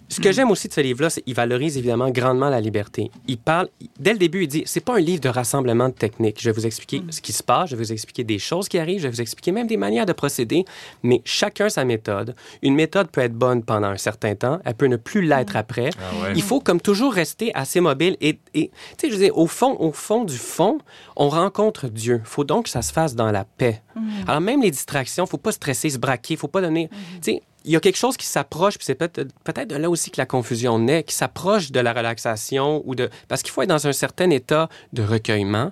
Ce 0.08 0.20
que 0.20 0.32
j'aime 0.32 0.52
aussi 0.52 0.68
de 0.68 0.74
ce 0.74 0.82
livre-là, 0.82 1.10
c'est 1.10 1.22
qu'il 1.22 1.34
valorise 1.34 1.78
évidemment 1.78 2.10
grandement 2.10 2.50
la 2.50 2.62
liberté. 2.62 3.10
Il 3.28 3.38
parle, 3.38 3.70
dès 4.00 4.13
le 4.13 4.20
début, 4.20 4.44
il 4.44 4.48
dit 4.48 4.63
c'est 4.65 4.84
pas 4.84 4.96
un 4.96 5.00
livre 5.00 5.22
de 5.22 5.30
rassemblement 5.30 5.89
de 5.89 5.94
techniques. 5.94 6.39
Je 6.41 6.50
vais 6.50 6.54
vous 6.54 6.65
expliquer 6.65 7.02
ce 7.10 7.22
qui 7.22 7.34
se 7.34 7.44
passe, 7.44 7.70
je 7.70 7.76
vais 7.76 7.84
vous 7.84 7.91
expliquer 7.91 8.24
des 8.24 8.39
choses 8.39 8.70
qui 8.70 8.78
arrivent, 8.78 9.00
je 9.00 9.08
vais 9.08 9.13
vous 9.13 9.22
expliquer 9.22 9.52
même 9.52 9.68
des 9.68 9.78
manières 9.78 10.06
de 10.06 10.13
procéder, 10.13 10.65
mais 11.04 11.22
chacun 11.26 11.70
sa 11.70 11.86
méthode. 11.86 12.36
Une 12.62 12.76
méthode 12.76 13.10
peut 13.10 13.22
être 13.22 13.34
bonne 13.34 13.63
pendant 13.63 13.88
un 13.88 13.98
certain 13.98 14.36
temps, 14.36 14.60
elle 14.63 14.76
peut 14.76 14.88
ne 14.88 14.98
plus 14.98 15.22
l'être 15.22 15.56
après. 15.56 15.89
Il 16.36 16.44
faut 16.44 16.60
comme 16.60 16.82
toujours 16.82 17.13
rester 17.13 17.52
assez 17.56 17.80
mobile 17.80 18.15
et, 18.22 18.39
tu 18.54 18.70
sais, 18.98 19.10
je 19.10 19.15
dire, 19.15 19.38
au 19.38 19.48
fond, 19.48 19.76
au 19.80 19.91
fond 19.91 20.24
du 20.24 20.38
fond, 20.38 20.78
on 21.15 21.30
rencontre 21.30 21.88
Dieu. 21.88 22.22
Il 22.24 22.28
faut 22.28 22.44
donc 22.44 22.65
que 22.65 22.70
ça 22.70 22.82
se 22.82 22.94
fasse 22.94 23.15
dans 23.15 23.32
la 23.32 23.44
paix. 23.44 23.82
Alors 24.28 24.41
même 24.41 24.62
les 24.62 24.72
distractions, 24.72 25.26
faut 25.26 25.38
pas 25.38 25.52
stresser, 25.52 25.89
se 25.89 25.98
braquer, 25.98 26.36
faut 26.36 26.48
pas 26.48 26.62
donner, 26.62 26.89
tu 27.22 27.34
sais, 27.34 27.41
il 27.65 27.71
y 27.71 27.75
a 27.75 27.80
quelque 27.80 27.97
chose 27.97 28.15
qui 28.15 28.25
s'approche, 28.28 28.78
puis 28.78 28.86
c'est 28.86 28.95
peut-être 28.95 29.67
de 29.67 29.75
là 29.75 29.89
aussi 29.89 30.12
que 30.12 30.21
la 30.21 30.25
confusion 30.25 30.78
naît, 30.80 31.04
qui 31.04 31.15
s'approche 31.15 31.71
de 31.71 31.80
la 31.80 31.93
relaxation 31.93 32.84
ou 32.86 32.95
de 32.95 33.10
parce 33.28 33.41
qu'il 33.41 33.51
faut 33.51 33.63
être 33.63 33.69
dans 33.69 33.88
un 33.88 33.91
certain 33.91 34.30
état 34.30 34.69
de 34.93 35.01
recueillement, 35.01 35.71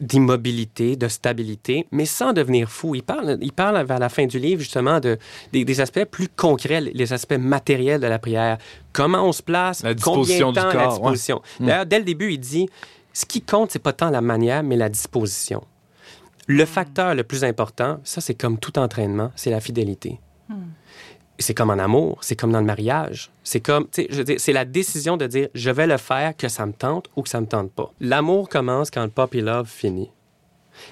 d'immobilité, 0.00 0.96
de 0.96 1.08
stabilité, 1.08 1.86
mais 1.90 2.04
sans 2.04 2.34
devenir 2.34 2.70
fou. 2.70 2.94
Il 2.94 3.02
parle, 3.02 3.38
il 3.40 3.52
parle 3.52 3.82
vers 3.86 3.98
la 3.98 4.10
fin 4.10 4.26
du 4.26 4.38
livre 4.38 4.60
justement 4.60 5.00
de 5.00 5.18
des, 5.52 5.64
des 5.64 5.80
aspects 5.80 6.04
plus 6.04 6.28
concrets, 6.28 6.80
les 6.82 7.12
aspects 7.12 7.38
matériels 7.38 8.00
de 8.00 8.06
la 8.06 8.18
prière. 8.18 8.58
Comment 8.92 9.26
on 9.26 9.32
se 9.32 9.42
place, 9.42 9.82
La 9.82 9.94
disposition 9.94 10.48
combien 10.48 10.62
de 10.64 10.68
du 10.68 10.74
temps, 10.74 10.78
la 10.78 10.84
corps, 10.84 10.92
ouais. 10.92 10.98
disposition. 11.12 11.42
D'ailleurs, 11.60 11.86
dès 11.86 11.98
le 11.98 12.04
début, 12.04 12.32
il 12.32 12.38
dit 12.38 12.68
ce 13.14 13.24
qui 13.24 13.40
compte, 13.40 13.70
c'est 13.70 13.78
pas 13.78 13.94
tant 13.94 14.10
la 14.10 14.20
manière, 14.20 14.62
mais 14.62 14.76
la 14.76 14.90
disposition. 14.90 15.64
Le 16.46 16.64
facteur 16.66 17.14
le 17.14 17.24
plus 17.24 17.42
important, 17.42 17.98
ça 18.04 18.20
c'est 18.20 18.34
comme 18.34 18.58
tout 18.58 18.78
entraînement, 18.78 19.32
c'est 19.34 19.50
la 19.50 19.60
fidélité. 19.60 20.20
C'est 21.38 21.52
comme 21.54 21.70
en 21.70 21.78
amour, 21.78 22.18
c'est 22.22 22.34
comme 22.36 22.52
dans 22.52 22.60
le 22.60 22.66
mariage. 22.66 23.30
C'est 23.44 23.60
comme, 23.60 23.86
tu 23.90 24.06
sais, 24.10 24.38
c'est 24.38 24.52
la 24.52 24.64
décision 24.64 25.16
de 25.16 25.26
dire 25.26 25.48
je 25.54 25.70
vais 25.70 25.86
le 25.86 25.98
faire, 25.98 26.36
que 26.36 26.48
ça 26.48 26.64
me 26.66 26.72
tente 26.72 27.10
ou 27.14 27.22
que 27.22 27.28
ça 27.28 27.40
me 27.40 27.46
tente 27.46 27.70
pas. 27.72 27.92
L'amour 28.00 28.48
commence 28.48 28.90
quand 28.90 29.02
le 29.02 29.10
puppy 29.10 29.40
love 29.42 29.68
finit. 29.68 30.10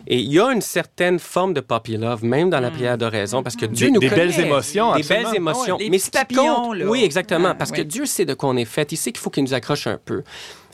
Et 0.07 0.19
il 0.19 0.33
y 0.33 0.41
a 0.41 0.51
une 0.51 0.63
certaine 0.63 1.19
forme 1.19 1.53
de 1.55 1.61
puppy 1.61 1.97
love, 1.99 2.25
même 2.25 2.49
dans 2.51 2.61
la 2.61 2.71
prière 2.71 2.97
d'oraison, 2.97 3.43
parce 3.43 3.55
que 3.57 3.67
Dieu 3.67 3.89
Des- 3.89 3.93
nous 3.93 4.01
des 4.01 4.09
connaît. 4.09 4.27
belles 4.29 4.41
émotions, 4.41 4.95
Des 4.95 5.01
absolument. 5.01 5.29
belles 5.31 5.37
émotions. 5.37 5.77
Ah 5.79 5.83
ouais, 5.83 5.89
Mais 5.91 5.99
ce 5.99 6.05
qui 6.07 6.11
papillons, 6.13 6.55
compte, 6.55 6.77
là. 6.77 6.87
oui, 6.87 7.05
exactement, 7.05 7.49
Ah, 7.51 7.55
parce 7.55 7.71
que. 7.71 7.83
Dieu 7.83 8.07
sait 8.07 8.25
de 8.25 8.33
quoi 8.35 8.49
on 8.49 8.57
est 8.57 8.65
fait. 8.65 8.91
Il 8.93 8.97
sait 8.97 9.13
qu'il 9.13 9.21
faut 9.21 9.31
qu'il 9.31 9.45
nous 9.45 9.53
accroche 9.55 9.87
un 9.87 9.99
peu. 10.03 10.23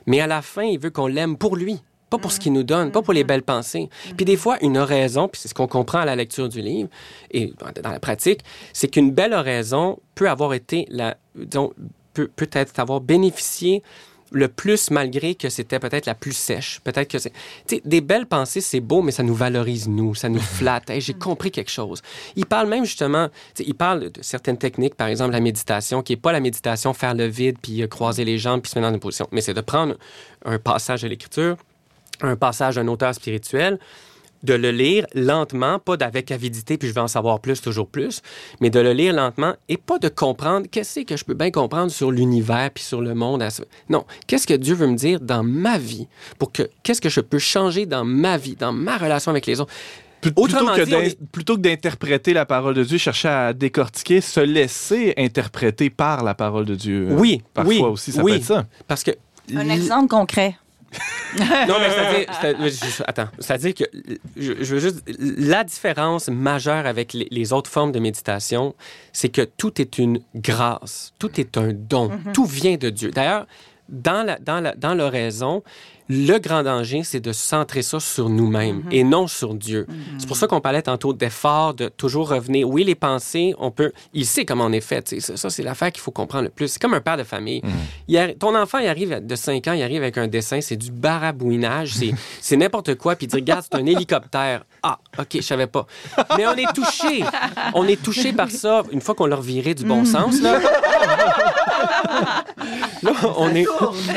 Mais 0.06 0.20
à 0.20 0.26
la 0.28 0.42
fin, 0.42 0.62
il 0.62 0.78
veut 0.78 0.90
qu'on 0.90 1.06
l'aime 1.08 1.36
pour 1.36 1.56
lui. 1.56 1.80
Pas 2.10 2.18
pour 2.18 2.32
ce 2.32 2.40
qu'il 2.40 2.52
nous 2.52 2.64
donne, 2.64 2.90
pas 2.90 3.02
pour 3.02 3.14
les 3.14 3.24
belles 3.24 3.42
pensées. 3.42 3.88
Puis 4.16 4.24
des 4.24 4.36
fois, 4.36 4.58
une 4.62 4.76
oraison, 4.76 5.28
puis 5.28 5.40
c'est 5.40 5.48
ce 5.48 5.54
qu'on 5.54 5.68
comprend 5.68 6.00
à 6.00 6.04
la 6.04 6.16
lecture 6.16 6.48
du 6.48 6.60
livre 6.60 6.88
et 7.30 7.52
dans 7.82 7.90
la 7.90 8.00
pratique, 8.00 8.40
c'est 8.72 8.88
qu'une 8.88 9.12
belle 9.12 9.32
oraison 9.32 9.98
peut 10.14 10.28
avoir 10.28 10.52
été, 10.52 10.86
la, 10.90 11.16
disons, 11.34 11.72
peut, 12.12 12.28
peut-être 12.34 12.78
avoir 12.80 13.00
bénéficié 13.00 13.82
le 14.32 14.48
plus 14.48 14.90
malgré 14.90 15.34
que 15.34 15.48
c'était 15.48 15.78
peut-être 15.78 16.06
la 16.06 16.14
plus 16.14 16.32
sèche. 16.32 16.80
Peut-être 16.84 17.08
que 17.08 17.18
c'est... 17.18 17.32
Tu 17.66 17.76
sais, 17.76 17.82
des 17.84 18.00
belles 18.00 18.26
pensées, 18.26 18.60
c'est 18.60 18.80
beau, 18.80 19.02
mais 19.02 19.12
ça 19.12 19.22
nous 19.22 19.34
valorise, 19.34 19.88
nous. 19.88 20.14
Ça 20.14 20.28
nous 20.28 20.40
flatte. 20.40 20.90
J'ai 20.98 21.14
compris 21.14 21.50
quelque 21.50 21.70
chose. 21.70 22.00
Il 22.36 22.46
parle 22.46 22.68
même 22.68 22.84
justement... 22.84 23.28
Il 23.58 23.74
parle 23.74 24.10
de 24.10 24.22
certaines 24.22 24.58
techniques, 24.58 24.94
par 24.94 25.08
exemple 25.08 25.32
la 25.32 25.40
méditation, 25.40 26.02
qui 26.02 26.12
n'est 26.12 26.20
pas 26.20 26.32
la 26.32 26.40
méditation 26.40 26.92
faire 26.94 27.14
le 27.14 27.26
vide, 27.26 27.56
puis 27.60 27.82
euh, 27.82 27.88
croiser 27.88 28.24
les 28.24 28.38
jambes, 28.38 28.60
puis 28.60 28.70
se 28.70 28.78
mettre 28.78 28.88
dans 28.88 28.94
une 28.94 29.00
position. 29.00 29.28
Mais 29.32 29.40
c'est 29.40 29.54
de 29.54 29.60
prendre 29.60 29.96
un 30.44 30.58
passage 30.58 31.02
de 31.02 31.08
l'Écriture, 31.08 31.56
un 32.22 32.36
passage 32.36 32.76
d'un 32.76 32.88
auteur 32.88 33.14
spirituel, 33.14 33.78
de 34.42 34.54
le 34.54 34.70
lire 34.70 35.04
lentement, 35.14 35.78
pas 35.78 35.98
d'avec 35.98 36.30
avidité, 36.30 36.78
puis 36.78 36.88
je 36.88 36.94
vais 36.94 37.00
en 37.02 37.08
savoir 37.08 37.40
plus, 37.40 37.60
toujours 37.60 37.86
plus, 37.86 38.22
mais 38.62 38.70
de 38.70 38.80
le 38.80 38.94
lire 38.94 39.12
lentement 39.12 39.54
et 39.68 39.76
pas 39.76 39.98
de 39.98 40.08
comprendre 40.08 40.66
qu'est-ce 40.70 41.00
que 41.00 41.14
je 41.16 41.24
peux 41.26 41.34
bien 41.34 41.50
comprendre 41.50 41.90
sur 41.92 42.10
l'univers 42.10 42.70
puis 42.72 42.82
sur 42.82 43.02
le 43.02 43.14
monde. 43.14 43.42
à 43.42 43.50
ce- 43.50 43.62
Non, 43.90 44.06
qu'est-ce 44.26 44.46
que 44.46 44.54
Dieu 44.54 44.74
veut 44.74 44.86
me 44.86 44.96
dire 44.96 45.20
dans 45.20 45.42
ma 45.42 45.76
vie 45.76 46.08
pour 46.38 46.52
que 46.52 46.70
qu'est-ce 46.82 47.02
que 47.02 47.10
je 47.10 47.20
peux 47.20 47.38
changer 47.38 47.84
dans 47.84 48.04
ma 48.04 48.38
vie, 48.38 48.56
dans 48.56 48.72
ma 48.72 48.96
relation 48.96 49.30
avec 49.30 49.44
les 49.44 49.60
autres? 49.60 49.72
Autrement 50.36 50.72
plutôt, 50.72 50.90
que 50.90 51.00
dit, 51.02 51.06
est- 51.08 51.18
plutôt 51.32 51.56
que 51.56 51.60
d'interpréter 51.62 52.32
la 52.34 52.44
parole 52.46 52.74
de 52.74 52.84
Dieu, 52.84 52.96
chercher 52.98 53.28
à 53.28 53.52
décortiquer, 53.52 54.20
se 54.22 54.40
laisser 54.40 55.12
interpréter 55.18 55.88
par 55.90 56.24
la 56.24 56.34
parole 56.34 56.64
de 56.64 56.74
Dieu. 56.74 57.08
Euh, 57.10 57.14
Oui, 57.18 57.42
Parfois 57.54 57.72
oui, 57.74 57.80
aussi, 57.82 58.12
ça 58.12 58.22
oui. 58.22 58.32
peut 58.32 58.36
être 58.38 58.44
ça. 58.44 58.66
Parce 58.86 59.02
que 59.04 59.10
Un 59.54 59.68
exemple 59.68 60.08
concret. 60.08 60.56
Non, 61.68 61.76
mais 61.78 61.90
c'est-à-dire, 61.90 63.04
attends, 63.06 63.28
c'est-à-dire 63.38 63.74
que 63.74 63.84
je, 64.36 64.52
je 64.60 64.74
veux 64.74 64.80
juste 64.80 65.02
la 65.18 65.62
différence 65.62 66.28
majeure 66.28 66.86
avec 66.86 67.12
les, 67.12 67.28
les 67.30 67.52
autres 67.52 67.70
formes 67.70 67.92
de 67.92 68.00
méditation, 68.00 68.74
c'est 69.12 69.28
que 69.28 69.42
tout 69.42 69.80
est 69.80 69.98
une 69.98 70.20
grâce, 70.34 71.12
tout 71.18 71.40
est 71.40 71.56
un 71.56 71.72
don, 71.72 72.10
tout 72.34 72.46
vient 72.46 72.76
de 72.76 72.90
Dieu. 72.90 73.10
D'ailleurs, 73.10 73.46
dans 73.88 74.24
la 74.24 74.38
dans 74.38 74.60
la 74.60 74.74
dans 74.74 74.94
l'oraison, 74.94 75.62
le 76.12 76.38
grand 76.38 76.64
danger, 76.64 77.02
c'est 77.04 77.20
de 77.20 77.32
centrer 77.32 77.82
ça 77.82 78.00
sur 78.00 78.28
nous-mêmes 78.28 78.82
et 78.90 79.04
non 79.04 79.28
sur 79.28 79.54
Dieu. 79.54 79.86
C'est 80.18 80.26
pour 80.26 80.36
ça 80.36 80.48
qu'on 80.48 80.60
parlait 80.60 80.82
tantôt 80.82 81.12
d'effort, 81.12 81.72
de 81.74 81.88
toujours 81.88 82.30
revenir. 82.30 82.68
Oui, 82.68 82.82
les 82.82 82.96
pensées, 82.96 83.54
on 83.58 83.70
peut. 83.70 83.92
Il 84.12 84.26
sait 84.26 84.44
comment 84.44 84.64
on 84.64 84.72
est 84.72 84.80
fait. 84.80 85.20
Ça, 85.20 85.36
ça, 85.36 85.50
c'est 85.50 85.62
l'affaire 85.62 85.92
qu'il 85.92 86.00
faut 86.02 86.10
comprendre 86.10 86.44
le 86.44 86.50
plus. 86.50 86.66
C'est 86.66 86.82
comme 86.82 86.94
un 86.94 87.00
père 87.00 87.16
de 87.16 87.22
famille. 87.22 87.62
Il 88.08 88.16
arri- 88.16 88.36
ton 88.36 88.56
enfant, 88.56 88.78
il 88.78 88.88
arrive 88.88 89.24
de 89.24 89.34
5 89.36 89.68
ans, 89.68 89.72
il 89.72 89.82
arrive 89.84 90.02
avec 90.02 90.18
un 90.18 90.26
dessin, 90.26 90.60
c'est 90.60 90.76
du 90.76 90.90
barabouinage, 90.90 91.94
c'est, 91.94 92.10
c'est 92.40 92.56
n'importe 92.56 92.96
quoi, 92.96 93.14
puis 93.14 93.26
il 93.26 93.28
dit 93.28 93.36
Regarde, 93.36 93.64
c'est 93.70 93.78
un 93.78 93.86
hélicoptère. 93.86 94.64
Ah, 94.82 94.98
OK, 95.18 95.28
je 95.34 95.40
savais 95.42 95.68
pas. 95.68 95.86
Mais 96.36 96.46
on 96.48 96.54
est 96.54 96.72
touché. 96.74 97.22
On 97.74 97.86
est 97.86 98.02
touché 98.02 98.32
par 98.32 98.50
ça 98.50 98.82
une 98.90 99.00
fois 99.00 99.14
qu'on 99.14 99.26
l'a 99.26 99.36
reviré 99.36 99.74
du 99.74 99.84
bon 99.84 100.04
sens. 100.04 100.40
Là. 100.42 100.58
Là, 103.02 103.12
on 103.38 103.54
est, 103.54 103.66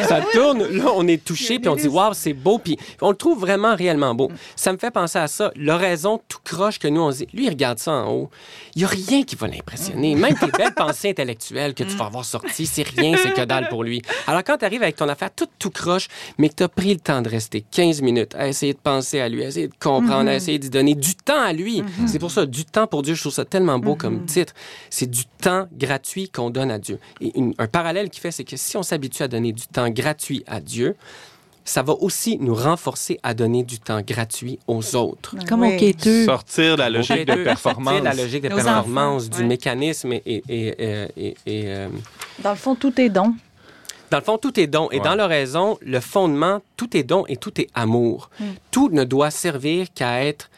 ça 0.08 0.20
tourne. 0.34 0.64
Là, 0.64 0.86
on 0.96 1.08
est 1.08 1.24
touché, 1.24 1.60
puis 1.60 1.70
on 1.70 1.76
dit, 1.76 1.83
waouh, 1.88 2.14
c'est 2.14 2.34
beau, 2.34 2.58
puis 2.60 2.78
on 3.02 3.10
le 3.12 3.16
trouve 3.16 3.40
vraiment 3.40 3.76
réellement 3.76 4.14
beau. 4.16 4.32
Ça 4.56 4.72
me 4.74 4.78
fait 4.78 4.92
penser 4.92 5.20
à 5.20 5.28
ça. 5.28 5.52
L'oraison 5.56 6.20
tout 6.28 6.40
croche 6.44 6.80
que 6.80 6.88
nous, 6.88 7.02
on 7.02 7.10
dit, 7.12 7.28
lui, 7.34 7.46
il 7.46 7.50
regarde 7.50 7.80
ça 7.80 7.92
en 7.92 8.12
haut. 8.12 8.30
Il 8.76 8.80
n'y 8.80 8.86
a 8.86 8.88
rien 8.88 9.24
qui 9.24 9.36
va 9.36 9.48
l'impressionner. 9.48 10.16
Même 10.16 10.36
tes 10.36 10.48
belles 10.58 10.74
pensées 10.74 11.10
intellectuelles 11.10 11.74
que 11.74 11.84
tu 11.84 11.96
vas 11.96 12.06
avoir 12.06 12.26
sorties, 12.26 12.66
c'est 12.66 12.88
rien, 12.88 13.16
c'est 13.18 13.34
que 13.34 13.46
dalle 13.46 13.68
pour 13.70 13.84
lui. 13.84 14.02
Alors, 14.28 14.44
quand 14.44 14.58
tu 14.58 14.66
arrives 14.66 14.84
avec 14.84 14.96
ton 14.96 15.08
affaire 15.10 15.30
tout, 15.36 15.48
tout 15.60 15.70
croche, 15.70 16.08
mais 16.38 16.50
que 16.50 16.56
tu 16.56 16.64
as 16.64 16.70
pris 16.70 16.94
le 16.94 17.00
temps 17.00 17.22
de 17.22 17.30
rester 17.30 17.62
15 17.72 18.02
minutes 18.02 18.36
à 18.36 18.48
essayer 18.48 18.74
de 18.74 18.80
penser 18.80 19.20
à 19.20 19.30
lui, 19.30 19.44
à 19.44 19.48
essayer 19.48 19.68
de 19.68 19.74
comprendre, 19.80 20.30
à 20.30 20.36
essayer 20.36 20.60
d'y 20.60 20.70
donner 20.70 20.96
du 20.96 21.16
temps 21.16 21.42
à 21.42 21.54
lui. 21.54 21.84
C'est 22.08 22.20
pour 22.20 22.32
ça, 22.32 22.46
du 22.46 22.66
temps 22.66 22.88
pour 22.88 23.02
Dieu, 23.02 23.14
je 23.16 23.22
trouve 23.22 23.34
ça 23.34 23.46
tellement 23.46 23.80
beau 23.80 23.96
comme 23.96 24.26
titre. 24.26 24.54
C'est 24.90 25.10
du 25.10 25.26
temps 25.26 25.68
gratuit 25.74 26.30
qu'on 26.30 26.50
donne 26.50 26.72
à 26.72 26.80
Dieu. 26.80 27.00
Et 27.22 27.38
une- 27.38 27.54
un 27.58 27.68
parallèle 27.68 28.10
qui 28.10 28.20
fait, 28.20 28.32
c'est 28.32 28.44
que 28.44 28.58
si 28.58 28.78
on 28.78 28.84
s'habitue 28.84 29.24
à 29.24 29.28
donner 29.28 29.52
du 29.52 29.64
temps 29.68 29.90
gratuit 29.90 30.44
à 30.48 30.60
Dieu, 30.60 30.96
ça 31.66 31.82
va 31.82 31.94
aussi 31.94 32.38
nous 32.40 32.54
renforcer 32.56 33.20
à 33.24 33.34
donner 33.34 33.64
du 33.64 33.80
temps 33.80 34.02
gratuit 34.02 34.60
aux 34.68 34.96
autres. 34.96 35.36
Comme 35.48 35.62
Oui. 35.62 35.70
au. 35.70 36.26
Sortir 36.26 36.76
de 36.76 36.80
la 36.82 36.90
logique 36.90 37.26
de 37.26 37.44
performance. 37.44 38.04
la 38.04 38.14
logique 38.14 38.44
de 38.44 38.50
Nos 38.50 38.56
performance, 38.56 39.24
enfants, 39.24 39.36
du 39.36 39.42
ouais. 39.44 39.48
mécanisme 39.48 40.14
et, 40.14 40.22
et- 40.26 40.44
et- 40.50 40.76
et- 40.84 41.08
et- 41.18 41.36
et, 41.46 41.64
euh, 41.68 41.88
Dans 42.40 42.52
le 42.52 42.58
fond, 42.58 42.76
tout 42.76 43.00
est 43.00 43.10
don. 43.10 43.34
dans 44.12 44.18
le 44.18 44.24
fond, 44.24 44.38
tout 44.38 44.60
est 44.60 44.68
don. 44.68 44.90
Et 44.92 44.98
Ouais. 44.98 45.04
dans 45.04 45.16
l'oraison, 45.16 45.78
le 45.82 46.00
fondement, 46.00 46.62
tout 46.78 46.96
est 46.98 47.04
don 47.04 47.26
et 47.28 47.38
tout 47.38 47.60
est 47.62 47.70
amour. 47.74 48.30
Tout 48.72 48.90
ne 48.90 49.04
doit 49.06 49.32
servir 49.32 49.88
qu'à 49.94 50.24
être 50.24 50.50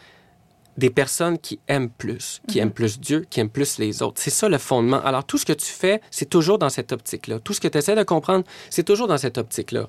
des 0.77 0.89
personnes 0.89 1.37
qui 1.39 1.57
aiment 1.69 1.89
plus, 1.89 2.41
qui 2.49 2.59
aiment 2.59 2.69
plus 2.71 2.99
Dieu, 2.99 3.25
qui 3.29 3.39
aiment 3.39 3.47
plus 3.49 3.77
les 3.79 4.01
autres. 4.03 4.19
C'est 4.21 4.29
ça 4.29 4.49
le 4.49 4.57
fondement. 4.57 5.01
Alors, 5.05 5.23
tout 5.23 5.37
ce 5.37 5.45
que 5.45 5.53
tu 5.53 5.67
fais, 5.71 6.01
c'est 6.11 6.29
toujours 6.29 6.57
dans 6.57 6.67
cette 6.67 6.91
optique-là. 6.91 7.39
Tout 7.39 7.53
ce 7.53 7.61
que 7.61 7.69
tu 7.69 7.77
essaies 7.77 7.95
de 7.95 8.03
comprendre, 8.03 8.43
c'est 8.69 8.83
toujours 8.83 9.07
dans 9.07 9.17
cette 9.17 9.37
optique-là. 9.37 9.87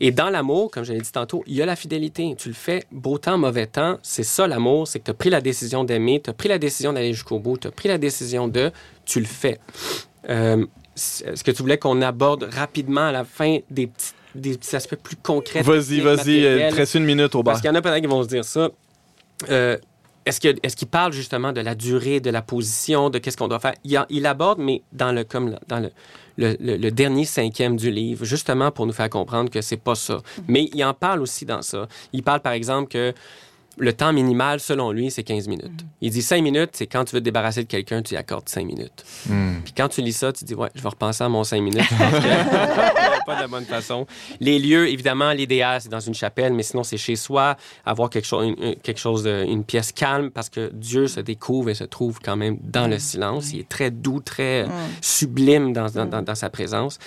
Et 0.00 0.10
dans 0.10 0.30
l'amour, 0.30 0.70
comme 0.70 0.84
je 0.84 0.92
l'ai 0.92 1.00
dit 1.00 1.12
tantôt, 1.12 1.42
il 1.46 1.54
y 1.54 1.62
a 1.62 1.66
la 1.66 1.76
fidélité. 1.76 2.34
Tu 2.36 2.48
le 2.48 2.54
fais 2.54 2.84
beau 2.92 3.18
temps, 3.18 3.38
mauvais 3.38 3.66
temps. 3.66 3.98
C'est 4.02 4.22
ça 4.22 4.46
l'amour, 4.46 4.88
c'est 4.88 5.00
que 5.00 5.04
tu 5.04 5.10
as 5.10 5.14
pris 5.14 5.30
la 5.30 5.40
décision 5.40 5.84
d'aimer, 5.84 6.20
tu 6.22 6.30
as 6.30 6.32
pris 6.32 6.48
la 6.48 6.58
décision 6.58 6.92
d'aller 6.92 7.12
jusqu'au 7.12 7.38
bout, 7.38 7.58
tu 7.58 7.68
as 7.68 7.70
pris 7.70 7.88
la 7.88 7.98
décision 7.98 8.48
de, 8.48 8.70
tu 9.04 9.20
le 9.20 9.26
fais. 9.26 9.58
Euh, 10.28 10.64
Est-ce 10.96 11.44
que 11.44 11.50
tu 11.50 11.62
voulais 11.62 11.78
qu'on 11.78 12.02
aborde 12.02 12.48
rapidement 12.52 13.06
à 13.06 13.12
la 13.12 13.24
fin 13.24 13.58
des 13.70 13.86
petits, 13.86 14.12
des 14.34 14.56
petits 14.56 14.76
aspects 14.76 14.96
plus 14.96 15.16
concrets? 15.16 15.62
Vas-y, 15.62 16.00
vas-y, 16.00 16.44
euh, 16.44 16.84
une 16.94 17.04
minute 17.04 17.34
au 17.34 17.42
bar. 17.42 17.54
Parce 17.54 17.60
qu'il 17.60 17.68
y 17.68 17.72
en 17.72 17.76
a 17.76 17.82
peut-être 17.82 18.00
qui 18.00 18.06
vont 18.06 18.22
se 18.22 18.28
dire 18.28 18.44
ça. 18.44 18.70
Euh, 19.50 19.76
est-ce 20.26 20.76
qu'il 20.76 20.88
parle 20.88 21.12
justement 21.12 21.52
de 21.52 21.60
la 21.60 21.74
durée, 21.74 22.20
de 22.20 22.30
la 22.30 22.42
position, 22.42 23.10
de 23.10 23.18
qu'est-ce 23.18 23.36
qu'on 23.36 23.48
doit 23.48 23.60
faire? 23.60 23.74
Il, 23.84 24.26
aborde, 24.26 24.58
mais 24.58 24.82
dans 24.92 25.12
le, 25.12 25.24
comme 25.24 25.56
dans 25.68 25.80
le, 25.80 25.90
le- 26.38 26.56
le- 26.60 26.76
le 26.76 26.90
dernier 26.90 27.24
cinquième 27.24 27.76
du 27.76 27.90
livre, 27.90 28.24
justement 28.24 28.70
pour 28.70 28.86
nous 28.86 28.92
faire 28.92 29.10
comprendre 29.10 29.50
que 29.50 29.60
c'est 29.60 29.76
pas 29.76 29.94
ça. 29.94 30.18
Mais 30.48 30.70
il 30.74 30.84
en 30.84 30.94
parle 30.94 31.20
aussi 31.20 31.44
dans 31.44 31.62
ça. 31.62 31.86
Il 32.12 32.22
parle, 32.22 32.40
par 32.40 32.52
exemple, 32.52 32.88
que 32.88 33.12
le 33.76 33.92
temps 33.92 34.12
minimal, 34.12 34.60
selon 34.60 34.92
lui, 34.92 35.10
c'est 35.10 35.22
15 35.24 35.48
minutes. 35.48 35.84
Il 36.00 36.10
dit 36.10 36.22
5 36.22 36.42
minutes, 36.42 36.70
c'est 36.74 36.86
quand 36.86 37.04
tu 37.04 37.14
veux 37.14 37.20
te 37.20 37.24
débarrasser 37.24 37.62
de 37.64 37.68
quelqu'un, 37.68 38.02
tu 38.02 38.14
y 38.14 38.16
accordes 38.16 38.48
5 38.48 38.64
minutes. 38.64 39.04
Hmm. 39.28 39.54
Puis 39.64 39.72
quand 39.76 39.88
tu 39.88 40.00
lis 40.02 40.12
ça, 40.12 40.32
tu 40.32 40.44
dis, 40.44 40.54
ouais, 40.54 40.68
je 40.74 40.82
vais 40.82 40.88
repenser 40.88 41.24
à 41.24 41.28
mon 41.28 41.42
5 41.44 41.60
minutes. 41.60 41.82
Je 41.82 41.96
pense 41.96 42.10
que 42.24 43.24
pas 43.26 43.36
de 43.36 43.40
la 43.40 43.48
bonne 43.48 43.64
façon. 43.64 44.06
Les 44.40 44.58
lieux, 44.58 44.88
évidemment, 44.88 45.32
l'idéal, 45.32 45.80
c'est 45.80 45.88
dans 45.88 46.00
une 46.00 46.14
chapelle, 46.14 46.52
mais 46.52 46.62
sinon, 46.62 46.84
c'est 46.84 46.96
chez 46.98 47.16
soi, 47.16 47.56
avoir 47.84 48.10
quelque 48.10 48.26
chose, 48.26 48.46
une, 48.46 48.62
une- 48.62 48.76
quelque 48.76 49.00
chose 49.00 49.22
de- 49.24 49.44
une 49.48 49.64
pièce 49.64 49.92
calme, 49.92 50.30
parce 50.30 50.48
que 50.50 50.70
Dieu 50.74 51.06
se 51.08 51.20
découvre 51.20 51.70
et 51.70 51.74
se 51.74 51.84
trouve 51.84 52.18
quand 52.22 52.36
même 52.36 52.58
dans 52.62 52.86
le 52.86 52.98
silence. 52.98 53.52
Il 53.52 53.60
est 53.60 53.68
très 53.68 53.90
doux, 53.90 54.20
très 54.20 54.66
sublime 55.00 55.72
dans, 55.72 55.86
dans, 55.90 56.06
dans- 56.06 56.22
dans 56.22 56.34
sa 56.34 56.50
présence. 56.50 56.98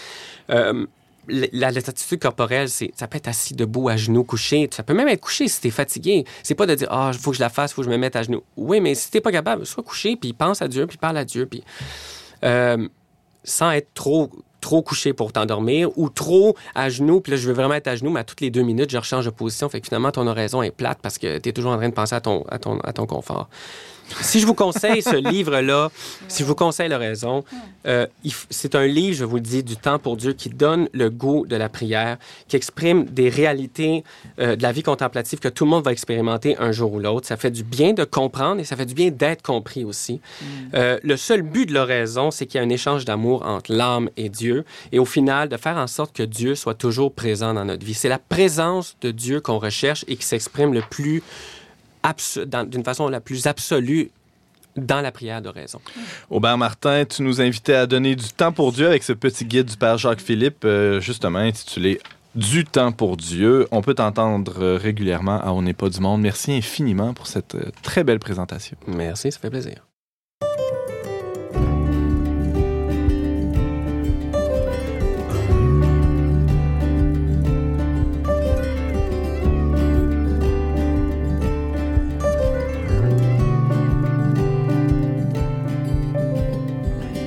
Euh, 0.49 0.85
la, 1.27 1.71
corporelle, 2.19 2.69
c'est, 2.69 2.91
ça 2.95 3.07
peut 3.07 3.17
être 3.17 3.27
assis 3.27 3.53
debout, 3.53 3.89
à 3.89 3.97
genoux, 3.97 4.23
couché. 4.23 4.69
Ça 4.71 4.83
peut 4.83 4.93
même 4.93 5.07
être 5.07 5.21
couché 5.21 5.47
si 5.47 5.61
t'es 5.61 5.69
fatigué. 5.69 6.25
C'est 6.43 6.55
pas 6.55 6.65
de 6.65 6.75
dire, 6.75 6.87
ah, 6.91 7.11
il 7.13 7.19
faut 7.19 7.31
que 7.31 7.37
je 7.37 7.41
la 7.41 7.49
fasse, 7.49 7.71
il 7.71 7.75
faut 7.75 7.81
que 7.81 7.87
je 7.87 7.91
me 7.91 7.97
mette 7.97 8.15
à 8.15 8.23
genoux. 8.23 8.43
Oui, 8.55 8.79
mais 8.81 8.95
si 8.95 9.11
t'es 9.11 9.21
pas 9.21 9.31
capable, 9.31 9.65
sois 9.65 9.83
couché, 9.83 10.15
puis 10.15 10.33
pense 10.33 10.61
à 10.61 10.67
Dieu, 10.67 10.87
puis 10.87 10.97
parle 10.97 11.17
à 11.17 11.25
Dieu, 11.25 11.45
puis 11.45 11.63
euh, 12.43 12.87
sans 13.43 13.71
être 13.71 13.93
trop 13.93 14.29
trop 14.59 14.81
couché 14.81 15.13
pour 15.13 15.31
t'endormir 15.31 15.95
ou 15.97 16.09
trop 16.09 16.55
à 16.73 16.89
genoux, 16.89 17.21
puis 17.21 17.31
là, 17.31 17.37
je 17.37 17.47
veux 17.47 17.53
vraiment 17.53 17.75
être 17.75 17.87
à 17.87 17.95
genoux, 17.95 18.09
mais 18.09 18.21
à 18.21 18.23
toutes 18.23 18.41
les 18.41 18.49
deux 18.49 18.63
minutes, 18.63 18.89
je 18.89 18.97
rechange 18.97 19.23
de 19.23 19.29
position. 19.29 19.69
Fait 19.69 19.79
que 19.79 19.87
finalement, 19.87 20.11
ton 20.11 20.25
oraison 20.27 20.61
est 20.61 20.71
plate 20.71 20.97
parce 21.01 21.17
que 21.17 21.37
tu 21.37 21.49
es 21.49 21.53
toujours 21.53 21.71
en 21.71 21.77
train 21.77 21.87
de 21.87 21.93
penser 21.93 22.15
à 22.15 22.21
ton, 22.21 22.43
à 22.49 22.55
à 22.55 22.93
ton 22.93 23.05
confort. 23.05 23.49
Si 24.21 24.39
je 24.39 24.45
vous 24.47 24.53
conseille 24.53 25.01
ce 25.01 25.15
livre-là, 25.15 25.91
si 26.27 26.43
je 26.43 26.47
vous 26.47 26.55
conseille 26.55 26.89
l'oraison, 26.89 27.43
euh, 27.85 28.07
il 28.23 28.31
f- 28.31 28.45
c'est 28.49 28.75
un 28.75 28.85
livre, 28.87 29.15
je 29.17 29.25
vous 29.25 29.35
le 29.35 29.41
dis, 29.41 29.63
du 29.63 29.75
temps 29.75 29.99
pour 29.99 30.17
Dieu 30.17 30.33
qui 30.33 30.49
donne 30.49 30.87
le 30.93 31.09
goût 31.09 31.45
de 31.45 31.55
la 31.55 31.69
prière, 31.69 32.17
qui 32.47 32.55
exprime 32.55 33.05
des 33.05 33.29
réalités 33.29 34.03
euh, 34.39 34.55
de 34.55 34.63
la 34.63 34.71
vie 34.71 34.83
contemplative 34.83 35.39
que 35.39 35.47
tout 35.49 35.65
le 35.65 35.69
monde 35.71 35.83
va 35.83 35.91
expérimenter 35.91 36.57
un 36.57 36.71
jour 36.71 36.93
ou 36.93 36.99
l'autre. 36.99 37.27
Ça 37.27 37.37
fait 37.37 37.51
du 37.51 37.63
bien 37.63 37.93
de 37.93 38.03
comprendre 38.03 38.59
et 38.61 38.63
ça 38.63 38.75
fait 38.75 38.85
du 38.85 38.93
bien 38.93 39.09
d'être 39.11 39.41
compris 39.41 39.83
aussi. 39.83 40.21
Euh, 40.73 40.99
le 41.03 41.17
seul 41.17 41.41
but 41.41 41.65
de 41.67 41.73
l'oraison, 41.73 42.31
c'est 42.31 42.45
qu'il 42.45 42.59
y 42.59 42.63
a 42.63 42.65
un 42.65 42.69
échange 42.69 43.05
d'amour 43.05 43.45
entre 43.45 43.71
l'âme 43.73 44.09
et 44.17 44.29
Dieu 44.29 44.65
et 44.91 44.99
au 44.99 45.05
final, 45.05 45.49
de 45.49 45.57
faire 45.57 45.77
en 45.77 45.87
sorte 45.87 46.15
que 46.15 46.23
Dieu 46.23 46.55
soit 46.55 46.73
toujours 46.75 47.13
présent 47.13 47.53
dans 47.53 47.65
notre 47.65 47.85
vie. 47.85 47.93
C'est 47.93 48.09
la 48.09 48.19
présence 48.19 48.95
de 49.01 49.11
Dieu 49.11 49.41
qu'on 49.41 49.59
recherche 49.59 50.03
et 50.07 50.15
qui 50.15 50.25
s'exprime 50.25 50.73
le 50.73 50.81
plus 50.81 51.21
d'une 52.67 52.83
façon 52.83 53.09
la 53.09 53.19
plus 53.19 53.47
absolue 53.47 54.11
dans 54.77 55.01
la 55.01 55.11
prière 55.11 55.41
d'oraison. 55.41 55.81
Aubert 56.29 56.57
Martin, 56.57 57.03
tu 57.05 57.23
nous 57.23 57.41
invitais 57.41 57.73
à 57.73 57.87
donner 57.87 58.15
du 58.15 58.29
temps 58.29 58.51
pour 58.51 58.71
Dieu 58.71 58.87
avec 58.87 59.03
ce 59.03 59.13
petit 59.13 59.45
guide 59.45 59.65
du 59.65 59.77
Père 59.77 59.97
Jacques-Philippe, 59.97 60.63
euh, 60.65 60.99
justement 60.99 61.39
intitulé 61.39 61.99
Du 62.35 62.63
temps 62.63 62.91
pour 62.91 63.17
Dieu. 63.17 63.67
On 63.71 63.81
peut 63.81 63.95
t'entendre 63.95 64.61
euh, 64.61 64.77
régulièrement 64.77 65.41
à 65.41 65.51
On 65.51 65.63
n'est 65.63 65.73
pas 65.73 65.89
du 65.89 65.99
monde. 65.99 66.21
Merci 66.21 66.53
infiniment 66.53 67.13
pour 67.13 67.27
cette 67.27 67.55
euh, 67.55 67.71
très 67.81 68.03
belle 68.03 68.19
présentation. 68.19 68.77
Merci, 68.87 69.31
ça 69.31 69.39
fait 69.39 69.49
plaisir. 69.49 69.86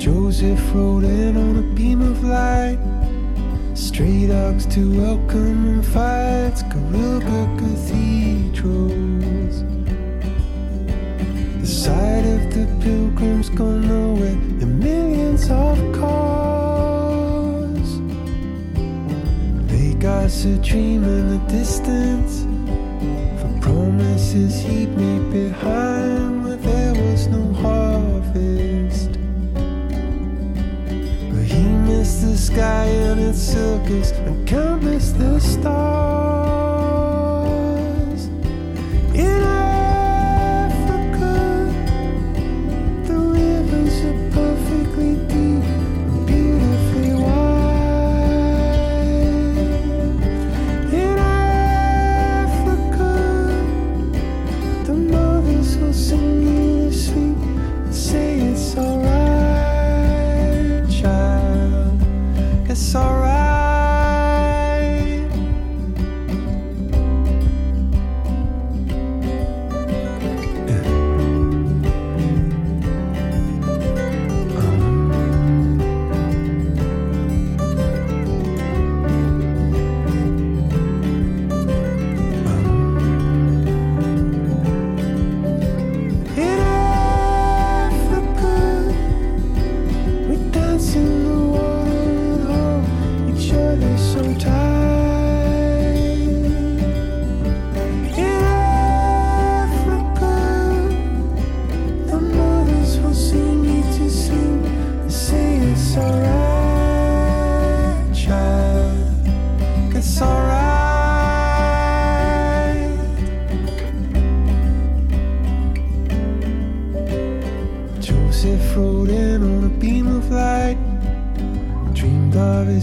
Joseph 0.00 0.74
rode 0.74 1.04
in 1.04 1.36
on 1.36 1.58
a 1.58 1.62
beam 1.74 2.00
of 2.00 2.24
light. 2.24 2.78
Stray 3.74 4.26
dogs 4.28 4.64
to 4.68 4.98
welcome 4.98 5.68
and 5.68 5.84
fights. 5.84 6.62
Karuga 6.72 7.58
cathedrals. 7.58 9.56
The 11.60 11.66
sight 11.66 12.24
of 12.24 12.50
the 12.54 12.66
pilgrims 12.82 13.50
gone 13.50 13.86
nowhere. 13.86 14.38
And 14.62 14.80
millions 14.80 15.50
of 15.50 15.76
cars. 15.92 17.88
Vegas 19.68 20.46
a 20.46 20.56
dream 20.64 21.04
in 21.04 21.28
the 21.28 21.40
distance. 21.52 22.46
Promises 23.60 24.62
he'd 24.62 24.96
made 24.96 25.30
behind 25.30 26.42
where 26.42 26.56
there 26.56 26.94
was 26.94 27.26
no 27.26 27.52
harvest. 27.52 29.09
the 32.20 32.36
sky 32.36 32.84
in 32.86 33.18
its 33.18 33.38
silkies 33.38 34.12
and 34.26 34.46
canvas 34.46 35.12
the 35.12 35.40
stars. 35.40 36.70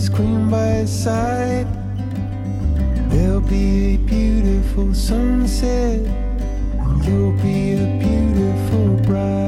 Queen 0.10 0.50
by 0.50 0.82
his 0.82 0.92
side. 0.92 1.68
There'll 3.10 3.42
be 3.42 3.96
a 3.96 3.98
beautiful 3.98 4.94
sunset, 4.94 6.02
you'll 7.04 7.34
be 7.42 7.74
a 7.74 7.86
beautiful 8.00 8.90
bride. 9.08 9.48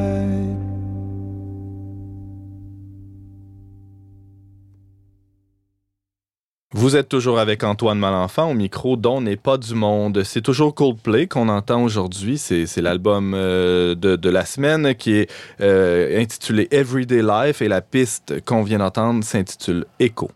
Vous 6.72 6.96
êtes 6.96 7.10
toujours 7.10 7.40
avec 7.40 7.64
Antoine 7.64 8.00
Malenfant 8.00 8.52
au 8.52 8.54
micro 8.54 8.96
dont 8.96 9.22
n'est 9.22 9.36
pas 9.36 9.58
du 9.58 9.76
monde. 9.76 10.24
C'est 10.24 10.42
toujours 10.42 10.74
Coldplay 10.74 11.28
qu'on 11.28 11.50
entend 11.50 11.84
aujourd'hui. 11.84 12.38
C'est, 12.38 12.82
l'album 12.82 13.34
euh, 13.36 13.96
de, 13.96 14.16
de 14.16 14.30
la 14.30 14.46
semaine 14.46 14.96
qui 14.96 15.14
est 15.14 15.32
euh, 15.62 16.22
intitulé 16.22 16.68
Everyday 16.72 17.22
Life 17.22 17.62
et 17.62 17.68
la 17.68 17.82
piste 17.82 18.46
qu'on 18.46 18.64
vient 18.64 18.80
d'entendre 18.80 19.24
s'intitule 19.24 19.86
Echo. 20.00 20.30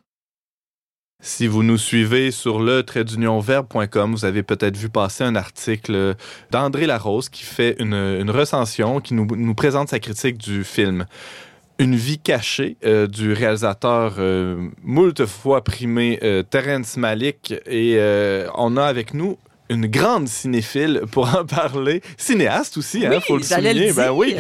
Si 1.25 1.47
vous 1.47 1.63
nous 1.63 1.77
suivez 1.77 2.31
sur 2.31 2.59
le 2.59 2.83
traitdunionverbe.com, 2.83 4.11
vous 4.11 4.25
avez 4.25 4.43
peut-être 4.43 4.75
vu 4.75 4.89
passer 4.89 5.23
un 5.23 5.37
article 5.37 6.15
d'André 6.51 6.85
Larose 6.85 7.29
qui 7.29 7.43
fait 7.43 7.77
une, 7.79 8.29
recension, 8.29 8.99
qui 8.99 9.13
nous, 9.13 9.55
présente 9.55 9.87
sa 9.87 9.99
critique 9.99 10.37
du 10.37 10.65
film 10.65 11.05
Une 11.79 11.95
vie 11.95 12.19
cachée 12.19 12.75
euh, 12.83 13.07
du 13.07 13.31
réalisateur 13.31 14.15
euh, 14.19 14.67
moult 14.83 15.25
fois 15.25 15.63
primé 15.63 16.19
euh, 16.23 16.43
Terrence 16.43 16.97
Malick. 16.97 17.53
Et 17.67 17.95
euh, 17.99 18.49
on 18.55 18.75
a 18.75 18.83
avec 18.83 19.13
nous 19.13 19.37
une 19.73 19.87
grande 19.87 20.27
cinéphile 20.27 21.01
pour 21.11 21.27
en 21.35 21.45
parler. 21.45 22.01
Cinéaste 22.17 22.77
aussi, 22.77 23.05
hein, 23.05 23.11
Oui, 23.13 23.21
faut 23.27 23.37
le 23.37 23.43
souligner. 23.43 23.87
le 23.89 23.93
Ben 23.93 24.11
oui, 24.11 24.35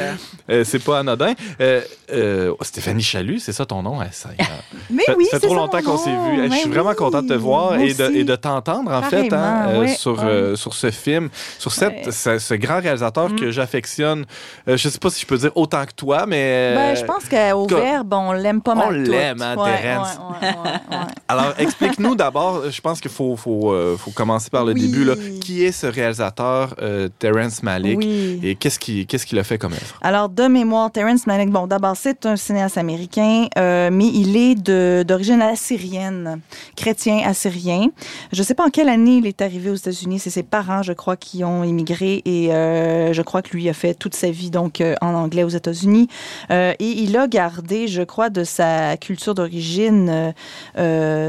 euh, 0.49 0.63
c'est 0.63 0.83
pas 0.83 0.99
anodin. 0.99 1.33
Euh, 1.61 1.81
euh, 2.11 2.53
Stéphanie 2.61 3.03
Chalut, 3.03 3.39
c'est 3.39 3.51
ça 3.53 3.65
ton 3.65 3.81
nom? 3.83 3.99
hein, 4.01 4.07
ça, 4.11 4.29
Mais 4.89 5.03
oui, 5.17 5.25
fait 5.29 5.39
c'est 5.39 5.47
trop 5.47 5.55
longtemps 5.55 5.81
qu'on 5.81 5.97
s'est 5.97 6.11
vu. 6.11 6.43
Hey, 6.43 6.51
je 6.51 6.55
suis 6.57 6.69
vraiment 6.69 6.91
oui, 6.91 6.95
content 6.95 7.21
de 7.21 7.27
te 7.29 7.33
voir 7.33 7.75
et 7.79 7.93
de, 7.93 8.11
et 8.15 8.23
de 8.23 8.35
t'entendre, 8.35 8.91
en 8.91 9.01
fait, 9.03 9.31
hein, 9.33 9.79
ouais, 9.79 9.87
sur, 9.95 10.21
ouais. 10.23 10.55
sur 10.55 10.73
ce 10.73 10.91
film, 10.91 11.29
sur 11.59 11.71
cette, 11.71 12.05
Ouais. 12.05 12.11
ce, 12.11 12.39
ce 12.39 12.53
grand 12.55 12.79
réalisateur 12.81 13.29
Mm. 13.29 13.35
que 13.39 13.51
j'affectionne. 13.51 14.25
Euh, 14.67 14.77
je 14.77 14.89
sais 14.89 14.99
pas 14.99 15.09
si 15.09 15.21
je 15.21 15.25
peux 15.25 15.37
dire 15.37 15.51
autant 15.55 15.85
que 15.85 15.93
toi, 15.95 16.25
mais... 16.27 16.73
Ben, 16.75 16.95
je 16.95 17.03
pense 17.05 17.23
qu'au 17.29 17.67
verbe, 17.67 18.13
on 18.13 18.33
l'aime 18.33 18.61
pas 18.61 18.75
mal. 18.75 18.87
On 18.87 18.91
l'aime, 18.91 19.41
hein. 19.41 19.55
Alors, 21.27 21.53
explique-nous 21.57 22.15
d'abord, 22.15 22.69
je 22.69 22.81
pense 22.81 22.99
qu'il 23.01 23.11
faut, 23.11 23.35
faut, 23.35 23.75
faut 23.97 24.11
commencer 24.11 24.49
par 24.49 24.65
le 24.65 24.73
Oui. 24.73 24.81
début. 24.81 25.05
Là. 25.05 25.15
Qui 25.41 25.63
est 25.63 25.71
ce 25.71 25.87
réalisateur, 25.87 26.75
euh, 26.81 27.09
Terrence 27.19 27.63
Malick, 27.63 27.97
Oui. 27.97 28.39
et 28.43 28.55
qu'est-ce 28.55 28.79
qu'il 28.79 29.05
qu'est-ce 29.07 29.25
qu'il 29.25 29.39
a 29.39 29.43
fait 29.43 29.57
comme 29.57 29.73
œuvre? 29.73 29.97
Alors, 30.01 30.29
de 30.29 30.43
mémoire, 30.47 30.91
Terrence 30.91 31.25
Malick, 31.27 31.49
bon, 31.49 31.67
d'abord, 31.67 31.95
c'est 31.95 32.25
un 32.25 32.35
cinéaste 32.35 32.77
américain, 32.77 33.47
euh, 33.57 33.89
mais 33.91 34.07
il 34.07 34.35
est 34.37 34.55
d'origine 35.03 35.41
assyrienne, 35.41 36.39
chrétien 36.75 37.21
assyrien. 37.25 37.87
Je 38.31 38.39
ne 38.39 38.43
sais 38.45 38.53
pas 38.55 38.65
en 38.65 38.69
quelle 38.69 38.89
année 38.89 39.17
il 39.17 39.27
est 39.27 39.41
arrivé 39.41 39.69
aux 39.69 39.75
États-Unis. 39.75 40.19
C'est 40.19 40.29
ses 40.29 40.43
parents, 40.43 40.83
je 40.83 40.93
crois, 40.93 41.15
qui 41.15 41.43
ont 41.43 41.63
immigré 41.63 42.21
et 42.25 42.53
euh, 42.53 43.13
je 43.13 43.21
crois 43.21 43.41
que 43.41 43.55
lui 43.55 43.69
a 43.69 43.73
fait 43.73 43.93
toute 43.93 44.15
sa 44.15 44.29
vie 44.31 44.49
donc 44.49 44.81
euh, 44.81 44.95
en 45.01 45.13
anglais 45.13 45.43
aux 45.43 45.49
États-Unis. 45.49 46.07
Et 46.49 46.75
il 46.79 47.15
a 47.17 47.27
gardé, 47.27 47.87
je 47.87 48.01
crois, 48.03 48.29
de 48.29 48.43
sa 48.43 48.97
culture 48.97 49.33
d'origine 49.35 50.33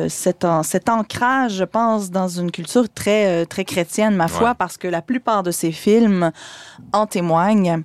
cet, 0.09 0.45
an- 0.45 0.63
cet 0.63 0.89
ancrage, 0.89 1.53
je 1.55 1.65
pense, 1.65 2.11
dans 2.11 2.29
une 2.29 2.51
culture 2.51 2.89
très, 2.93 3.47
très 3.47 3.65
chrétienne, 3.65 3.84
ma 4.17 4.29
foi, 4.29 4.51
Ouais. 4.51 4.55
parce 4.57 4.77
que 4.77 4.89
la 4.89 5.03
plupart 5.03 5.43
de 5.43 5.51
ses 5.51 5.73
films 5.73 6.31
en 6.93 7.07
témoignent. 7.07 7.83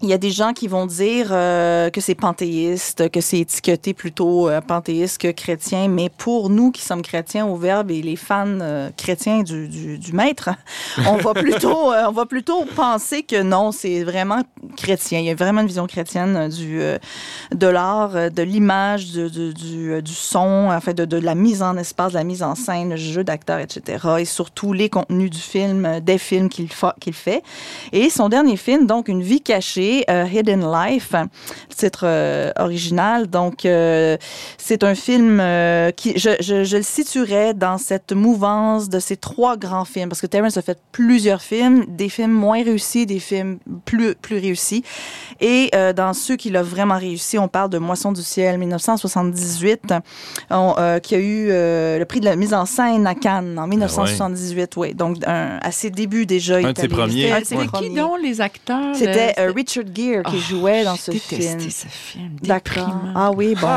Il 0.00 0.08
y 0.08 0.12
a 0.12 0.18
des 0.18 0.30
gens 0.30 0.52
qui 0.52 0.68
vont 0.68 0.86
dire 0.86 1.30
euh, 1.32 1.90
que 1.90 2.00
c'est 2.00 2.14
panthéiste, 2.14 3.10
que 3.10 3.20
c'est 3.20 3.40
étiqueté 3.40 3.94
plutôt 3.94 4.48
euh, 4.48 4.60
panthéiste 4.60 5.18
que 5.18 5.32
chrétien, 5.32 5.88
mais 5.88 6.08
pour 6.08 6.50
nous 6.50 6.70
qui 6.70 6.82
sommes 6.82 7.02
chrétiens 7.02 7.46
au 7.46 7.56
Verbe 7.56 7.90
et 7.90 8.00
les 8.00 8.14
fans 8.14 8.46
euh, 8.46 8.90
chrétiens 8.96 9.42
du, 9.42 9.66
du, 9.66 9.98
du 9.98 10.12
maître, 10.12 10.50
on 11.04 11.16
va 11.16 11.34
plutôt 11.34 11.92
on 11.92 12.12
va 12.12 12.26
plutôt 12.26 12.64
penser 12.76 13.24
que 13.24 13.42
non, 13.42 13.72
c'est 13.72 14.04
vraiment 14.04 14.42
chrétien. 14.76 15.18
Il 15.18 15.24
y 15.24 15.30
a 15.30 15.34
vraiment 15.34 15.62
une 15.62 15.66
vision 15.66 15.88
chrétienne 15.88 16.48
du 16.48 16.80
de 17.52 17.66
l'art, 17.66 18.30
de 18.30 18.42
l'image, 18.42 19.06
du, 19.10 19.28
du, 19.52 20.00
du, 20.02 20.14
son, 20.14 20.68
en 20.70 20.80
fait, 20.80 20.94
de, 20.94 21.06
de 21.06 21.16
la 21.16 21.34
mise 21.34 21.60
en 21.60 21.76
espace, 21.76 22.12
de 22.12 22.18
la 22.18 22.24
mise 22.24 22.44
en 22.44 22.54
scène, 22.54 22.90
le 22.90 22.96
jeu 22.96 23.24
d'acteurs, 23.24 23.58
etc. 23.58 24.06
Et 24.20 24.24
surtout 24.24 24.72
les 24.72 24.88
contenus 24.90 25.30
du 25.30 25.38
film, 25.40 25.98
des 26.00 26.18
films 26.18 26.48
qu'il 26.48 26.72
fa- 26.72 26.94
qu'il 27.00 27.14
fait. 27.14 27.42
Et 27.92 28.10
son 28.10 28.28
dernier 28.28 28.56
film, 28.56 28.86
donc 28.86 29.08
Une 29.08 29.22
vie 29.22 29.40
cachée, 29.40 29.87
euh, 30.10 30.24
Hidden 30.32 30.64
Life, 30.70 31.12
le 31.12 31.74
titre 31.74 32.02
euh, 32.04 32.50
original. 32.58 33.26
Donc, 33.26 33.64
euh, 33.64 34.16
c'est 34.56 34.84
un 34.84 34.94
film 34.94 35.38
euh, 35.40 35.90
qui, 35.90 36.18
je, 36.18 36.30
je, 36.40 36.64
je 36.64 36.76
le 36.78 36.82
situerais 36.82 37.54
dans 37.54 37.78
cette 37.78 38.12
mouvance 38.12 38.88
de 38.88 38.98
ces 38.98 39.16
trois 39.16 39.56
grands 39.56 39.84
films, 39.84 40.08
parce 40.08 40.20
que 40.20 40.26
Terrence 40.26 40.56
a 40.56 40.62
fait 40.62 40.78
plusieurs 40.92 41.42
films, 41.42 41.84
des 41.88 42.08
films 42.08 42.32
moins 42.32 42.62
réussis, 42.62 43.06
des 43.06 43.20
films 43.20 43.58
plus, 43.84 44.14
plus 44.14 44.38
réussis. 44.38 44.82
Et 45.40 45.70
euh, 45.74 45.92
dans 45.92 46.12
ceux 46.14 46.36
qu'il 46.36 46.56
a 46.56 46.62
vraiment 46.62 46.98
réussi, 46.98 47.38
on 47.38 47.48
parle 47.48 47.70
de 47.70 47.78
Moisson 47.78 48.12
du 48.12 48.22
ciel, 48.22 48.58
1978, 48.58 49.94
on, 50.50 50.74
euh, 50.78 50.98
qui 50.98 51.14
a 51.14 51.18
eu 51.18 51.48
euh, 51.50 51.98
le 51.98 52.04
prix 52.04 52.20
de 52.20 52.24
la 52.24 52.36
mise 52.36 52.54
en 52.54 52.66
scène 52.66 53.06
à 53.06 53.14
Cannes 53.14 53.58
en 53.58 53.66
1978. 53.66 54.76
Oui, 54.76 54.94
donc 54.94 55.16
un, 55.26 55.58
à 55.62 55.70
ses 55.70 55.90
débuts 55.90 56.26
déjà. 56.26 56.60
il 56.60 56.66
Un 56.66 56.72
de 56.72 56.78
ses 56.78 56.88
premiers. 56.88 57.32
c'était 57.44 57.68
Ah, 57.72 57.78
qui 57.78 57.90
donc 57.90 58.18
les 58.22 58.40
acteurs? 58.40 58.94
C'était 58.94 59.34
euh, 59.38 59.48
euh, 59.48 59.52
Richard 59.78 59.94
Gere 59.94 60.22
qui 60.24 60.36
Oh, 60.36 60.40
jouait 60.50 60.84
dans 60.84 60.94
j'ai 60.94 61.00
ce 61.02 61.10
détesté 61.10 61.58
film. 61.58 61.70
ce 61.70 61.86
film. 61.88 62.30
D'accord. 62.42 62.94
Ah 63.14 63.30
oui, 63.32 63.54
bon. 63.60 63.68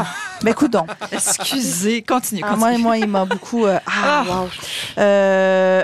ben 0.44 0.52
écoute 0.52 0.72
donc. 0.72 0.88
Excusez, 1.12 2.02
continue, 2.02 2.42
Ah, 2.44 2.50
continue. 2.56 2.60
moi, 2.72 2.78
moi, 2.78 2.98
il 2.98 3.08
m'a 3.08 3.26
beaucoup. 3.26 3.66
euh, 3.66 3.78
ah, 3.88 4.24
wow. 4.28 4.48
Euh, 4.98 5.84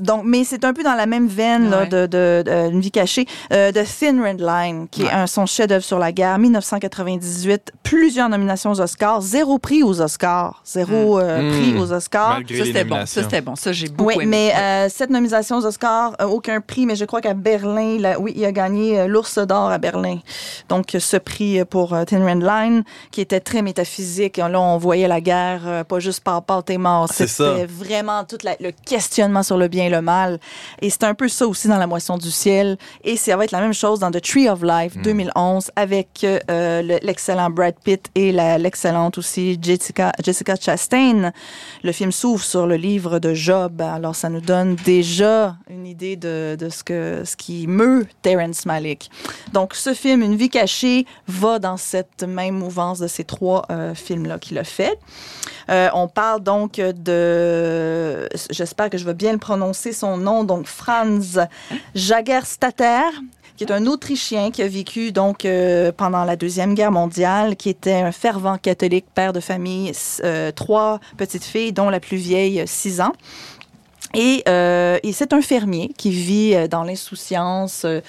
donc, 0.00 0.22
mais 0.24 0.44
c'est 0.44 0.64
un 0.64 0.72
peu 0.72 0.82
dans 0.82 0.94
la 0.94 1.06
même 1.06 1.26
veine 1.28 1.70
là, 1.70 1.80
Ouais. 1.80 1.86
de, 1.88 2.06
de, 2.06 2.42
de 2.44 2.70
Une 2.70 2.80
vie 2.80 2.90
cachée 2.90 3.26
euh, 3.52 3.72
de 3.72 3.82
Thin 3.82 4.22
Red 4.22 4.40
Line, 4.40 4.86
qui 4.90 5.02
est 5.02 5.10
un, 5.10 5.26
son 5.26 5.46
chef-d'œuvre 5.46 5.84
sur 5.84 5.98
la 5.98 6.12
guerre, 6.12 6.38
1998. 6.38 7.72
Plusieurs 7.82 8.28
nominations 8.28 8.70
aux 8.72 8.80
Oscars, 8.80 9.20
zéro 9.22 9.58
prix 9.58 9.82
aux 9.82 10.00
Oscars, 10.00 10.62
zéro 10.64 11.18
euh, 11.18 11.36
Mm. 11.36 11.50
prix 11.50 11.78
aux 11.78 11.92
Oscars. 11.92 12.30
Malgré 12.30 12.58
Ça, 12.58 12.64
c'était 12.64 12.84
bon. 12.84 13.06
Ça, 13.06 13.22
c'était 13.22 13.40
bon. 13.40 13.56
Ça, 13.56 13.72
j'ai 13.72 13.88
beaucoup 13.88 14.08
Oui, 14.08 14.14
aimé. 14.16 14.26
mais 14.26 14.54
euh, 14.56 14.88
cette 14.90 15.10
nomination 15.10 15.56
aux 15.58 15.66
Oscars, 15.66 16.14
euh, 16.20 16.24
aucun 16.26 16.60
prix, 16.60 16.86
mais 16.86 16.96
je 16.96 17.04
crois 17.04 17.20
qu'à 17.20 17.34
Berlin, 17.34 17.98
oui, 18.18 18.32
il 18.36 18.44
a 18.44 18.52
gagné 18.52 18.98
euh, 19.00 19.06
l'Ours 19.06 19.38
d'or 19.38 19.55
à 19.64 19.78
Berlin. 19.78 20.18
Donc, 20.68 20.96
ce 20.98 21.16
prix 21.16 21.64
pour 21.64 21.94
euh, 21.94 22.04
Thin 22.04 22.24
Red 22.24 22.42
Line, 22.42 22.84
qui 23.10 23.20
était 23.20 23.40
très 23.40 23.62
métaphysique. 23.62 24.36
Là, 24.36 24.60
on 24.60 24.76
voyait 24.78 25.08
la 25.08 25.20
guerre, 25.20 25.62
euh, 25.66 25.84
pas 25.84 25.98
juste 26.00 26.20
par 26.22 26.42
part 26.42 26.62
et 26.68 26.78
mort. 26.78 27.08
C'est 27.12 27.26
ça. 27.26 27.54
C'était 27.54 27.66
vraiment 27.66 28.24
tout 28.24 28.38
la- 28.44 28.56
le 28.60 28.70
questionnement 28.72 29.42
sur 29.42 29.56
le 29.56 29.68
bien 29.68 29.84
et 29.86 29.90
le 29.90 30.00
mal. 30.02 30.38
Et 30.82 30.90
c'est 30.90 31.04
un 31.04 31.14
peu 31.14 31.28
ça 31.28 31.46
aussi 31.46 31.68
dans 31.68 31.78
La 31.78 31.86
Moisson 31.86 32.18
du 32.18 32.30
ciel. 32.30 32.76
Et 33.04 33.16
ça 33.16 33.36
va 33.36 33.44
être 33.44 33.52
la 33.52 33.60
même 33.60 33.72
chose 33.74 34.00
dans 34.00 34.10
The 34.10 34.20
Tree 34.20 34.48
of 34.48 34.62
Life, 34.62 34.96
2011, 35.02 35.70
avec 35.76 36.08
euh, 36.24 36.82
le- 36.82 36.98
l'excellent 37.02 37.50
Brad 37.50 37.74
Pitt 37.82 38.10
et 38.14 38.32
l'excellente 38.32 39.18
aussi 39.18 39.58
Jessica, 39.60 40.12
Jessica 40.22 40.54
Chastain. 40.60 41.32
Le 41.82 41.92
film 41.92 42.12
s'ouvre 42.12 42.42
sur 42.42 42.66
le 42.66 42.76
livre 42.76 43.18
de 43.18 43.34
Job. 43.34 43.80
Alors, 43.80 44.14
ça 44.16 44.28
nous 44.28 44.40
donne 44.40 44.74
déjà 44.84 45.56
une 45.70 45.86
idée 45.86 46.16
de, 46.16 46.56
de 46.58 46.68
ce, 46.68 46.82
que, 46.84 47.22
ce 47.24 47.36
qui 47.36 47.66
meut 47.66 48.06
Terrence 48.22 48.66
Malick. 48.66 49.10
Donc, 49.52 49.74
ce 49.74 49.94
film, 49.94 50.22
Une 50.22 50.36
vie 50.36 50.50
cachée, 50.50 51.06
va 51.28 51.58
dans 51.58 51.76
cette 51.76 52.22
même 52.22 52.56
mouvance 52.56 52.98
de 52.98 53.06
ces 53.06 53.24
trois 53.24 53.64
euh, 53.70 53.94
films-là 53.94 54.38
qu'il 54.38 54.58
a 54.58 54.64
fait. 54.64 54.98
Euh, 55.68 55.88
on 55.94 56.08
parle 56.08 56.42
donc 56.42 56.74
de, 56.76 58.28
j'espère 58.50 58.90
que 58.90 58.98
je 58.98 59.04
vais 59.04 59.14
bien 59.14 59.32
le 59.32 59.38
prononcer, 59.38 59.92
son 59.92 60.16
nom, 60.16 60.44
donc 60.44 60.66
Franz 60.66 61.40
Jagerstatter 61.94 63.02
qui 63.56 63.64
est 63.64 63.72
un 63.72 63.86
Autrichien 63.86 64.50
qui 64.50 64.62
a 64.62 64.68
vécu 64.68 65.12
donc 65.12 65.44
euh, 65.44 65.90
pendant 65.90 66.24
la 66.24 66.36
deuxième 66.36 66.74
guerre 66.74 66.92
mondiale, 66.92 67.56
qui 67.56 67.70
était 67.70 67.94
un 67.94 68.12
fervent 68.12 68.58
catholique, 68.58 69.06
père 69.14 69.32
de 69.32 69.40
famille, 69.40 69.92
euh, 70.22 70.52
trois 70.52 71.00
petites 71.16 71.44
filles, 71.44 71.72
dont 71.72 71.88
la 71.88 72.00
plus 72.00 72.18
vieille, 72.18 72.62
six 72.66 73.00
ans. 73.00 73.12
Et, 74.14 74.42
euh, 74.48 74.98
et 75.02 75.12
c'est 75.12 75.32
un 75.32 75.42
fermier 75.42 75.90
qui 75.98 76.10
vit 76.10 76.54
euh, 76.54 76.68
dans 76.68 76.84
l'insouciance, 76.84 77.82
euh, 77.84 78.00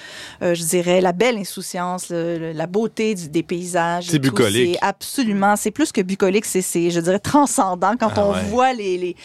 je 0.42 0.64
dirais 0.64 1.02
la 1.02 1.12
belle 1.12 1.38
insouciance, 1.38 2.10
le- 2.10 2.38
le- 2.38 2.52
la 2.54 2.68
beauté 2.68 3.16
du- 3.16 3.30
des 3.30 3.44
paysages. 3.44 4.06
C'est 4.06 4.18
tout. 4.18 4.24
bucolique. 4.30 4.78
C'est 4.80 4.86
absolument, 4.86 5.56
c'est 5.56 5.72
plus 5.72 5.92
que 5.92 6.02
bucolique, 6.02 6.46
c'est, 6.46 6.62
c'est, 6.62 6.92
je 6.92 7.00
dirais, 7.00 7.20
transcendant 7.20 7.94
quand 8.00 8.12
Ah 8.16 8.26
on 8.26 8.34
ouais. 8.34 8.44
voit 8.44 8.74
les... 8.74 8.98
les... 8.98 9.16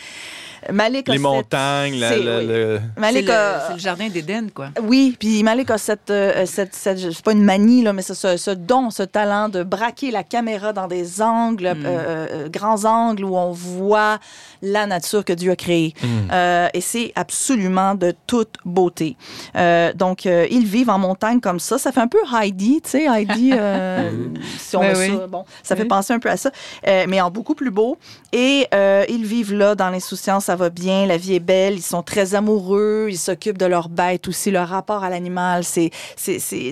Malik 0.72 1.08
a 1.08 1.12
Les 1.12 1.18
montagnes, 1.18 1.96
la- 1.98 2.16
la- 2.16 2.38
oui. 2.38 2.46
le- 2.46 2.80
C'est 2.94 3.00
Malik 3.00 3.26
le, 3.26 3.32
a- 3.32 3.64
c'est 3.66 3.72
le 3.74 3.78
jardin 3.80 4.08
d'Éden, 4.08 4.48
quoi. 4.54 4.68
oui, 4.84 5.16
puis 5.18 5.42
Malik 5.42 5.72
a 5.72 5.76
cette, 5.78 6.08
euh, 6.10 6.46
cette, 6.46 6.72
cette- 6.76 7.00
c'est 7.00 7.24
pas 7.24 7.32
une 7.32 7.42
manie, 7.42 7.82
là, 7.82 7.92
mais 7.92 8.02
c'est 8.02 8.14
ce, 8.14 8.36
ce 8.36 8.52
don, 8.52 8.90
ce 8.90 9.02
talent 9.02 9.48
de 9.48 9.64
braquer 9.64 10.12
la 10.12 10.22
caméra 10.22 10.72
dans 10.72 10.86
des 10.86 11.20
angles, 11.20 11.66
euh, 11.66 11.74
euh, 11.84 12.48
grands 12.48 12.84
angles 12.84 13.24
où 13.24 13.36
on 13.36 13.50
voit 13.50 14.20
la 14.62 14.86
nature 14.86 15.24
que 15.24 15.32
Dieu 15.32 15.50
a 15.50 15.56
créée. 15.56 15.94
Euh, 16.30 16.61
et 16.74 16.80
c'est 16.80 17.12
absolument 17.16 17.94
de 17.94 18.14
toute 18.26 18.54
beauté. 18.64 19.16
Euh, 19.56 19.92
donc, 19.92 20.26
euh, 20.26 20.46
ils 20.50 20.66
vivent 20.66 20.90
en 20.90 20.98
montagne 20.98 21.40
comme 21.40 21.60
ça. 21.60 21.78
Ça 21.78 21.92
fait 21.92 22.00
un 22.00 22.08
peu 22.08 22.18
Heidi, 22.34 22.80
tu 22.82 22.90
sais, 22.90 23.04
Heidi, 23.06 23.50
euh, 23.56 24.10
si 24.58 24.76
on 24.76 24.80
met 24.80 24.96
oui. 24.96 25.08
ça, 25.16 25.26
bon, 25.26 25.44
ça 25.62 25.76
fait 25.76 25.84
penser 25.84 26.12
un 26.12 26.18
peu 26.18 26.30
à 26.30 26.36
ça, 26.36 26.50
euh, 26.86 27.04
mais 27.08 27.20
en 27.20 27.30
beaucoup 27.30 27.54
plus 27.54 27.70
beau. 27.70 27.98
Et 28.32 28.66
euh, 28.74 29.04
ils 29.08 29.24
vivent 29.24 29.54
là 29.54 29.74
dans 29.74 29.90
l'insouciance, 29.90 30.46
ça 30.46 30.56
va 30.56 30.70
bien, 30.70 31.06
la 31.06 31.16
vie 31.16 31.34
est 31.34 31.40
belle, 31.40 31.74
ils 31.74 31.82
sont 31.82 32.02
très 32.02 32.34
amoureux, 32.34 33.08
ils 33.10 33.18
s'occupent 33.18 33.58
de 33.58 33.66
leurs 33.66 33.88
bêtes 33.88 34.28
aussi, 34.28 34.50
leur 34.50 34.68
rapport 34.68 35.04
à 35.04 35.10
l'animal, 35.10 35.64
c'est 35.64 35.90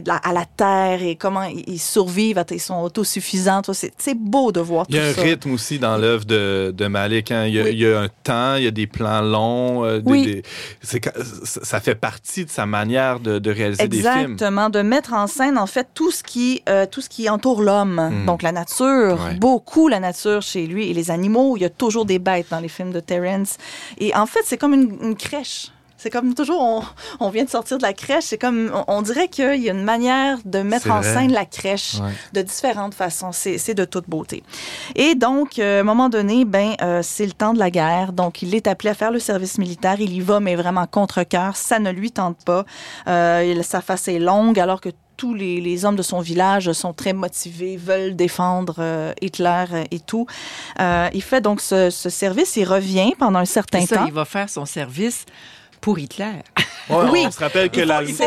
à 0.09 0.33
la 0.33 0.45
terre 0.45 1.03
et 1.03 1.17
comment 1.17 1.45
ils 1.45 1.79
survivent, 1.79 2.43
ils 2.51 2.61
sont 2.61 2.81
autosuffisants, 2.83 3.63
tout 3.63 3.75
ça. 3.75 3.81
c'est 3.97 4.11
c'est 4.11 4.15
beau 4.19 4.51
de 4.53 4.61
voir 4.61 4.87
Il 4.89 4.97
y 4.97 4.99
a 4.99 5.03
tout 5.03 5.09
un 5.11 5.15
ça. 5.15 5.23
rythme 5.23 5.53
aussi 5.53 5.79
dans 5.79 5.97
l'œuvre 5.97 6.25
de, 6.25 6.75
de 6.77 6.87
Malik. 6.87 7.31
hein. 7.31 7.47
Il, 7.47 7.55
y 7.55 7.61
a, 7.61 7.65
Oui. 7.65 7.71
il 7.73 7.79
y 7.81 7.87
a 7.87 8.01
un 8.01 8.09
temps, 8.23 8.55
il 8.57 8.65
y 8.65 8.67
a 8.67 8.71
des 8.71 8.87
plans 8.87 9.21
longs. 9.21 9.80
Euh, 9.85 10.01
des- 10.01 10.11
Oui. 10.11 10.23
des- 10.27 10.43
ça 11.45 11.81
fait 11.81 11.95
partie 11.95 12.45
de 12.45 12.51
sa 12.51 12.67
manière 12.67 13.21
de, 13.21 13.39
de 13.39 13.51
réaliser 13.51 13.89
des 13.89 13.99
films. 13.99 14.09
Exactement, 14.33 14.71
de 14.71 14.83
mettre 14.83 15.13
en 15.13 15.27
scène 15.27 15.59
en 15.59 15.67
fait 15.67 15.89
tout 15.95 16.11
ce 16.11 16.23
qui 16.23 16.63
euh, 16.69 16.87
tout 16.87 17.01
ce 17.01 17.09
qui 17.09 17.29
entoure 17.29 17.63
l'homme, 17.63 18.01
Mm. 18.13 18.27
donc 18.27 18.43
la 18.43 18.53
nature, 18.53 19.19
Ouais. 19.25 19.35
beaucoup 19.35 19.89
la 19.89 20.01
nature 20.01 20.43
chez 20.43 20.67
lui 20.67 20.91
et 20.91 20.95
les 20.95 21.11
animaux. 21.11 21.57
Il 21.57 21.63
y 21.63 21.67
a 21.67 21.71
toujours 21.71 22.05
des 22.05 22.19
bêtes 22.19 22.47
dans 22.51 22.61
les 22.61 22.69
films 22.69 22.93
de 22.93 23.01
Terrence. 23.01 23.57
Et 23.99 24.15
en 24.15 24.27
fait, 24.27 24.41
c'est 24.45 24.59
comme 24.59 24.75
une, 24.75 24.97
une 25.03 25.17
crèche. 25.17 25.69
C'est 26.03 26.11
comme 26.11 26.35
toujours, 26.35 26.61
on, 26.63 26.83
on 27.21 27.29
vient 27.31 27.45
de 27.45 27.51
sortir 27.51 27.77
de 27.79 27.83
la 27.83 27.93
crèche. 27.93 28.25
C'est 28.25 28.39
comme, 28.39 28.71
on, 28.75 28.85
on 28.89 29.03
dirait 29.03 29.29
qu'il 29.29 29.61
y 29.63 29.69
a 29.69 29.73
une 29.73 29.85
manière 29.85 30.39
de 30.45 30.61
mettre 30.63 30.91
en 30.91 31.03
scène 31.03 31.33
la 31.33 31.45
crèche 31.45 31.97
Ouais. 32.01 32.13
de 32.33 32.43
différentes 32.43 32.95
façons. 32.95 33.33
C'est 33.33 33.59
c'est 33.59 33.75
de 33.75 33.85
toute 33.85 34.09
beauté. 34.09 34.43
Et 34.95 35.15
donc, 35.15 35.59
euh, 35.59 35.79
à 35.79 35.81
un 35.81 35.85
moment 35.85 36.09
donné, 36.09 36.45
ben, 36.47 36.75
euh, 36.83 37.01
c'est 37.03 37.27
le 37.27 37.33
temps 37.33 37.53
de 37.53 37.59
la 37.59 37.71
guerre. 37.71 38.13
Donc, 38.13 38.43
il 38.43 38.55
est 38.55 38.67
appelé 38.67 38.91
à 38.91 38.95
faire 38.95 39.11
le 39.11 39.19
service 39.19 39.59
militaire. 39.59 39.97
Il 40.01 40.13
y 40.13 40.21
va, 40.21 40.41
mais 40.41 40.57
vraiment 40.57 40.87
contre 40.87 41.23
cœur. 41.25 41.57
Ça 41.57 41.79
ne 41.79 41.91
lui 41.91 42.11
tente 42.13 42.39
pas. 42.45 42.65
Euh, 43.09 43.63
sa 43.63 43.81
face 43.83 44.09
est 44.09 44.19
longue, 44.19 44.59
alors 44.59 44.81
que 44.81 44.89
tous 45.17 45.35
les, 45.35 45.61
les 45.61 45.85
hommes 45.85 45.97
de 45.97 46.03
son 46.03 46.21
village 46.21 46.73
sont 46.73 46.95
très 46.95 47.13
motivés, 47.13 47.77
veulent 47.77 48.17
défendre 48.17 48.77
euh, 48.79 49.13
Hitler 49.21 49.65
et 49.91 50.01
tout. 50.01 50.27
Euh, 50.81 51.09
il 51.13 51.23
fait 51.23 51.43
donc 51.43 51.61
ce, 51.61 51.91
ce 51.91 52.09
service. 52.09 52.57
Il 52.57 52.65
revient 52.65 53.13
pendant 53.19 53.39
un 53.41 53.45
certain 53.45 53.85
ça, 53.85 53.97
temps. 53.97 54.07
il 54.07 54.15
va 54.15 54.25
faire 54.25 54.49
son 54.49 54.65
service 54.65 55.27
pour 55.81 55.99
Hitler. 55.99 56.27
Ouais, 56.89 56.97
Oui. 57.13 57.25
On 57.27 57.31
se 57.31 57.39
rappelle 57.39 57.71
que 57.71 57.81
la- 57.81 58.01
l'Autriche 58.03 58.19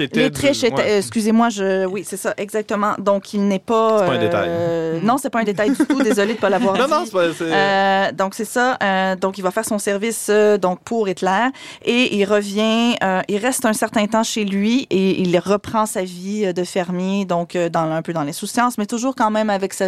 était. 0.00 0.22
L'Autriche 0.22 0.60
du- 0.60 0.66
était, 0.66 0.82
ouais. 0.82 0.98
excusez-moi, 0.98 1.48
je, 1.50 1.86
oui, 1.86 2.04
c'est 2.06 2.16
ça, 2.16 2.34
exactement. 2.36 2.94
Donc, 2.98 3.34
il 3.34 3.46
n'est 3.46 3.58
pas. 3.58 3.98
C'est 4.00 4.06
pas 4.06 4.12
un 4.12 4.18
détail. 4.18 4.46
euh, 4.48 5.00
non, 5.02 5.18
c'est 5.18 5.30
pas 5.30 5.40
un 5.40 5.44
détail 5.44 5.70
du 5.70 5.76
tout. 5.86 6.02
Désolée 6.02 6.34
de 6.34 6.38
pas 6.38 6.50
l'avoir 6.50 6.74
Non, 6.78 6.84
dit. 6.86 6.90
non, 6.90 7.02
c'est 7.04 7.12
pas. 7.12 7.32
c'est- 7.36 7.44
Euh, 7.52 8.12
donc 8.12 8.34
c'est 8.34 8.44
ça. 8.44 8.76
Euh, 8.82 9.16
donc 9.16 9.38
il 9.38 9.42
va 9.42 9.50
faire 9.50 9.64
son 9.64 9.78
service 9.78 10.26
euh, 10.30 10.58
donc 10.58 10.80
pour 10.80 11.08
Hitler 11.08 11.48
et 11.84 12.16
il 12.16 12.24
revient. 12.24 12.94
euh, 13.02 13.20
il 13.28 13.36
reste 13.38 13.64
un 13.66 13.72
certain 13.72 14.06
temps 14.06 14.22
chez 14.24 14.44
lui 14.44 14.86
et 14.90 15.20
il 15.20 15.36
reprend 15.38 15.86
sa 15.86 16.02
vie 16.02 16.46
euh, 16.46 16.52
de 16.52 16.64
fermier 16.64 17.24
donc 17.24 17.56
euh, 17.56 17.68
dans 17.68 17.90
un 17.90 18.02
peu 18.02 18.12
dans 18.12 18.24
l'insouciance, 18.24 18.78
mais 18.78 18.86
toujours 18.86 19.14
quand 19.14 19.30
même 19.30 19.50
avec 19.50 19.74
sa 19.74 19.86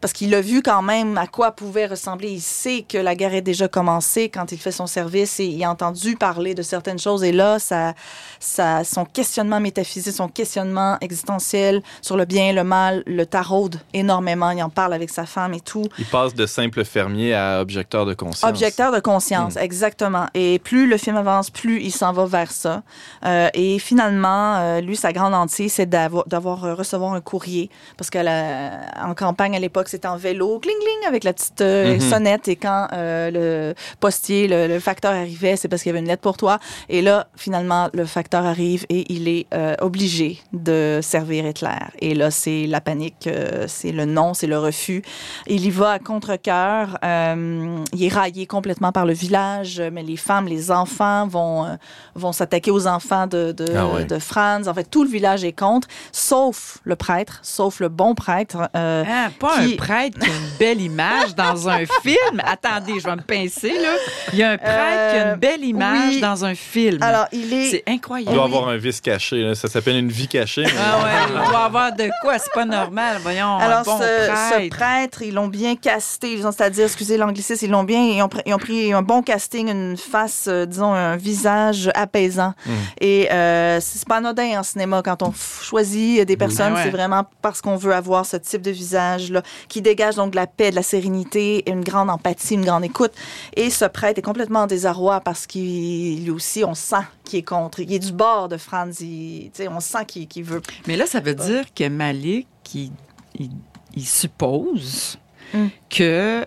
parce 0.00 0.12
qu'il 0.12 0.34
a 0.34 0.40
vu 0.40 0.62
quand 0.62 0.82
même 0.82 1.18
à 1.18 1.26
quoi 1.26 1.52
pouvait 1.52 1.86
ressembler. 1.86 2.28
Il 2.30 2.40
sait 2.40 2.84
que 2.88 2.98
la 2.98 3.14
guerre 3.14 3.34
est 3.34 3.42
déjà 3.42 3.68
commencée 3.68 4.28
quand 4.28 4.52
il 4.52 4.58
fait 4.58 4.72
son 4.72 4.86
service 4.88 5.38
et 5.40 5.46
il 5.46 5.62
a 5.64 5.70
entendu 5.70 6.16
parler 6.16 6.54
de 6.54 6.62
certaines 6.62 6.98
choses 6.98 7.22
et 7.24 7.32
là 7.32 7.58
ça, 7.58 7.94
ça 8.40 8.82
son 8.84 9.04
questionnement 9.04 9.60
métaphysique, 9.60 10.12
son 10.12 10.28
questionnement 10.28 10.96
existentiel 11.00 11.82
sur 12.02 12.16
le 12.16 12.24
bien, 12.24 12.52
le 12.52 12.64
mal, 12.64 13.02
le 13.06 13.24
taraude 13.26 13.76
énormément. 13.94 14.50
Il 14.50 14.62
en 14.62 14.70
parle 14.70 14.94
avec 14.94 15.10
sa 15.10 15.26
femme 15.26 15.54
et 15.54 15.60
tout. 15.60 15.84
Il 15.98 16.04
passe 16.06 16.34
de 16.34 16.46
simple 16.46 16.84
fermier 16.84 17.34
à 17.34 17.60
objecteur 17.60 18.06
de 18.06 18.14
conscience. 18.14 18.48
Objecteur 18.50 18.92
de 18.92 19.00
conscience, 19.00 19.54
Hmm. 19.54 19.58
exactement. 19.60 20.26
Et 20.34 20.58
plus 20.58 20.88
le 20.88 20.96
film 20.96 21.16
avance, 21.16 21.50
plus 21.50 21.80
il 21.82 21.92
s'en 21.92 22.12
va 22.12 22.24
vers 22.26 22.50
ça. 22.50 22.82
Euh, 23.24 23.48
et 23.54 23.78
finalement, 23.78 24.56
euh, 24.56 24.80
lui, 24.80 24.96
sa 24.96 25.12
grande 25.12 25.34
hantise, 25.34 25.72
c'est 25.74 25.86
d'avoir, 25.86 26.26
d'avoir 26.26 26.64
euh, 26.64 26.74
recevoir 26.74 27.12
un 27.14 27.20
courrier. 27.20 27.70
Parce 27.96 28.10
qu'en 28.10 29.14
campagne, 29.14 29.54
à 29.56 29.58
l'époque, 29.58 29.88
c'était 29.88 30.08
en 30.08 30.16
vélo, 30.16 30.58
cling, 30.58 30.74
cling, 30.80 31.06
avec 31.08 31.24
la 31.24 31.32
petite 31.32 31.60
Mhm. 31.60 32.00
sonnette. 32.00 32.48
Et 32.48 32.56
quand 32.56 32.88
le 32.92 33.74
postier, 34.00 34.48
le, 34.48 34.66
le 34.66 34.77
facteur 34.80 35.12
arrivait, 35.12 35.56
c'est 35.56 35.68
parce 35.68 35.82
qu'il 35.82 35.90
y 35.90 35.92
avait 35.92 36.00
une 36.00 36.06
lettre 36.08 36.22
pour 36.22 36.36
toi. 36.36 36.58
Et 36.88 37.02
là, 37.02 37.28
finalement, 37.36 37.88
le 37.92 38.04
facteur 38.06 38.44
arrive 38.46 38.84
et 38.88 39.12
il 39.12 39.28
est 39.28 39.46
euh, 39.54 39.74
obligé 39.80 40.38
de 40.52 41.00
servir 41.02 41.46
Hitler. 41.46 41.68
Et 42.00 42.14
là, 42.14 42.30
c'est 42.30 42.66
la 42.66 42.80
panique, 42.80 43.26
euh, 43.26 43.64
c'est 43.68 43.92
le 43.92 44.04
non, 44.04 44.34
c'est 44.34 44.46
le 44.46 44.58
refus. 44.58 45.02
Il 45.46 45.64
y 45.64 45.70
va 45.70 45.92
à 45.92 45.98
contre-cœur. 45.98 46.98
euh, 47.04 47.78
il 47.92 48.04
est 48.04 48.08
raillé 48.12 48.46
complètement 48.46 48.92
par 48.92 49.06
le 49.06 49.12
village, 49.12 49.80
mais 49.92 50.02
les 50.02 50.16
femmes, 50.16 50.46
les 50.46 50.70
enfants 50.70 51.26
vont, 51.26 51.64
euh, 51.66 51.74
vont 52.14 52.32
s'attaquer 52.32 52.70
aux 52.70 52.86
enfants 52.86 53.26
de, 53.26 53.52
de, 53.52 53.66
Ah 53.76 53.86
ouais. 53.86 54.04
de 54.04 54.18
Franz. 54.18 54.68
En 54.68 54.74
fait, 54.74 54.84
tout 54.84 55.02
le 55.04 55.10
village 55.10 55.44
est 55.44 55.52
contre, 55.52 55.88
sauf 56.12 56.78
le 56.84 56.96
prêtre, 56.96 57.38
sauf 57.42 57.80
le 57.80 57.88
bon 57.88 58.14
prêtre. 58.14 58.68
euh, 58.76 59.04
Ah, 59.08 59.28
pas 59.38 59.58
Qui- 59.64 59.74
un 59.74 59.76
prêtre 59.76 60.18
qui 60.18 60.26
a 60.28 60.32
une 60.32 60.58
belle 60.58 60.80
image 60.80 61.34
dans 61.34 61.68
un 61.68 61.78
film. 62.02 62.40
Attendez, 62.44 62.98
je 63.00 63.04
vais 63.04 63.16
me 63.16 63.22
pincer, 63.22 63.72
là. 63.80 63.94
Il 64.32 64.38
y 64.38 64.42
a 64.42 64.50
un 64.52 64.58
qui 64.68 65.16
a 65.18 65.32
une 65.32 65.38
belle 65.38 65.64
image 65.64 66.14
oui. 66.14 66.20
dans 66.20 66.44
un 66.44 66.54
film. 66.54 67.02
alors, 67.02 67.26
il 67.32 67.52
est... 67.52 67.70
c'est 67.70 67.82
Il 67.86 67.94
incroyable. 67.94 68.32
doit 68.34 68.44
Oui. 68.46 68.54
avoir 68.54 68.68
un 68.68 68.76
vice 68.76 69.00
caché. 69.00 69.42
là. 69.42 69.54
Ça 69.54 69.68
s'appelle 69.68 69.96
une 69.96 70.08
vie 70.10 70.28
cachée. 70.28 70.62
mais- 70.64 70.70
Ah 70.78 70.98
ouais, 71.04 71.10
il 71.44 71.50
doit 71.50 71.64
avoir 71.64 71.92
de 71.92 72.08
quoi, 72.22 72.38
c'est 72.38 72.52
pas 72.52 72.64
normal. 72.64 73.18
Voyons, 73.22 73.56
Alors, 73.58 73.78
un 73.80 73.82
bon 73.82 73.98
ce, 73.98 74.04
ce 74.04 74.68
prêtre. 74.68 75.22
ils 75.22 75.34
l'ont 75.34 75.48
bien 75.48 75.76
casté. 75.76 76.32
Ils 76.32 76.46
ont, 76.46 76.52
c'est-à-dire, 76.52 76.84
excusez 76.84 77.16
l'anglicisme, 77.16 77.64
ils 77.64 77.70
l'ont 77.70 77.84
bien, 77.84 78.02
ils 78.02 78.22
ont, 78.22 78.28
pris- 78.28 78.42
ils 78.46 78.54
ont 78.54 78.58
pris 78.58 78.92
un 78.92 79.02
bon 79.02 79.22
casting, 79.22 79.68
une 79.70 79.96
face, 79.96 80.46
euh, 80.48 80.66
disons, 80.66 80.92
un 80.92 81.16
visage 81.16 81.90
apaisant. 81.94 82.54
Mm. 82.66 82.70
Et 83.00 83.32
euh, 83.32 83.78
c'est 83.80 84.06
pas 84.06 84.16
anodin 84.16 84.58
en 84.58 84.62
cinéma 84.62 85.02
quand 85.04 85.22
on 85.22 85.32
choisit 85.62 86.26
des 86.26 86.36
personnes, 86.36 86.72
Ah 86.72 86.78
ouais. 86.78 86.82
c'est 86.84 86.90
vraiment 86.90 87.24
parce 87.42 87.60
qu'on 87.60 87.76
veut 87.76 87.94
avoir 87.94 88.26
ce 88.26 88.36
type 88.36 88.62
de 88.62 88.70
visage-là 88.70 89.42
qui 89.68 89.82
dégage 89.82 90.16
donc 90.16 90.30
de 90.32 90.36
la 90.36 90.46
paix, 90.46 90.70
de 90.70 90.76
la 90.76 90.82
sérénité, 90.82 91.62
une 91.70 91.82
grande 91.82 92.10
empathie, 92.10 92.54
une 92.54 92.64
grande 92.64 92.84
écoute. 92.84 93.12
Et 93.56 93.70
ce 93.70 93.84
prêtre 93.84 94.18
est 94.18 94.22
complètement 94.22 94.57
en 94.58 94.66
désarroi 94.66 95.20
parce 95.20 95.46
qu'il 95.46 96.22
lui 96.24 96.30
aussi, 96.30 96.64
on 96.64 96.74
sent 96.74 96.96
qu'il 97.24 97.38
est 97.40 97.42
contre. 97.42 97.80
Il 97.80 97.92
est 97.92 97.98
du 97.98 98.12
bord 98.12 98.48
de 98.48 98.56
Franz. 98.56 99.02
Il- 99.04 99.50
on 99.70 99.80
sent 99.80 100.04
qu'il 100.06 100.44
veut. 100.44 100.62
Mais 100.86 100.96
là, 100.96 101.06
ça 101.06 101.20
veut 101.20 101.34
dire 101.34 101.64
que 101.74 101.88
Malik, 101.88 102.46
il, 102.74 102.92
il- 103.38 103.50
il 103.94 104.06
suppose 104.06 105.18
Mm. 105.54 105.66
que 105.88 106.46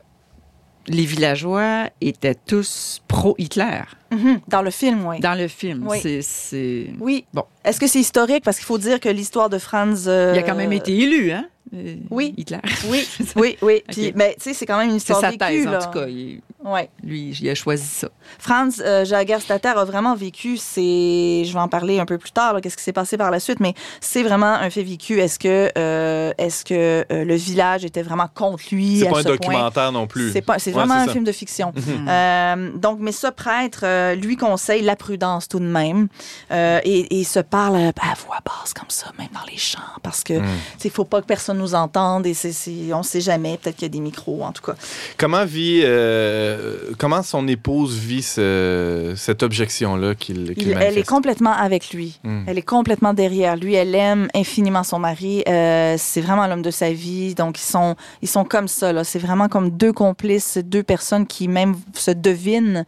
les 0.88 1.06
villageois 1.06 1.90
étaient 2.02 2.36
tous 2.36 3.02
pro-Hitler 3.08 3.82
Mhm, 4.12 4.42
Dans 4.48 4.62
le 4.62 4.72
film, 4.72 5.06
oui. 5.08 5.20
dans 5.20 5.36
le 5.36 5.48
film. 5.48 5.88
Oui. 5.88 6.00
C'est... 6.22 6.92
Oui. 7.00 7.26
Bon. 7.34 7.46
Est-ce 7.64 7.80
que 7.80 7.88
c'est 7.88 8.00
historique? 8.00 8.44
Parce 8.44 8.58
qu'il 8.58 8.66
faut 8.66 8.78
dire 8.78 9.00
que 9.00 9.10
l'histoire 9.10 9.50
de 9.50 9.58
Franz. 9.58 10.06
euh, 10.08 10.34
Il 10.36 10.40
a 10.40 10.44
quand 10.44 10.56
même 10.56 10.74
été 10.74 10.96
élu, 10.98 11.32
hein? 11.32 11.46
euh, 11.76 11.96
Oui. 12.10 12.34
Hitler. 12.38 12.58
Oui, 12.90 13.08
oui, 13.36 13.58
oui. 13.62 13.84
Puis, 13.88 14.12
mais 14.16 14.36
tu 14.36 14.44
sais, 14.50 14.54
c'est 14.54 14.66
quand 14.66 14.78
même 14.78 14.88
une 14.90 15.00
C'est 15.00 15.14
histoire 15.14 15.22
sa 15.22 15.28
vécue, 15.30 15.38
thèse, 15.40 15.66
là. 15.66 15.78
en 15.80 15.86
tout 15.92 16.00
cas. 16.00 16.08
Il- 16.08 16.42
Ouais. 16.64 16.92
lui, 17.04 17.36
il 17.42 17.50
a 17.50 17.56
choisi 17.56 17.88
ça. 17.88 18.08
Franz 18.38 18.84
euh, 18.86 19.04
Jagerstatter 19.04 19.70
a 19.76 19.84
vraiment 19.84 20.14
vécu, 20.14 20.58
c'est, 20.58 21.44
je 21.44 21.52
vais 21.52 21.60
en 21.60 21.68
parler 21.68 22.00
un 22.00 22.06
peu 22.06 22.20
plus 22.20 22.30
tard, 22.32 22.62
qu'est-ce 22.62 22.78
qui 22.78 22.84
s'est 22.84 22.94
passé 22.94 23.18
par 23.18 23.32
la 23.32 23.40
suite, 23.40 23.60
mais 23.60 23.74
c'est 24.00 24.22
vraiment 24.22 24.46
un 24.54 24.70
fait 24.70 24.84
vécu. 24.84 25.20
Est-ce 25.20 25.40
que, 25.40 25.72
euh, 25.76 26.32
est-ce 26.38 26.64
que 26.64 27.04
euh, 27.12 27.26
le 27.26 27.34
village 27.34 27.84
était 27.84 28.04
vraiment 28.04 28.28
contre 28.32 28.64
lui 28.72 29.00
C'est 29.00 29.06
pas 29.10 29.18
un 29.18 29.24
ce 29.24 29.28
point? 29.30 29.38
documentaire 29.38 29.92
non 29.92 30.06
plus. 30.06 30.32
C'est 30.34 30.44
pas, 30.44 30.60
c'est 30.60 30.70
Ouais, 30.70 30.76
vraiment 30.76 30.94
c'est 30.98 31.02
un 31.02 31.06
ça. 31.08 31.12
film 31.14 31.24
de 31.24 31.32
fiction. 31.32 31.74
Mhm. 31.76 32.08
Euh, 32.08 32.70
donc, 32.78 33.00
mais 33.02 33.12
ce 33.12 33.26
prêtre 33.26 33.82
euh, 33.84 34.14
lui 34.14 34.38
conseille 34.38 34.84
la 34.84 34.96
prudence 34.96 35.48
tout 35.48 35.60
de 35.60 35.66
même, 35.66 36.10
Euh, 36.52 36.80
et, 36.84 37.20
et 37.20 37.24
ce 37.24 37.40
parle 37.52 37.76
à, 37.76 37.92
voix 38.26 38.40
basse 38.46 38.74
comme 38.74 38.90
ça, 38.90 39.12
même 39.20 39.28
dans 39.34 39.46
les 39.52 39.58
chants, 39.58 39.80
parce 40.02 40.24
que 40.24 40.34
Mm. 40.40 40.46
il 40.86 40.90
faut 40.92 41.06
pas 41.06 41.22
que 41.22 41.28
personne 41.28 41.58
nous 41.58 41.76
entende 41.76 42.26
et 42.26 42.34
c'est, 42.34 42.54
on 42.94 43.04
sait 43.04 43.22
jamais, 43.22 43.58
peut-être 43.58 43.76
qu'il 43.76 43.86
y 43.86 43.92
a 43.92 43.96
des 43.98 44.00
micros, 44.00 44.44
en 44.44 44.52
tout 44.54 44.64
cas. 44.64 44.76
Comment 45.18 45.46
vit, 45.46 45.82
euh, 45.84 46.92
comment 46.98 47.22
son 47.24 47.48
épouse 47.48 47.96
vit 47.98 48.22
ce- 48.24 49.14
cette 49.18 49.44
objection-là 49.44 50.16
qu'il 50.16 50.54
Il- 50.58 50.72
elle 50.80 50.98
est 50.98 51.08
complètement 51.08 51.52
avec 51.54 51.92
lui. 51.92 52.20
Mm. 52.24 52.44
Elle 52.48 52.58
est 52.58 52.62
complètement 52.64 53.14
derrière 53.14 53.56
lui. 53.58 53.74
Elle 53.76 53.94
aime 53.96 54.28
infiniment 54.34 54.84
son 54.84 55.00
mari. 55.00 55.44
Euh, 55.48 55.96
c'est 55.98 56.22
vraiment 56.22 56.48
l'homme 56.48 56.62
de 56.62 56.72
sa 56.72 56.92
vie. 56.92 57.36
Donc, 57.36 57.60
ils 57.60 57.64
sont, 57.66 57.96
ils 58.22 58.28
sont 58.30 58.46
comme 58.46 58.68
ça. 58.68 58.94
Là. 58.94 59.04
C'est 59.04 59.20
vraiment 59.20 59.48
comme 59.50 59.70
deux 59.72 59.94
complices, 59.94 60.58
deux 60.58 60.84
personnes 60.84 61.28
qui 61.28 61.48
même 61.48 61.76
se 61.94 62.12
devinent. 62.12 62.86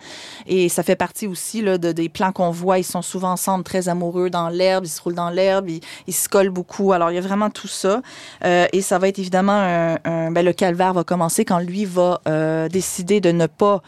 Et 0.47 0.69
ça 0.69 0.83
fait 0.83 0.95
partie 0.95 1.27
aussi 1.27 1.61
là, 1.61 1.77
de, 1.77 1.91
des 1.91 2.09
plans 2.09 2.31
qu'on 2.31 2.51
voit. 2.51 2.79
Ils 2.79 2.83
sont 2.83 3.01
souvent 3.01 3.31
ensemble, 3.33 3.63
très 3.63 3.89
amoureux 3.89 4.29
dans 4.29 4.49
l'herbe. 4.53 4.85
Ils 4.85 4.89
se 4.89 5.01
roulent 5.01 5.15
dans 5.15 5.29
l'herbe. 5.29 5.69
Ils, 5.69 5.81
ils 6.07 6.13
se 6.13 6.29
collent 6.29 6.49
beaucoup. 6.49 6.93
Alors, 6.93 7.11
il 7.11 7.15
y 7.15 7.17
a 7.17 7.21
vraiment 7.21 7.49
tout 7.49 7.67
ça. 7.67 8.01
Euh, 8.45 8.67
et 8.71 8.81
ça 8.81 8.99
va 8.99 9.07
être 9.07 9.19
évidemment 9.19 9.97
un, 10.05 10.31
ben, 10.31 10.45
le 10.45 10.53
calvaire 10.53 10.93
va 10.93 11.03
commencer 11.03 11.45
quand 11.45 11.59
lui 11.59 11.85
va 11.85 12.21
euh, 12.27 12.69
décider 12.69 13.21
de 13.21 13.31
ne 13.31 13.47
pas 13.47 13.81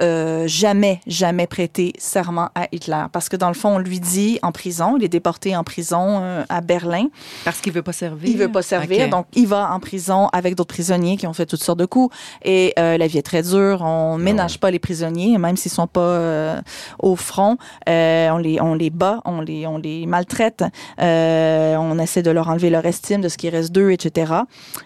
euh, 0.00 0.46
jamais, 0.46 1.00
jamais 1.06 1.46
prêter 1.46 1.92
serment 1.98 2.50
à 2.54 2.68
Hitler. 2.72 3.04
Parce 3.12 3.28
que 3.28 3.36
dans 3.36 3.48
le 3.48 3.54
fond, 3.54 3.76
on 3.76 3.78
lui 3.78 4.00
dit 4.00 4.38
en 4.42 4.52
prison, 4.52 4.96
il 4.96 5.04
est 5.04 5.08
déporté 5.08 5.56
en 5.56 5.64
prison 5.64 6.20
euh, 6.22 6.44
à 6.48 6.60
Berlin. 6.60 7.08
Parce 7.44 7.60
qu'il 7.60 7.72
veut 7.72 7.82
pas 7.82 7.92
servir. 7.92 8.28
Il 8.28 8.36
veut 8.36 8.50
pas 8.50 8.62
servir, 8.62 9.08
donc 9.08 9.26
il 9.34 9.46
va 9.46 9.72
en 9.72 9.80
prison 9.80 10.28
avec 10.32 10.54
d'autres 10.54 10.74
prisonniers 10.74 11.16
qui 11.16 11.26
ont 11.26 11.32
fait 11.32 11.46
toutes 11.46 11.62
sortes 11.62 11.78
de 11.78 11.86
coups. 11.86 12.14
Et 12.44 12.72
euh, 12.78 12.98
la 12.98 13.06
vie 13.06 13.18
est 13.18 13.22
très 13.22 13.42
dure. 13.42 13.82
On 13.82 14.18
ménage 14.18 14.58
pas 14.58 14.70
les 14.70 14.78
prisonniers, 14.78 15.38
même 15.38 15.56
s'ils 15.56 15.72
sont 15.72 15.86
pas 15.86 16.00
euh, 16.00 16.60
au 16.98 17.16
front. 17.16 17.56
Euh, 17.88 18.30
on 18.30 18.38
les, 18.38 18.60
on 18.60 18.74
les 18.74 18.90
bat, 18.90 19.20
on 19.24 19.40
les, 19.40 19.66
on 19.66 19.78
les 19.78 20.06
maltraite. 20.06 20.64
Euh, 21.00 21.76
on 21.76 21.98
essaie 21.98 22.22
de 22.22 22.30
leur 22.30 22.48
enlever 22.48 22.70
leur 22.70 22.84
estime 22.84 23.20
de 23.20 23.28
ce 23.28 23.36
qui 23.36 23.48
reste 23.48 23.72
d'eux, 23.72 23.90
etc. 23.90 24.32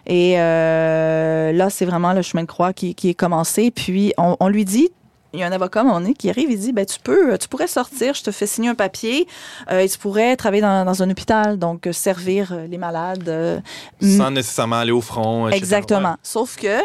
Et 0.07 0.35
euh, 0.39 1.53
là, 1.53 1.71
c'est 1.71 1.85
vraiment 1.85 2.13
le 2.13 2.23
chemin 2.23 2.43
de 2.43 2.49
croix 2.49 2.73
qui, 2.73 2.95
qui 2.95 3.11
est 3.11 3.15
commencé. 3.15 3.71
Puis 3.71 4.13
on, 4.19 4.37
on 4.41 4.49
lui 4.49 4.65
dit 4.65 4.91
il 5.33 5.41
y 5.41 5.43
a 5.43 5.47
un 5.47 5.53
avocat 5.53 5.83
donné 5.85 6.15
qui 6.15 6.29
arrive, 6.31 6.51
il 6.51 6.59
dit 6.59 6.73
ben 6.73 6.85
tu 6.85 6.99
peux, 7.01 7.37
tu 7.39 7.49
pourrais 7.49 7.67
sortir, 7.69 8.15
je 8.15 8.23
te 8.23 8.31
fais 8.31 8.47
signer 8.47 8.69
un 8.69 8.75
papier, 8.75 9.27
euh, 9.71 9.81
et 9.81 9.89
tu 9.89 9.99
pourrais 9.99 10.37
travailler 10.37 10.63
dans, 10.63 10.85
dans 10.85 11.03
un 11.03 11.11
hôpital, 11.11 11.59
donc 11.59 11.87
euh, 11.87 11.93
servir 11.93 12.53
euh, 12.53 12.67
les 12.67 12.79
malades. 12.79 13.29
euh, 13.29 13.61
Sans 14.03 14.31
nécessairement 14.31 14.77
aller 14.81 14.91
au 14.93 15.01
front. 15.01 15.47
etc. 15.49 15.59
Exactement. 15.59 16.17
Sauf 16.23 16.57
que 16.57 16.81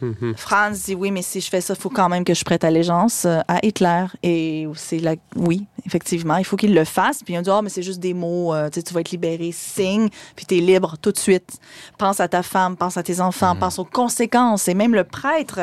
Mhm. 0.00 0.34
Franz 0.36 0.84
dit 0.86 0.94
oui, 0.94 1.10
mais 1.10 1.22
si 1.22 1.40
je 1.40 1.48
fais 1.48 1.60
ça, 1.60 1.74
il 1.76 1.80
faut 1.80 1.90
quand 1.90 2.08
même 2.08 2.24
que 2.24 2.34
je 2.34 2.44
prête 2.44 2.64
allégeance 2.64 3.24
euh, 3.24 3.40
à 3.48 3.58
Hitler. 3.64 4.04
Et 4.22 4.66
c'est 4.74 4.98
la... 4.98 5.14
oui, 5.36 5.66
effectivement, 5.86 6.36
il 6.36 6.44
faut 6.44 6.56
qu'il 6.56 6.74
le 6.74 6.84
fasse. 6.84 7.22
Puis 7.24 7.36
on 7.38 7.42
dit, 7.42 7.50
oh, 7.52 7.60
mais 7.62 7.68
c'est 7.68 7.82
juste 7.82 8.00
des 8.00 8.14
mots, 8.14 8.54
euh, 8.54 8.68
tu 8.70 8.94
vas 8.94 9.00
être 9.00 9.10
libéré, 9.10 9.50
signe, 9.52 10.08
puis 10.36 10.46
tu 10.46 10.58
es 10.58 10.60
libre 10.60 10.96
tout 11.00 11.12
de 11.12 11.18
suite. 11.18 11.58
Pense 11.98 12.20
à 12.20 12.28
ta 12.28 12.42
femme, 12.42 12.76
pense 12.76 12.96
à 12.96 13.02
tes 13.02 13.20
enfants, 13.20 13.54
Mhm. 13.54 13.60
pense 13.60 13.78
aux 13.78 13.84
conséquences. 13.84 14.68
Et 14.68 14.74
même 14.74 14.94
le 14.94 15.04
prêtre 15.04 15.60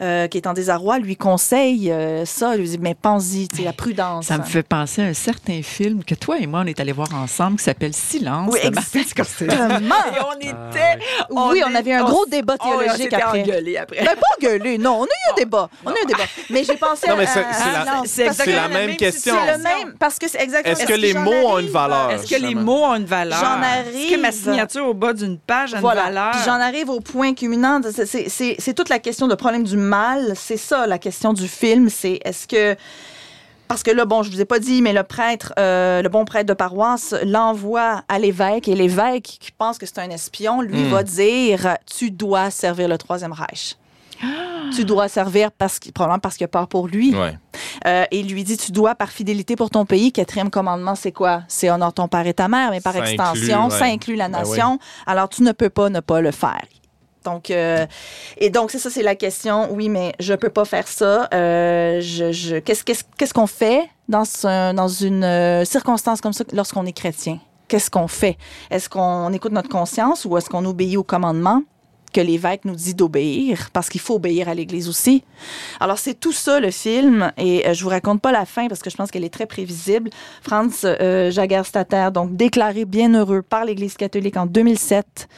euh, 0.00 0.26
qui 0.28 0.36
est 0.38 0.46
en 0.46 0.52
désarroi 0.52 0.98
lui 0.98 1.16
conseille 1.16 1.90
euh, 1.90 2.24
ça, 2.24 2.56
lui 2.56 2.68
dit, 2.68 2.78
mais 2.78 2.94
pense-y, 2.94 3.48
la 3.64 3.72
prudence. 3.72 4.26
Ça 4.26 4.38
me 4.38 4.42
fait 4.44 4.62
penser 4.62 5.02
à 5.02 5.06
un 5.06 5.14
certain 5.14 5.62
film 5.62 6.04
que 6.04 6.14
toi 6.14 6.38
et 6.38 6.46
moi, 6.46 6.60
on 6.62 6.66
est 6.66 6.78
allés 6.80 6.92
voir 6.92 7.14
ensemble 7.14 7.56
qui 7.58 7.64
s'appelle 7.64 7.94
Silence. 7.94 8.50
Oui. 8.52 8.60
Exactement. 8.64 9.52
Et 10.14 10.20
on 10.26 10.38
était. 10.40 10.98
Oui, 11.30 11.62
on 11.66 11.74
avait 11.74 11.92
un 11.94 12.04
gros 12.04 12.26
débat 12.26 12.56
Oh, 12.60 12.64
on 12.66 12.78
théologique 12.78 13.12
après. 13.12 13.42
engueulés 13.42 13.77
après. 13.78 13.98
Ben, 13.98 14.14
pas 14.16 14.36
gueuler, 14.48 14.78
non. 14.78 15.00
On 15.00 15.04
a 15.04 15.06
eu 15.06 15.32
un 15.32 15.34
débat. 15.36 15.68
On 15.84 15.90
a 15.90 15.94
eu 15.94 16.02
un 16.02 16.06
débat. 16.06 16.24
Mais 16.50 16.64
j'ai 16.64 16.76
pensé 16.76 17.06
Non, 17.08 17.14
à. 17.14 17.16
mais 17.16 17.26
c'est- 17.26 17.40
à- 18.28 18.32
c'est 18.32 18.52
la- 18.52 18.68
même 18.68 18.96
question. 18.96 19.34
C'est 19.46 19.52
le 19.56 19.62
même. 19.62 19.94
Parce 19.98 20.18
que 20.18 20.28
c'est 20.28 20.40
exactement. 20.42 20.74
Est-ce 20.76 20.86
que 20.86 20.92
les 20.94 21.14
mots 21.14 21.30
ont 21.32 21.54
arrive, 21.54 21.66
une 21.66 21.72
valeur? 21.72 22.10
Est-ce 22.10 22.26
que 22.34 22.40
les 22.40 22.54
mots 22.54 22.84
ont 22.84 22.94
une 22.94 23.04
valeur? 23.04 23.38
J'en 23.40 23.62
Est-ce 23.62 24.10
que 24.14 24.20
ma 24.20 24.28
arrive. 24.28 24.42
signature 24.42 24.86
au 24.86 24.94
bas 24.94 25.12
d'une 25.12 25.38
page 25.38 25.74
a 25.74 25.80
Voilà. 25.80 26.02
une 26.02 26.14
valeur? 26.14 26.30
Puis 26.32 26.40
j'en 26.44 26.52
arrive 26.60 26.90
au 26.90 27.00
point 27.00 27.34
culminant. 27.34 27.80
c'est- 28.04 28.74
toute 28.74 28.88
la 28.88 28.98
question 28.98 29.26
de 29.28 29.34
problème 29.34 29.64
du 29.64 29.76
mal. 29.76 30.34
C'est 30.36 30.56
ça, 30.56 30.86
la 30.86 30.98
question 30.98 31.32
du 31.32 31.48
film. 31.48 31.88
C'est 31.88 32.20
est-ce 32.24 32.46
que. 32.46 32.76
Parce 33.68 33.82
que 33.82 33.90
là, 33.90 34.04
bon, 34.06 34.22
je 34.22 34.30
vous 34.30 34.40
ai 34.40 34.44
pas 34.46 34.58
dit, 34.58 34.80
mais 34.82 34.92
le 34.92 35.02
prêtre, 35.02 35.52
euh, 35.58 36.00
le 36.02 36.08
bon 36.08 36.24
prêtre 36.24 36.46
de 36.48 36.54
paroisse, 36.54 37.14
l'envoie 37.24 38.02
à 38.08 38.18
l'évêque 38.18 38.66
et 38.68 38.74
l'évêque, 38.74 39.24
qui 39.40 39.50
pense 39.52 39.76
que 39.78 39.84
c'est 39.86 39.98
un 39.98 40.10
espion, 40.10 40.62
lui 40.62 40.84
Hmm. 40.84 40.88
va 40.90 41.02
dire 41.02 41.76
Tu 41.86 42.10
dois 42.10 42.50
servir 42.50 42.88
le 42.88 42.96
Troisième 42.98 43.32
Reich. 43.32 43.76
Tu 44.74 44.84
dois 44.84 45.08
servir 45.08 45.50
parce 45.52 45.78
qu'il- 45.78 45.92
probablement 45.92 46.18
parce 46.18 46.36
qu'il 46.36 46.44
a 46.44 46.48
peur 46.48 46.66
pour 46.68 46.88
lui. 46.88 47.14
Ouais. 47.14 47.38
Euh, 47.86 48.04
et 48.10 48.20
il 48.20 48.28
lui 48.32 48.42
dit 48.44 48.56
Tu 48.56 48.72
dois, 48.72 48.94
par 48.94 49.10
fidélité 49.10 49.54
pour 49.56 49.70
ton 49.70 49.84
pays, 49.86 50.12
quatrième 50.12 50.50
commandement, 50.50 50.94
c'est 50.94 51.12
quoi? 51.12 51.42
C'est 51.48 51.70
honore 51.70 51.92
ton 51.94 52.08
père 52.08 52.26
et 52.26 52.34
ta 52.34 52.48
mère, 52.48 52.70
mais 52.70 52.80
par 52.80 52.92
Ça 52.94 53.00
extension, 53.10 53.64
inclut, 53.64 53.72
ouais. 53.72 53.78
ça 53.78 53.84
inclut 53.86 54.16
la 54.16 54.28
Ben 54.28 54.38
nation. 54.38 54.78
Alors, 55.06 55.28
tu 55.28 55.42
ne 55.42 55.52
peux 55.52 55.70
pas 55.70 55.88
ne 55.88 56.00
pas 56.00 56.20
le 56.20 56.32
faire. 56.32 56.62
Donc, 57.24 57.50
euh, 57.50 57.86
et 58.38 58.50
donc, 58.50 58.70
c'est 58.70 58.78
ça, 58.78 58.90
c'est 58.90 59.02
la 59.02 59.14
question. 59.14 59.72
Oui, 59.72 59.88
mais 59.88 60.12
je 60.20 60.34
peux 60.34 60.50
pas 60.50 60.64
faire 60.64 60.86
ça. 60.88 61.28
Euh, 61.34 62.00
je, 62.00 62.32
je- 62.32 62.56
qu'est-ce, 62.58 62.84
qu'est-ce, 62.84 63.34
qu'on 63.34 63.46
fait 63.46 63.88
dans, 64.08 64.24
ce- 64.24 64.72
dans 64.72 64.88
une 64.88 65.24
euh, 65.24 65.64
circonstance 65.64 66.20
comme 66.20 66.32
ça 66.32 66.44
lorsqu'on 66.52 66.86
est 66.86 66.92
chrétien? 66.92 67.38
Qu'est-ce 67.68 67.90
qu'on 67.90 68.08
fait? 68.08 68.38
Est-ce 68.70 68.88
qu'on 68.88 69.30
écoute 69.32 69.52
notre 69.52 69.68
conscience 69.68 70.24
ou 70.24 70.36
est-ce 70.38 70.48
qu'on 70.48 70.64
obéit 70.64 70.96
au 70.96 71.02
commandement? 71.02 71.62
Que 72.10 72.20
l'évêque 72.20 72.64
nous 72.64 72.74
dit 72.74 72.94
d'obéir? 72.94 73.70
Parce 73.72 73.88
qu'il 73.88 74.00
faut 74.00 74.14
obéir 74.14 74.48
à 74.48 74.54
l'Église 74.54 74.88
aussi. 74.88 75.24
Alors, 75.80 75.98
c'est 75.98 76.18
tout 76.18 76.32
ça, 76.32 76.60
le 76.60 76.70
film. 76.70 77.32
Et 77.36 77.66
euh, 77.66 77.74
je 77.74 77.82
vous 77.82 77.90
raconte 77.90 78.20
pas 78.20 78.32
la 78.32 78.44
fin 78.44 78.68
parce 78.68 78.80
que 78.80 78.90
je 78.90 78.96
pense 78.96 79.10
qu'elle 79.10 79.24
est 79.24 79.32
très 79.32 79.46
prévisible. 79.46 80.10
Franz 80.42 80.84
euh, 80.84 81.30
Jagerstatter, 81.30 82.08
donc 82.12 82.36
déclaré 82.36 82.84
bienheureux 82.84 83.42
par 83.42 83.64
l'Église 83.64 83.94
catholique 83.94 84.36
en 84.36 84.46
2007, 84.46 85.28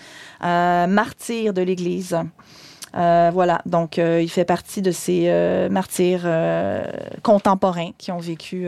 euh, 0.44 0.86
martyr 0.86 1.52
de 1.52 1.62
l'Église. 1.62 2.16
Euh, 2.96 3.30
voilà, 3.32 3.62
donc 3.66 3.98
il 3.98 4.28
fait 4.28 4.44
partie 4.44 4.82
de 4.82 4.90
ces 4.90 5.68
martyrs 5.70 6.28
contemporains 7.22 7.90
qui 7.98 8.10
ont 8.10 8.18
vécu 8.18 8.66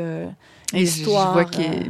Et 0.75 0.87
je, 0.87 0.91
je 0.93 0.97
l'histoire. 0.99 1.33
vois 1.33 1.45
qu'il 1.45 1.65
euh, 1.65 1.85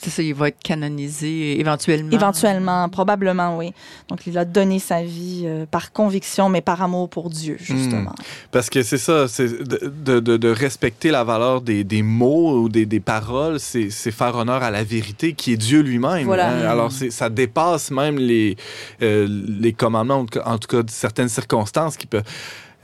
c'est 0.00 0.10
ça, 0.10 0.22
il 0.22 0.34
va 0.34 0.48
être 0.48 0.62
canonisé 0.62 1.58
éventuellement. 1.60 2.10
Éventuellement, 2.12 2.88
probablement, 2.88 3.56
oui. 3.58 3.72
Donc, 4.08 4.26
il 4.26 4.36
a 4.38 4.44
donné 4.44 4.78
sa 4.78 5.02
vie 5.02 5.42
euh, 5.46 5.66
par 5.70 5.92
conviction, 5.92 6.48
mais 6.48 6.60
par 6.60 6.80
amour 6.82 7.08
pour 7.08 7.30
Dieu, 7.30 7.56
justement. 7.60 8.14
Parce 8.52 8.70
que 8.70 8.82
c'est 8.82 8.98
ça, 8.98 9.28
c'est 9.28 9.48
de, 9.66 10.20
de- 10.20 10.36
de- 10.36 10.48
respecter 10.48 11.10
la 11.10 11.24
valeur 11.24 11.60
des, 11.60 11.84
des 11.84 12.02
mots 12.02 12.60
ou 12.62 12.68
des, 12.68 12.86
des 12.86 13.00
paroles, 13.00 13.58
c'est 13.60 13.90
c'est 13.90 14.10
faire 14.10 14.34
honneur 14.36 14.62
à 14.62 14.70
la 14.70 14.82
vérité 14.84 15.32
qui 15.34 15.52
est 15.52 15.56
Dieu 15.56 15.80
lui-même. 15.80 16.24
Voilà. 16.24 16.48
hein. 16.50 16.68
Alors, 16.68 16.90
c'est- 16.92 17.10
ça 17.10 17.28
dépasse 17.30 17.90
même 17.90 18.18
les, 18.18 18.56
euh, 19.02 19.26
les 19.60 19.72
commandements, 19.72 20.20
en 20.20 20.24
tout 20.26 20.38
cas- 20.38 20.44
en 20.46 20.58
tout 20.58 20.68
cas, 20.68 20.82
de 20.82 20.90
certaines 20.90 21.28
circonstances 21.28 21.96
qui 21.96 22.06
peuvent. 22.06 22.22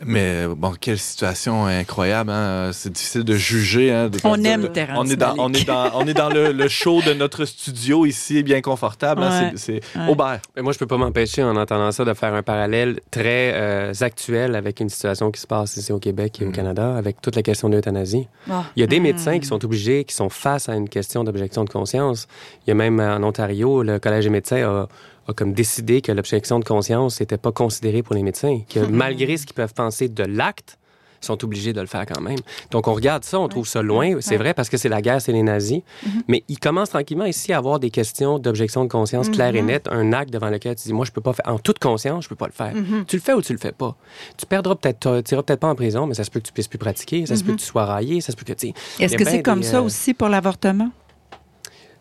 Mais 0.07 0.47
bon, 0.47 0.73
quelle 0.81 0.99
situation 0.99 1.67
incroyable. 1.67 2.31
hein. 2.31 2.71
C'est 2.73 2.93
difficile 2.93 3.25
de 3.25 3.35
juger. 3.35 3.93
hein, 3.93 4.09
de- 4.09 4.19
On 4.25 4.43
aime 4.45 4.63
de- 4.63 4.67
Terrence 4.69 4.99
on 5.01 5.07
est 5.11 5.17
dans, 5.17 5.35
on 5.39 5.49
Malick. 5.49 5.63
est 5.63 5.65
dans, 5.67 5.91
on 5.95 6.07
est 6.07 6.15
dans 6.15 6.29
le, 6.29 6.53
le 6.53 6.69
show 6.69 7.01
de 7.03 7.13
notre 7.15 7.45
studio 7.45 8.07
ici, 8.07 8.43
bien 8.43 8.61
confortable. 8.61 9.23
hein. 9.23 9.43
Ouais. 9.45 9.53
C'est 9.57 9.81
c'est 9.95 9.99
Ouais. 9.99 10.09
Aubert. 10.09 10.41
Mais 10.57 10.63
moi, 10.63 10.73
je 10.73 10.79
peux 10.79 10.87
pas 10.87 10.97
m'empêcher, 10.97 11.43
en 11.43 11.57
entendant 11.57 11.91
ça, 11.93 12.05
de 12.05 12.15
faire 12.15 12.35
un 12.35 12.43
parallèle 12.43 13.01
très 13.11 13.53
euh, 13.55 13.93
actuel 14.01 14.55
avec 14.57 14.81
une 14.81 14.89
situation 14.89 15.31
qui 15.31 15.41
se 15.41 15.47
passe 15.47 15.77
ici 15.77 15.93
au 15.93 15.99
Québec 15.99 16.41
et 16.41 16.45
au 16.45 16.49
Mm. 16.49 16.53
Canada, 16.53 16.97
avec 16.97 17.21
toute 17.21 17.37
la 17.37 17.43
question 17.43 17.69
de 17.69 17.75
l'euthanasie. 17.77 18.29
Ah. 18.51 18.65
Il 18.77 18.81
y 18.81 18.83
a 18.83 18.87
des 18.87 19.01
Mm. 19.01 19.03
médecins 19.05 19.39
qui 19.39 19.47
sont 19.47 19.65
obligés, 19.65 20.05
qui 20.05 20.15
sont 20.15 20.29
face 20.29 20.69
à 20.69 20.75
une 20.75 20.89
question 20.89 21.25
d'objection 21.25 21.65
de 21.65 21.71
conscience. 21.71 22.27
Il 22.67 22.71
y 22.71 22.73
a 22.73 22.75
même 22.75 23.01
en 23.01 23.23
Ontario, 23.23 23.83
le 23.83 23.99
Collège 23.99 24.25
des 24.25 24.31
médecins 24.31 24.63
a, 24.63 24.89
a 25.29 25.33
comme 25.33 25.53
décidé 25.53 26.01
que 26.01 26.13
l'objection 26.13 26.59
de 26.59 26.65
conscience 26.65 27.21
n'était 27.21 27.39
pas 27.39 27.53
considérée 27.53 28.03
pour 28.03 28.15
les 28.15 28.23
médecins, 28.23 28.61
que 28.69 28.81
malgré 28.91 29.37
ce 29.37 29.47
qu'ils 29.47 29.55
peuvent 29.55 29.75
penser 29.75 30.09
de 30.09 30.25
l'acte, 30.25 30.79
ils 31.23 31.27
sont 31.27 31.43
obligés 31.43 31.73
de 31.73 31.81
le 31.81 31.87
faire 31.87 32.05
quand 32.05 32.21
même. 32.21 32.37
Donc, 32.71 32.87
on 32.87 32.93
regarde 32.93 33.25
ça, 33.25 33.41
on 33.41 33.49
trouve 33.49 33.67
ça 33.67 33.81
loin, 33.81 34.17
c'est 34.21 34.33
Ouais. 34.33 34.37
vrai, 34.37 34.53
parce 34.53 34.69
que 34.69 34.77
c'est 34.77 34.91
la 34.91 35.01
guerre, 35.01 35.23
c'est 35.23 35.33
les 35.33 35.43
nazis. 35.43 35.81
Mais 36.29 36.45
il 36.49 36.59
commence 36.59 36.91
tranquillement 36.91 37.25
ici 37.25 37.51
à 37.55 37.57
avoir 37.57 37.81
des 37.81 37.89
questions 37.89 38.39
d'objection 38.39 38.85
de 38.85 38.91
conscience 38.91 39.31
claires 39.31 39.57
et 39.57 39.63
nettes, 39.63 39.89
un 39.91 40.13
acte 40.13 40.31
devant 40.31 40.51
lequel 40.51 40.77
tu 40.77 40.83
dis, 40.89 40.93
moi, 40.93 41.07
je 41.07 41.13
peux 41.13 41.23
pas 41.23 41.33
faire, 41.33 41.47
en 41.51 41.59
toute 41.59 41.79
conscience, 41.79 42.25
je 42.25 42.29
peux 42.29 42.35
pas 42.35 42.45
le 42.45 42.53
faire. 42.53 42.75
Mhm. 42.75 43.07
Tu 43.07 43.17
le 43.17 43.23
fais 43.23 43.33
ou 43.33 43.41
tu 43.41 43.55
le 43.55 43.59
fais 43.59 43.73
pas? 43.73 43.97
Tu 44.37 44.45
perdras 44.45 44.75
peut-être, 44.75 45.23
tu 45.23 45.33
iras 45.33 45.43
peut-être 45.43 45.61
pas 45.61 45.69
en 45.71 45.75
prison, 45.75 46.07
mais 46.07 46.13
ça 46.13 46.25
se 46.25 46.31
peut 46.31 46.41
que 46.41 46.47
tu 46.47 46.53
puisses 46.53 46.69
plus 46.69 46.77
pratiquer, 46.79 47.25
ça 47.25 47.37
se 47.37 47.43
peut 47.43 47.53
que 47.53 47.61
tu 47.61 47.65
sois 47.65 47.87
raillé, 47.87 48.21
ça 48.21 48.31
se 48.33 48.37
peut 48.37 48.45
que 48.45 48.53
tu. 48.53 48.75
Est-ce 49.01 49.17
que 49.17 49.25
c'est 49.25 49.43
comme 49.43 49.61
des, 49.61 49.67
ça 49.67 49.79
euh, 49.79 49.83
aussi 49.83 50.13
pour 50.13 50.29
l'avortement? 50.29 50.91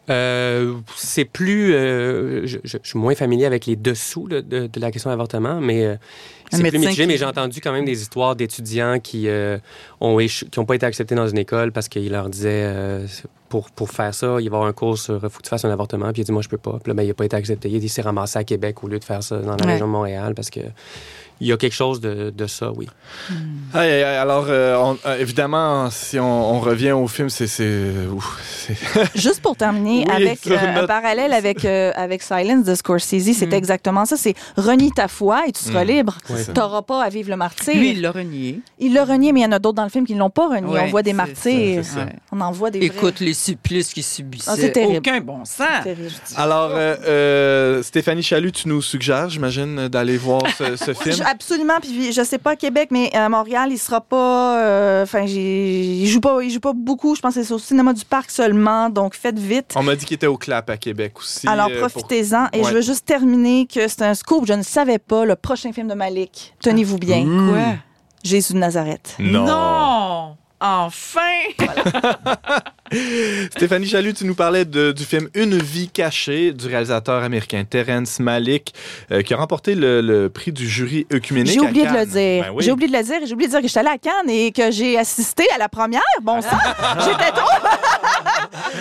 Euh, 0.09 0.75
c'est 0.95 1.25
plus. 1.25 1.73
euh, 1.73 2.45
je, 2.45 2.77
suis 2.83 2.99
moins 2.99 3.15
familier 3.15 3.45
avec 3.45 3.65
les 3.65 3.75
dessous 3.75 4.27
de, 4.27 4.41
de 4.41 4.79
la 4.79 4.91
question 4.91 5.09
de 5.09 5.13
l'avortement, 5.13 5.61
mais 5.61 5.85
euh, 5.85 5.95
c'est 6.57 6.69
plus 6.69 6.79
mitigé, 6.79 7.01
qui- 7.03 7.07
mais 7.07 7.17
j'ai 7.17 7.25
entendu 7.25 7.59
quand 7.61 7.71
même 7.71 7.85
des 7.85 8.01
histoires 8.01 8.35
d'étudiants 8.35 8.99
qui 8.99 9.27
euh, 9.27 9.57
ont 10.01 10.19
échou- 10.19 10.49
qui 10.49 10.59
ont 10.59 10.65
pas 10.65 10.75
été 10.75 10.85
acceptés 10.85 11.15
dans 11.15 11.27
une 11.27 11.37
école 11.37 11.71
parce 11.71 11.87
qu'ils 11.89 12.11
leur 12.11 12.29
disaient 12.29 12.63
euh, 12.65 13.05
pour, 13.49 13.69
pour 13.71 13.89
faire 13.91 14.13
ça, 14.15 14.27
il 14.27 14.33
va 14.35 14.41
y 14.41 14.47
avoir 14.47 14.63
un 14.65 14.73
cours 14.73 14.97
sur 14.97 15.19
faut 15.21 15.27
que 15.37 15.43
tu 15.43 15.49
fasses 15.49 15.65
un 15.65 15.71
avortement. 15.71 16.11
Puis 16.11 16.21
il 16.21 16.23
a 16.23 16.25
dit 16.25 16.31
moi 16.31 16.41
je 16.41 16.49
peux 16.49 16.57
pas. 16.57 16.79
Puis 16.83 16.89
là, 16.89 16.93
ben, 16.95 17.03
il 17.03 17.09
a 17.11 17.13
pas 17.13 17.25
été 17.25 17.35
accepté. 17.35 17.69
Il 17.69 17.75
a 17.75 17.79
dit 17.79 17.85
il 17.85 17.89
s'est 17.89 18.01
ramassé 18.01 18.39
à 18.39 18.43
Québec 18.43 18.83
au 18.83 18.87
lieu 18.87 18.99
de 18.99 19.03
faire 19.03 19.21
ça 19.23 19.37
dans 19.37 19.55
la 19.55 19.65
Ouais. 19.65 19.73
région 19.73 19.87
de 19.87 19.91
Montréal 19.91 20.33
parce 20.35 20.49
que 20.49 20.61
il 21.41 21.47
y 21.47 21.51
a 21.51 21.57
quelque 21.57 21.73
chose 21.73 21.99
de, 21.99 22.29
de 22.29 22.47
ça, 22.47 22.71
oui. 22.71 22.87
Aïe, 23.73 23.89
aïe, 23.91 24.03
aïe. 24.03 24.15
alors, 24.15 24.45
euh, 24.47 24.77
on- 24.77 24.97
euh, 25.05 25.17
évidemment, 25.19 25.89
si 25.89 26.17
on, 26.19 26.53
on 26.55 26.59
revient 26.59 26.91
au 26.93 27.07
film, 27.07 27.29
c'est. 27.29 27.47
Juste 29.15 29.41
pour 29.41 29.55
terminer, 29.55 30.05
Oui, 30.07 30.13
avec 30.27 30.47
euh, 30.47 30.83
un 30.83 30.87
parallèle 30.87 31.33
avec, 31.33 31.65
euh, 31.65 31.91
avec 31.95 32.21
Silence 32.21 32.65
de 32.65 32.75
Scorsese, 32.75 33.33
c'est 33.33 33.47
Mm. 33.47 33.53
exactement 33.53 34.05
ça. 34.05 34.15
C'est 34.17 34.35
renie 34.57 34.91
ta 34.91 35.07
foi 35.07 35.47
et 35.47 35.51
tu 35.51 35.63
seras 35.63 35.83
Mm. 35.83 35.87
libre. 35.87 36.17
T'auras 36.51 36.81
pas 36.81 37.03
à 37.03 37.09
vivre 37.09 37.29
le 37.29 37.35
martyr. 37.37 37.75
Lui, 37.75 37.91
il 37.91 38.01
l'a 38.01 38.11
renié. 38.11 38.59
il 38.79 38.93
l'a 38.93 39.05
renié, 39.05 39.31
mais 39.31 39.41
il 39.41 39.43
y 39.43 39.45
en 39.45 39.51
a 39.51 39.59
d'autres 39.59 39.75
dans 39.75 39.83
le 39.83 39.89
film 39.89 40.05
qui 40.05 40.13
ne 40.15 40.19
l'ont 40.19 40.29
pas 40.29 40.47
renié. 40.49 40.67
Ouais, 40.73 40.81
on 40.85 40.89
voit 40.89 41.03
des 41.03 41.13
martyrs. 41.13 41.83
ça, 41.83 41.91
c'est 41.91 41.99
ça. 41.99 42.05
Ouais. 42.05 42.15
On 42.31 42.41
en 42.41 42.51
voit 42.51 42.71
des 42.71 42.79
Écoute, 42.79 43.19
les 43.19 43.33
supplices 43.33 43.93
qu'il 43.93 44.03
subissait. 44.03 44.49
Ah, 44.51 44.55
c'est 44.57 44.71
terrible. 44.71 44.97
Aucun 44.97 45.21
bon 45.21 45.45
sens. 45.45 45.67
Alors, 46.35 46.71
euh, 46.73 46.95
euh, 47.05 47.83
Stéphanie 47.83 48.23
Chalut, 48.23 48.51
tu 48.51 48.67
nous 48.67 48.81
suggères, 48.81 49.29
j'imagine, 49.29 49.87
d'aller 49.87 50.17
voir 50.17 50.41
ce, 50.57 50.75
ce 50.75 50.93
film? 50.93 51.15
Je- 51.15 51.23
Absolument. 51.23 51.79
Puis 51.81 52.11
je 52.11 52.23
sais 52.23 52.37
pas 52.37 52.51
à 52.51 52.55
Québec, 52.55 52.89
mais 52.91 53.13
à 53.15 53.29
Montréal, 53.29 53.69
il 53.71 53.77
sera 53.77 54.01
pas. 54.01 54.59
euh, 54.59 55.03
Enfin, 55.03 55.25
j'ai- 55.25 55.81
il 55.83 56.07
joue 56.07 56.21
pas, 56.21 56.41
il 56.41 56.49
joue 56.49 56.59
pas 56.59 56.73
beaucoup. 56.73 57.15
Je 57.15 57.21
pense 57.21 57.35
que 57.35 57.43
c'est 57.43 57.53
au 57.53 57.59
cinéma 57.59 57.93
du 57.93 58.05
parc 58.05 58.31
seulement. 58.31 58.89
Donc 58.89 59.15
faites 59.15 59.37
vite. 59.39 59.73
On 59.75 59.83
m'a 59.83 59.95
dit 59.95 60.05
qu'il 60.05 60.15
était 60.15 60.27
au 60.27 60.37
clap 60.37 60.69
à 60.69 60.77
Québec 60.77 61.13
aussi. 61.19 61.47
Alors 61.47 61.67
euh, 61.69 61.79
pour- 61.81 61.89
profitez-en. 61.89 62.47
Et 62.53 62.61
Ouais. 62.61 62.69
je 62.69 62.73
veux 62.75 62.81
juste 62.81 63.05
terminer 63.05 63.67
que 63.67 63.87
c'est 63.87 64.01
un 64.03 64.13
scoop. 64.13 64.45
Je 64.47 64.53
ne 64.53 64.63
savais 64.63 64.97
pas 64.99 65.25
le 65.25 65.35
prochain 65.35 65.71
film 65.73 65.87
de 65.87 65.93
Tenez-vous 66.61 66.97
bien. 66.97 67.23
Quoi? 67.25 67.75
Jésus 68.23 68.53
de 68.53 68.57
Nazareth. 68.59 69.15
Non. 69.19 69.45
Non! 69.45 70.37
Enfin! 70.59 71.19
Stéphanie 73.55 73.87
Chalut, 73.87 74.13
tu 74.13 74.23
nous 74.25 74.35
parlais 74.35 74.65
de- 74.65 74.91
du 74.91 75.03
film 75.03 75.27
Une 75.33 75.57
vie 75.57 75.89
cachée 75.89 76.53
du 76.53 76.67
réalisateur 76.67 77.23
américain 77.23 77.63
Terrence 77.69 78.19
Malick, 78.19 78.73
euh, 79.11 79.21
qui 79.23 79.33
a 79.33 79.37
remporté 79.37 79.75
le, 79.75 80.01
le 80.01 80.29
prix 80.29 80.51
du 80.51 80.69
jury 80.69 81.05
œcuménique. 81.11 81.53
J'ai 81.53 81.59
à 81.59 81.63
oublié 81.69 81.85
de 81.87 81.91
le 81.93 82.05
dire. 82.05 82.43
Ben 82.45 82.51
oui. 82.53 82.63
J'ai 82.63 82.71
oublié 82.71 82.89
de 82.91 82.95
le 82.97 83.03
dire. 83.03 83.15
et 83.23 83.25
J'ai 83.25 83.33
oublié 83.33 83.47
de 83.47 83.51
dire 83.53 83.61
que 83.61 83.67
j'étais 83.67 83.79
allée 83.79 83.89
à 83.89 83.97
Cannes 83.97 84.29
et 84.29 84.51
que 84.51 84.71
j'ai 84.71 84.97
assisté 84.97 85.43
à 85.53 85.57
la 85.57 85.69
première. 85.69 86.01
Bon 86.21 86.41
sang, 86.41 86.49
j'étais 86.99 87.31
trop. 87.31 87.49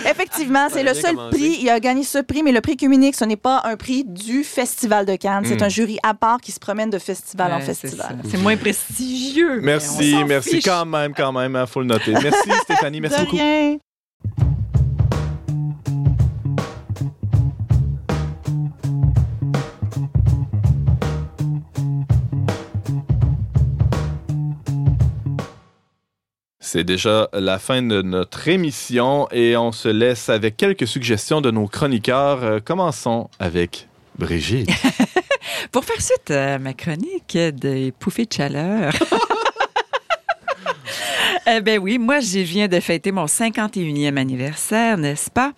Effectivement, 0.09 0.67
c'est 0.71 0.83
le 0.83 0.93
seul 0.93 1.15
commencé. 1.15 1.37
prix. 1.37 1.57
Il 1.61 1.69
a 1.69 1.79
gagné 1.79 2.03
ce 2.03 2.19
prix, 2.19 2.43
mais 2.43 2.51
le 2.51 2.61
prix 2.61 2.77
Cuminique, 2.77 3.15
ce 3.15 3.25
n'est 3.25 3.35
pas 3.35 3.61
un 3.65 3.75
prix 3.75 4.03
du 4.05 4.43
Festival 4.43 5.05
de 5.05 5.15
Cannes. 5.15 5.43
C'est 5.45 5.59
Mm. 5.59 5.63
un 5.63 5.69
jury 5.69 5.97
à 6.03 6.13
part 6.13 6.39
qui 6.41 6.51
se 6.51 6.59
promène 6.59 6.89
de 6.89 6.99
festival 6.99 7.51
en 7.53 7.57
Ouais, 7.57 7.61
festival. 7.61 8.17
C'est 8.29 8.37
moins 8.37 8.57
prestigieux. 8.57 9.59
Merci, 9.61 10.15
merci 10.27 10.49
fiche. 10.55 10.65
quand 10.65 10.85
même, 10.85 11.13
quand 11.13 11.31
même, 11.31 11.57
il 11.59 11.67
faut 11.67 11.79
le 11.81 11.87
noter. 11.87 12.11
Merci 12.13 12.49
Stéphanie, 12.63 13.01
merci 13.01 13.19
de 13.19 13.25
beaucoup. 13.25 13.37
rien. 13.37 13.77
C'est 26.73 26.83
déjà 26.83 27.29
la 27.33 27.59
fin 27.59 27.83
de 27.83 28.01
notre 28.01 28.47
émission 28.47 29.27
et 29.31 29.55
on 29.55 29.71
se 29.71 29.89
laisse 29.89 30.29
avec 30.29 30.57
quelques 30.57 30.87
suggestions 30.87 31.39
de 31.39 31.51
nos 31.51 31.67
chroniqueurs. 31.67 32.43
Euh, 32.43 32.59
commençons 32.65 33.29
avec 33.37 33.87
Brigitte. 34.17 34.71
Pour 35.71 35.85
faire 35.85 36.01
suite 36.01 36.31
à 36.31 36.57
ma 36.57 36.73
chronique 36.73 37.37
des 37.37 37.91
pouffées 37.91 38.25
de 38.25 38.33
chaleur. 38.33 38.91
Eh 41.55 41.61
ben 41.61 41.79
oui, 41.79 41.97
moi, 41.97 42.19
je 42.19 42.39
viens 42.39 42.67
de 42.67 42.79
fêter 42.79 43.11
mon 43.11 43.25
51e 43.25 44.17
anniversaire, 44.17 44.97
n'est-ce 44.97 45.29
pas? 45.29 45.51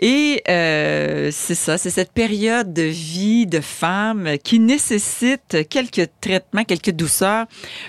Et 0.00 0.42
euh, 0.48 1.30
c'est 1.32 1.54
ça, 1.54 1.78
c'est 1.78 1.90
cette 1.90 2.12
période 2.12 2.72
de 2.72 2.82
vie 2.82 3.46
de 3.46 3.60
femme 3.60 4.36
qui 4.42 4.60
nécessite 4.60 5.68
quelques 5.68 6.08
traitements, 6.20 6.64
quelques 6.64 6.92
douceurs. 6.92 7.46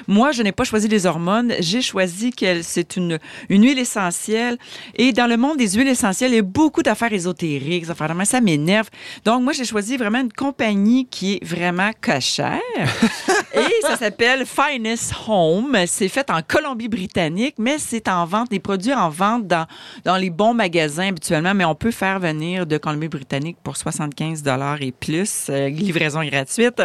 Moi, 0.08 0.32
je 0.32 0.42
n'ai 0.42 0.52
pas 0.52 0.64
choisi 0.64 0.88
les 0.88 1.06
hormones, 1.06 1.54
j'ai 1.60 1.82
choisi 1.82 2.32
que 2.32 2.62
c'est 2.64 2.98
une, 2.98 3.20
une 3.50 3.64
huile 3.64 3.80
essentielle. 3.80 4.58
Et 4.96 5.14
dans 5.14 5.28
le 5.28 5.38
monde 5.38 5.58
des 5.58 5.70
huiles 5.70 5.88
essentielles, 5.88 6.32
il 6.32 6.36
y 6.36 6.40
a 6.40 6.44
beaucoup 6.44 6.82
d'affaires 6.82 7.14
ésotériques, 7.14 7.86
ça 8.26 8.42
m'énerve. 8.42 8.90
Donc, 9.26 9.44
moi, 9.44 9.54
j'ai 9.54 9.66
choisi 9.66 9.96
vraiment 9.98 10.20
une 10.20 10.34
compagnie 10.34 11.08
qui 11.08 11.36
est 11.36 11.46
vraiment 11.46 11.92
cochère. 12.02 12.60
Et 13.54 13.82
ça 13.82 13.96
s'appelle 13.96 14.46
Finest 14.46 15.14
Home. 15.28 15.78
C'est 15.88 16.10
fait 16.10 16.30
en 16.30 16.42
Colombie-Britannique, 16.42 17.27
mais 17.58 17.78
c'est 17.78 18.08
en 18.08 18.26
vente, 18.26 18.50
des 18.50 18.60
produits 18.60 18.94
en 18.94 19.10
vente 19.10 19.48
dans, 19.48 19.66
dans 20.06 20.18
les 20.18 20.30
bons 20.30 20.54
magasins 20.54 21.10
habituellement, 21.10 21.54
mais 21.54 21.66
on 21.66 21.76
peut 21.76 21.92
faire 21.92 22.20
venir 22.20 22.66
de 22.66 22.78
Colombie-Britannique 22.78 23.58
pour 23.64 23.78
75 23.78 24.44
et 24.80 24.92
plus, 24.92 25.48
euh, 25.50 25.70
livraison 25.70 26.24
gratuite. 26.24 26.82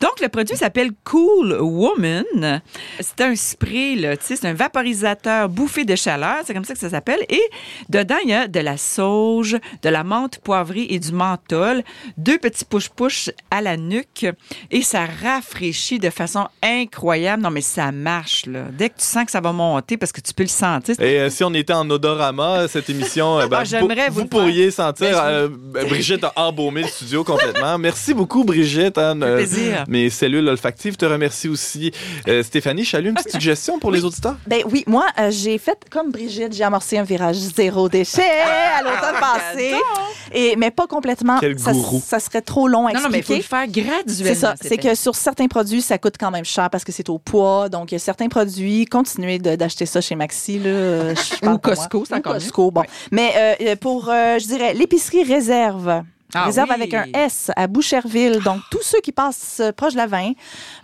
Donc, 0.00 0.20
le 0.20 0.28
produit 0.28 0.56
s'appelle 0.56 0.90
Cool 1.04 1.52
Woman. 1.60 2.62
C'est 3.00 3.20
un 3.20 3.34
spray, 3.34 3.96
là, 3.96 4.14
c'est 4.20 4.44
un 4.44 4.54
vaporisateur 4.54 5.48
bouffé 5.48 5.84
de 5.84 5.96
chaleur, 5.96 6.42
c'est 6.44 6.54
comme 6.54 6.64
ça 6.64 6.74
que 6.74 6.80
ça 6.80 6.90
s'appelle. 6.90 7.20
Et 7.28 7.42
dedans, 7.88 8.16
il 8.24 8.30
y 8.30 8.34
a 8.34 8.48
de 8.48 8.60
la 8.60 8.76
sauge, 8.76 9.56
de 9.82 9.88
la 9.88 10.04
menthe 10.04 10.38
poivrée 10.38 10.86
et 10.90 10.98
du 10.98 11.12
menthol, 11.12 11.82
deux 12.16 12.38
petits 12.38 12.64
push-push 12.64 13.30
à 13.50 13.60
la 13.60 13.76
nuque 13.76 14.26
et 14.70 14.82
ça 14.82 15.06
rafraîchit 15.06 15.98
de 15.98 16.10
façon 16.10 16.48
incroyable. 16.62 17.42
Non, 17.42 17.50
mais 17.50 17.60
ça 17.60 17.92
marche. 17.92 18.44
Dès 18.72 18.90
que 18.90 18.98
tu 18.98 19.04
sens 19.04 19.24
que 19.24 19.30
ça 19.30 19.40
va 19.40 19.52
monter, 19.52 19.71
parce 19.98 20.12
que 20.12 20.20
tu 20.20 20.34
peux 20.34 20.42
le 20.42 20.48
sentir. 20.48 20.94
Et 21.00 21.18
euh, 21.20 21.30
si 21.30 21.42
on 21.44 21.54
était 21.54 21.72
en 21.72 21.88
odorama, 21.88 22.68
cette 22.68 22.90
émission, 22.90 23.38
euh, 23.38 23.46
ben, 23.46 23.58
Ah, 23.60 23.64
j'aimerais 23.64 24.08
vous, 24.10 24.26
pourriez 24.26 24.70
sentir. 24.70 25.10
Ben, 25.10 25.12
je- 25.12 25.32
euh, 25.32 25.48
ben, 25.50 25.86
Brigitte 25.88 26.24
a 26.24 26.32
embaumé 26.36 26.82
le 26.82 26.88
studio 26.88 27.24
complètement. 27.24 27.78
Merci 27.78 28.12
beaucoup, 28.14 28.44
Brigitte. 28.44 28.98
hein, 28.98 29.20
euh, 29.22 29.44
mes 29.88 30.10
cellules 30.10 30.46
olfactives 30.48 30.96
te 30.96 31.04
remercient 31.04 31.48
aussi. 31.48 31.92
Euh, 32.28 32.42
Stéphanie 32.42 32.84
Chalut, 32.84 33.08
une 33.10 33.14
petite 33.14 33.32
suggestion 33.32 33.78
pour 33.78 33.90
les 33.90 34.04
auditeurs? 34.04 34.36
Ben 34.46 34.62
oui, 34.70 34.84
moi, 34.86 35.06
euh, 35.18 35.30
j'ai 35.30 35.58
fait 35.58 35.78
comme 35.90 36.10
Brigitte, 36.10 36.52
j'ai 36.52 36.64
amorcé 36.64 36.98
un 36.98 37.04
virage 37.04 37.36
zéro 37.36 37.88
déchet 37.88 38.22
à 38.22 38.82
l'automne 38.82 39.20
passé. 39.20 39.74
Et, 40.34 40.56
mais 40.56 40.70
pas 40.70 40.86
complètement. 40.86 41.38
Quel 41.40 41.58
ça, 41.58 41.72
gourou. 41.72 42.02
ça 42.04 42.18
serait 42.20 42.40
trop 42.40 42.66
long 42.68 42.86
à 42.86 42.92
Non, 42.92 43.00
non, 43.02 43.08
mais 43.10 43.18
il 43.18 43.24
faut 43.24 43.34
expliquer. 43.34 43.36
le 43.36 43.42
faire 43.42 43.84
graduellement. 43.84 44.02
C'est 44.16 44.34
ça. 44.34 44.54
C'est 44.60 44.76
que 44.78 44.94
sur 44.94 45.14
certains 45.14 45.46
produits, 45.46 45.82
ça 45.82 45.98
coûte 45.98 46.14
quand 46.18 46.30
même 46.30 46.44
cher 46.44 46.70
parce 46.70 46.84
que 46.84 46.92
c'est 46.92 47.08
au 47.10 47.18
poids. 47.18 47.68
Donc, 47.68 47.92
il 47.92 47.94
y 47.94 47.96
a 47.96 47.98
certains 47.98 48.28
produits, 48.28 48.86
continuez 48.86 49.38
de- 49.38 49.56
d'acheter 49.62 49.86
ça 49.86 50.00
chez 50.00 50.14
Maxi. 50.16 50.58
Là, 50.58 50.68
euh, 50.70 51.14
Ou 51.42 51.46
pour 51.50 51.60
Costco, 51.60 52.04
c'est 52.06 52.14
encore 52.14 52.34
Costco, 52.34 52.70
bon. 52.70 52.82
Mais 53.10 53.32
euh, 53.60 53.76
pour, 53.76 54.08
euh, 54.08 54.38
je 54.38 54.46
dirais, 54.46 54.74
l'épicerie 54.74 55.24
réserve. 55.24 56.02
Ah 56.34 56.46
réserve 56.46 56.70
oui. 56.70 56.76
avec 56.76 56.94
un 56.94 57.04
S 57.12 57.50
à 57.56 57.66
Boucherville. 57.66 58.40
Donc, 58.42 58.60
tous 58.70 58.80
ceux 58.80 59.00
qui 59.00 59.12
passent 59.12 59.60
proche 59.76 59.92
de 59.92 59.98
la 59.98 60.06
20, 60.06 60.30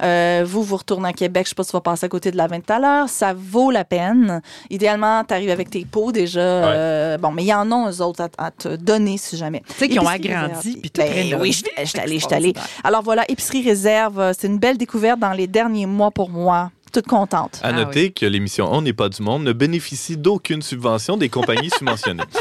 euh, 0.02 0.44
vous, 0.46 0.62
vous 0.62 0.76
retournez 0.76 1.08
à 1.08 1.12
Québec, 1.14 1.46
je 1.46 1.48
sais 1.48 1.54
pas 1.54 1.62
si 1.62 1.70
tu 1.70 1.76
vas 1.76 1.80
passer 1.80 2.04
à 2.04 2.08
côté 2.10 2.30
de 2.30 2.36
la 2.36 2.48
20 2.48 2.60
tout 2.60 2.72
à 2.74 2.78
l'heure, 2.78 3.08
ça 3.08 3.32
vaut 3.34 3.70
la 3.70 3.86
peine. 3.86 4.42
Idéalement, 4.68 5.24
tu 5.24 5.32
arrives 5.32 5.48
avec 5.48 5.70
tes 5.70 5.86
pots 5.86 6.12
déjà. 6.12 6.38
euh, 6.40 7.16
bon, 7.16 7.30
mais 7.32 7.44
il 7.44 7.46
y 7.46 7.54
en 7.54 7.72
a, 7.72 7.90
eux 7.90 8.02
autres, 8.02 8.24
à, 8.36 8.46
à 8.46 8.50
te 8.50 8.76
donner 8.76 9.16
si 9.16 9.38
jamais. 9.38 9.62
Tu 9.68 9.74
sais, 9.76 9.88
qui 9.88 9.98
ont 9.98 10.06
agrandi, 10.06 10.54
réserve. 10.54 10.80
puis 10.82 10.90
tout 10.90 11.00
Ben. 11.00 11.34
Oui, 11.40 11.52
je 11.52 11.84
suis 11.86 11.98
allée, 11.98 12.18
je 12.18 12.26
suis 12.26 12.34
allée. 12.34 12.52
Alors 12.84 13.00
voilà, 13.02 13.24
épicerie 13.30 13.62
réserve, 13.62 14.34
c'est 14.38 14.48
une 14.48 14.58
belle 14.58 14.76
découverte 14.76 15.18
dans 15.18 15.32
les 15.32 15.46
derniers 15.46 15.86
mois 15.86 16.10
pour 16.10 16.28
moi. 16.28 16.70
Toute 16.92 17.06
contente. 17.06 17.60
À 17.62 17.68
Ah 17.68 17.72
noter 17.72 18.10
que 18.12 18.26
l'émission 18.26 18.68
On 18.72 18.82
n'est 18.82 18.92
pas 18.92 19.08
du 19.08 19.22
monde 19.22 19.44
ne 19.44 19.52
bénéficie 19.52 20.16
d'aucune 20.16 20.62
subvention 20.62 21.16
des 21.16 21.28
compagnies 21.28 21.70
subventionnées. 21.70 22.24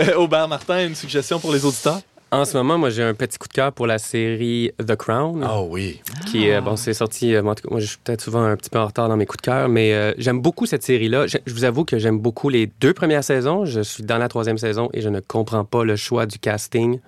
Euh, 0.00 0.14
Aubert 0.16 0.46
Martin, 0.48 0.86
une 0.86 0.94
suggestion 0.94 1.40
pour 1.40 1.52
les 1.52 1.64
auditeurs? 1.64 2.00
En 2.30 2.44
ce 2.44 2.56
moment, 2.56 2.76
moi, 2.76 2.90
j'ai 2.90 3.02
un 3.02 3.14
petit 3.14 3.38
coup 3.38 3.48
de 3.48 3.52
cœur 3.54 3.72
pour 3.72 3.86
la 3.86 3.98
série 3.98 4.70
The 4.86 4.94
Crown. 4.96 5.46
oui. 5.70 6.00
qui 6.26 6.46
est, 6.46 6.60
bon, 6.60 6.76
c'est 6.76 6.92
sorti, 6.92 7.34
euh, 7.34 7.42
moi, 7.42 7.54
je 7.78 7.86
suis 7.86 7.96
peut-être 8.04 8.20
souvent 8.20 8.42
un 8.44 8.56
petit 8.56 8.68
peu 8.70 8.78
en 8.78 8.86
retard 8.86 9.08
dans 9.08 9.16
mes 9.16 9.24
coups 9.26 9.38
de 9.38 9.46
cœur, 9.46 9.68
mais 9.68 9.94
euh, 9.94 10.12
j'aime 10.18 10.40
beaucoup 10.40 10.66
cette 10.66 10.82
série-là. 10.82 11.26
Je, 11.26 11.38
je 11.46 11.54
vous 11.54 11.64
avoue 11.64 11.84
que 11.84 11.98
j'aime 11.98 12.18
beaucoup 12.18 12.50
les 12.50 12.70
deux 12.80 12.92
premières 12.92 13.24
saisons. 13.24 13.64
Je 13.64 13.80
suis 13.80 14.04
dans 14.04 14.18
la 14.18 14.28
troisième 14.28 14.58
saison 14.58 14.90
et 14.92 15.00
je 15.00 15.08
ne 15.08 15.20
comprends 15.20 15.64
pas 15.64 15.84
le 15.84 15.96
choix 15.96 16.26
du 16.26 16.38
casting 16.38 17.00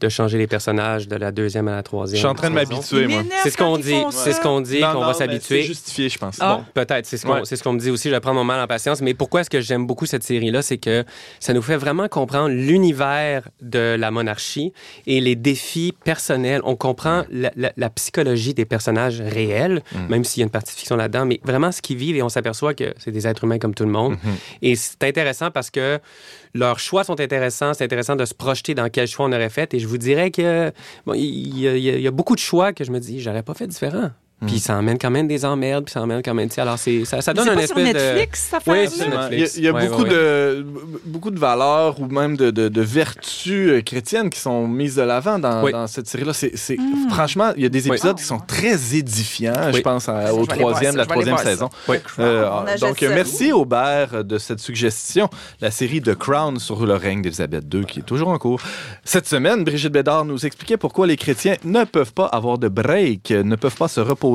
de 0.00 0.08
changer 0.08 0.38
les 0.38 0.46
personnages 0.46 1.08
de 1.08 1.16
la 1.16 1.32
deuxième 1.32 1.68
à 1.68 1.72
la 1.72 1.76
Je 1.78 1.82
troisième. 1.82 2.18
suis 2.18 2.26
en 2.26 2.34
train 2.34 2.50
de 2.50 2.54
m'habituer, 2.54 3.06
moi. 3.06 3.22
C'est 3.42 3.50
ce 3.50 3.56
qu'on 3.56 3.78
dit, 3.78 3.96
c'est 4.10 4.32
ce 4.32 4.40
qu'on 4.40 4.60
dit, 4.60 4.80
qu'on 4.80 5.00
va 5.04 5.14
s'habituer. 5.14 5.62
C'est 5.62 5.66
justifié, 5.68 6.08
je 6.08 6.18
pense. 6.18 6.36
Ah. 6.40 6.56
Bon, 6.58 6.64
peut-être, 6.74 7.06
c'est 7.06 7.16
ce 7.16 7.24
qu'on 7.26 7.34
Ouais. 7.40 7.44
ce 7.44 7.68
me 7.68 7.78
dit 7.78 7.90
aussi. 7.90 8.08
Je 8.08 8.14
vais 8.14 8.20
prendre 8.20 8.36
mon 8.36 8.44
mal 8.44 8.60
en 8.60 8.66
patience. 8.66 9.00
Mais 9.00 9.14
pourquoi 9.14 9.40
est-ce 9.40 9.50
que 9.50 9.60
j'aime 9.60 9.86
beaucoup 9.86 10.06
cette 10.06 10.22
série-là? 10.22 10.62
C'est 10.62 10.78
que 10.78 11.04
ça 11.40 11.52
nous 11.54 11.62
fait 11.62 11.76
vraiment 11.76 12.08
comprendre 12.08 12.48
l'univers 12.50 13.48
de 13.60 13.96
la 13.98 14.10
monarchie 14.10 14.72
et 15.06 15.20
les 15.20 15.34
défis 15.36 15.92
personnels. 16.04 16.60
On 16.64 16.76
comprend 16.76 17.24
la, 17.30 17.50
la- 17.56 17.72
la 17.76 17.90
psychologie 17.90 18.54
des 18.54 18.64
personnages 18.64 19.20
réels, 19.20 19.82
Mm. 19.92 20.06
même 20.08 20.24
s'il 20.24 20.40
y 20.40 20.42
a 20.42 20.46
une 20.46 20.50
partie 20.50 20.72
de 20.74 20.78
fiction 20.78 20.96
là-dedans, 20.96 21.26
mais 21.26 21.40
vraiment 21.44 21.72
ce 21.72 21.80
qu'ils 21.82 21.96
vivent 21.96 22.16
et 22.16 22.22
on 22.22 22.28
s'aperçoit 22.28 22.74
que 22.74 22.94
c'est 22.98 23.10
des 23.10 23.26
êtres 23.26 23.44
humains 23.44 23.58
comme 23.58 23.74
tout 23.74 23.84
le 23.84 23.90
monde. 23.90 24.12
Mhm. 24.22 24.34
Et 24.62 24.76
c'est 24.76 25.02
intéressant 25.04 25.50
parce 25.50 25.70
que 25.70 25.98
leurs 26.56 26.78
choix 26.78 27.04
sont 27.04 27.20
intéressants. 27.20 27.74
C'est 27.74 27.84
intéressant 27.84 28.16
de 28.16 28.24
se 28.24 28.34
projeter 28.34 28.74
dans 28.74 28.88
quel 28.88 29.06
choix 29.06 29.26
on 29.26 29.32
aurait 29.32 29.50
fait. 29.50 29.74
Et 29.74 29.78
je 29.78 29.86
vous 29.86 29.98
dirais 29.98 30.30
que 30.30 30.72
bon, 31.04 31.14
y 31.14 32.06
a 32.06 32.10
beaucoup 32.10 32.34
de 32.34 32.40
choix 32.40 32.72
que 32.72 32.84
je 32.84 32.90
me 32.90 32.98
dis, 32.98 33.20
j'aurais 33.20 33.42
pas 33.42 33.54
fait 33.54 33.66
différent. 33.66 34.10
Hmm. 34.42 34.46
Puis 34.48 34.58
ça 34.58 34.76
emmène 34.76 34.98
quand 34.98 35.08
même 35.10 35.26
des 35.26 35.46
emmerdes, 35.46 35.84
puis 35.86 35.92
ça 35.94 36.02
emmène 36.02 36.20
quand 36.22 36.34
même. 36.34 36.50
Alors, 36.58 36.78
c'est, 36.78 37.06
ça, 37.06 37.22
ça 37.22 37.32
donne 37.32 37.46
C'est 37.46 37.50
un 37.52 37.66
sur 37.66 37.78
espèce 37.78 37.94
de. 37.94 37.98
Netflix, 37.98 38.48
cette 38.50 38.62
Oui, 38.66 38.80
affaire-là? 38.80 38.90
c'est 38.90 38.96
sur 38.96 39.06
Il 39.06 39.12
y 39.12 39.16
a, 39.16 39.20
Netflix. 39.30 39.54
il 39.56 39.64
y 39.64 39.68
a 39.68 39.72
Ouais, 39.72 39.88
beaucoup, 39.88 40.02
ouais, 40.02 40.08
De, 40.10 40.66
beaucoup 41.06 41.30
de 41.30 41.38
valeurs 41.38 41.98
ou 42.02 42.06
même 42.06 42.36
de, 42.36 42.50
de- 42.50 42.68
de 42.68 42.80
vertus 42.82 43.70
euh, 43.70 43.80
chrétiennes 43.80 44.28
qui 44.28 44.38
sont 44.38 44.68
mises 44.68 44.96
de 44.96 45.02
l'avant 45.02 45.38
dans, 45.38 45.62
Oui. 45.64 45.72
dans 45.72 45.86
cette 45.86 46.06
série-là. 46.06 46.34
C'est, 46.34 46.54
c'est- 46.54 46.76
Hmm. 46.76 47.08
Franchement, 47.08 47.52
il 47.56 47.62
y 47.62 47.66
a 47.66 47.70
des 47.70 47.84
Oui. 47.88 47.96
épisodes 47.96 48.18
qui 48.18 48.24
sont 48.24 48.38
très 48.38 48.94
édifiants. 48.94 49.54
Je 49.70 49.76
Oui. 49.76 49.80
pense 49.80 50.06
à- 50.10 50.34
au 50.34 50.44
troisième, 50.44 50.92
ça, 50.92 50.98
la 50.98 51.06
troisième 51.06 51.38
ça. 51.38 51.44
saison. 51.44 51.70
Oui. 51.88 51.96
Euh, 52.18 52.46
achète 52.66 52.80
donc, 52.82 52.98
ça. 53.00 53.08
merci 53.08 53.52
Aubert 53.54 54.22
de 54.22 54.36
cette 54.36 54.60
suggestion. 54.60 55.30
La 55.62 55.70
série 55.70 56.02
The 56.02 56.14
Crown 56.14 56.58
sur 56.58 56.84
le 56.84 56.92
règne 56.94 57.22
d'Élisabeth 57.22 57.64
II 57.72 57.86
qui 57.86 58.00
est 58.00 58.02
toujours 58.02 58.28
en 58.28 58.36
cours. 58.38 58.60
Cette 59.02 59.26
semaine, 59.26 59.64
Brigitte 59.64 59.92
Bédard 59.94 60.26
nous 60.26 60.44
expliquait 60.44 60.76
pourquoi 60.76 61.06
les 61.06 61.16
chrétiens 61.16 61.54
ne 61.64 61.84
peuvent 61.84 62.12
pas 62.12 62.26
avoir 62.26 62.58
de 62.58 62.68
break, 62.68 63.30
ne 63.30 63.56
peuvent 63.56 63.74
pas 63.76 63.88
se 63.88 64.00
reposer. 64.00 64.25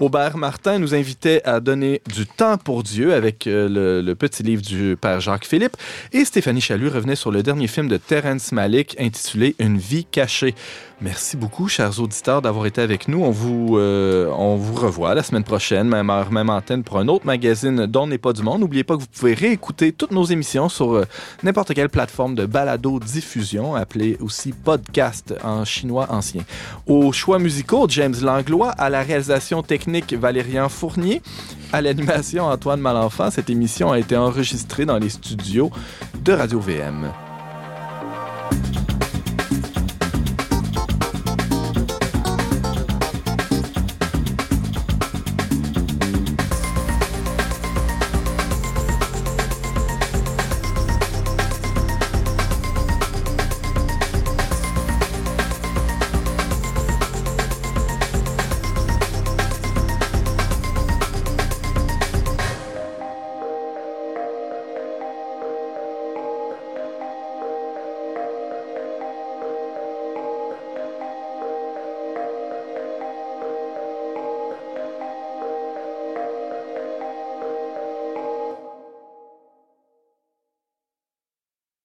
Aubert 0.00 0.36
Martin 0.36 0.78
nous 0.78 0.94
invitait 0.94 1.42
à 1.44 1.60
donner 1.60 2.02
du 2.14 2.26
temps 2.26 2.58
pour 2.58 2.82
Dieu 2.82 3.14
avec 3.14 3.46
euh, 3.46 4.02
le, 4.02 4.14
petit 4.14 4.42
livre 4.42 4.62
du 4.62 4.96
père 5.00 5.20
Jacques 5.20 5.46
Philippe. 5.46 5.76
Et 6.12 6.24
Stéphanie 6.24 6.60
Chalut 6.60 6.88
revenait 6.88 7.16
sur 7.16 7.30
le 7.30 7.42
dernier 7.42 7.66
film 7.66 7.88
de 7.88 7.96
Terrence 7.96 8.52
Malick 8.52 8.96
intitulé 9.00 9.54
Une 9.58 9.78
vie 9.78 10.04
cachée. 10.04 10.54
Merci 11.02 11.36
beaucoup, 11.36 11.66
chers 11.66 11.98
auditeurs, 11.98 12.42
d'avoir 12.42 12.64
été 12.64 12.80
avec 12.80 13.08
nous. 13.08 13.24
On 13.24 13.32
vous, 13.32 13.76
euh, 13.76 14.30
on 14.38 14.54
vous 14.54 14.74
revoit 14.74 15.16
la 15.16 15.24
semaine 15.24 15.42
prochaine, 15.42 15.88
même 15.88 16.10
heure, 16.10 16.30
même 16.30 16.48
antenne, 16.48 16.84
pour 16.84 16.96
un 16.98 17.08
autre 17.08 17.26
magazine 17.26 17.86
dont 17.86 18.06
n'est 18.06 18.18
pas 18.18 18.32
du 18.32 18.44
monde. 18.44 18.60
N'oubliez 18.60 18.84
pas 18.84 18.94
que 18.94 19.00
vous 19.00 19.08
pouvez 19.12 19.34
réécouter 19.34 19.90
toutes 19.90 20.12
nos 20.12 20.22
émissions 20.22 20.68
sur 20.68 20.94
euh, 20.94 21.04
n'importe 21.42 21.74
quelle 21.74 21.88
plateforme 21.88 22.36
de 22.36 22.46
balado-diffusion, 22.46 23.74
appelée 23.74 24.16
aussi 24.20 24.52
podcast 24.52 25.34
en 25.42 25.64
chinois 25.64 26.06
ancien. 26.08 26.42
Aux 26.86 27.10
choix 27.10 27.40
musicaux, 27.40 27.86
James 27.88 28.14
Langlois, 28.22 28.70
à 28.70 28.88
la 28.88 29.02
réalisation 29.02 29.64
technique, 29.64 30.14
Valérian 30.14 30.68
Fournier, 30.68 31.20
à 31.72 31.80
l'animation, 31.82 32.44
Antoine 32.44 32.80
Malenfant. 32.80 33.32
Cette 33.32 33.50
émission 33.50 33.90
a 33.90 33.98
été 33.98 34.16
enregistrée 34.16 34.86
dans 34.86 34.98
les 34.98 35.08
studios 35.08 35.72
de 36.22 36.32
Radio-VM. 36.32 37.10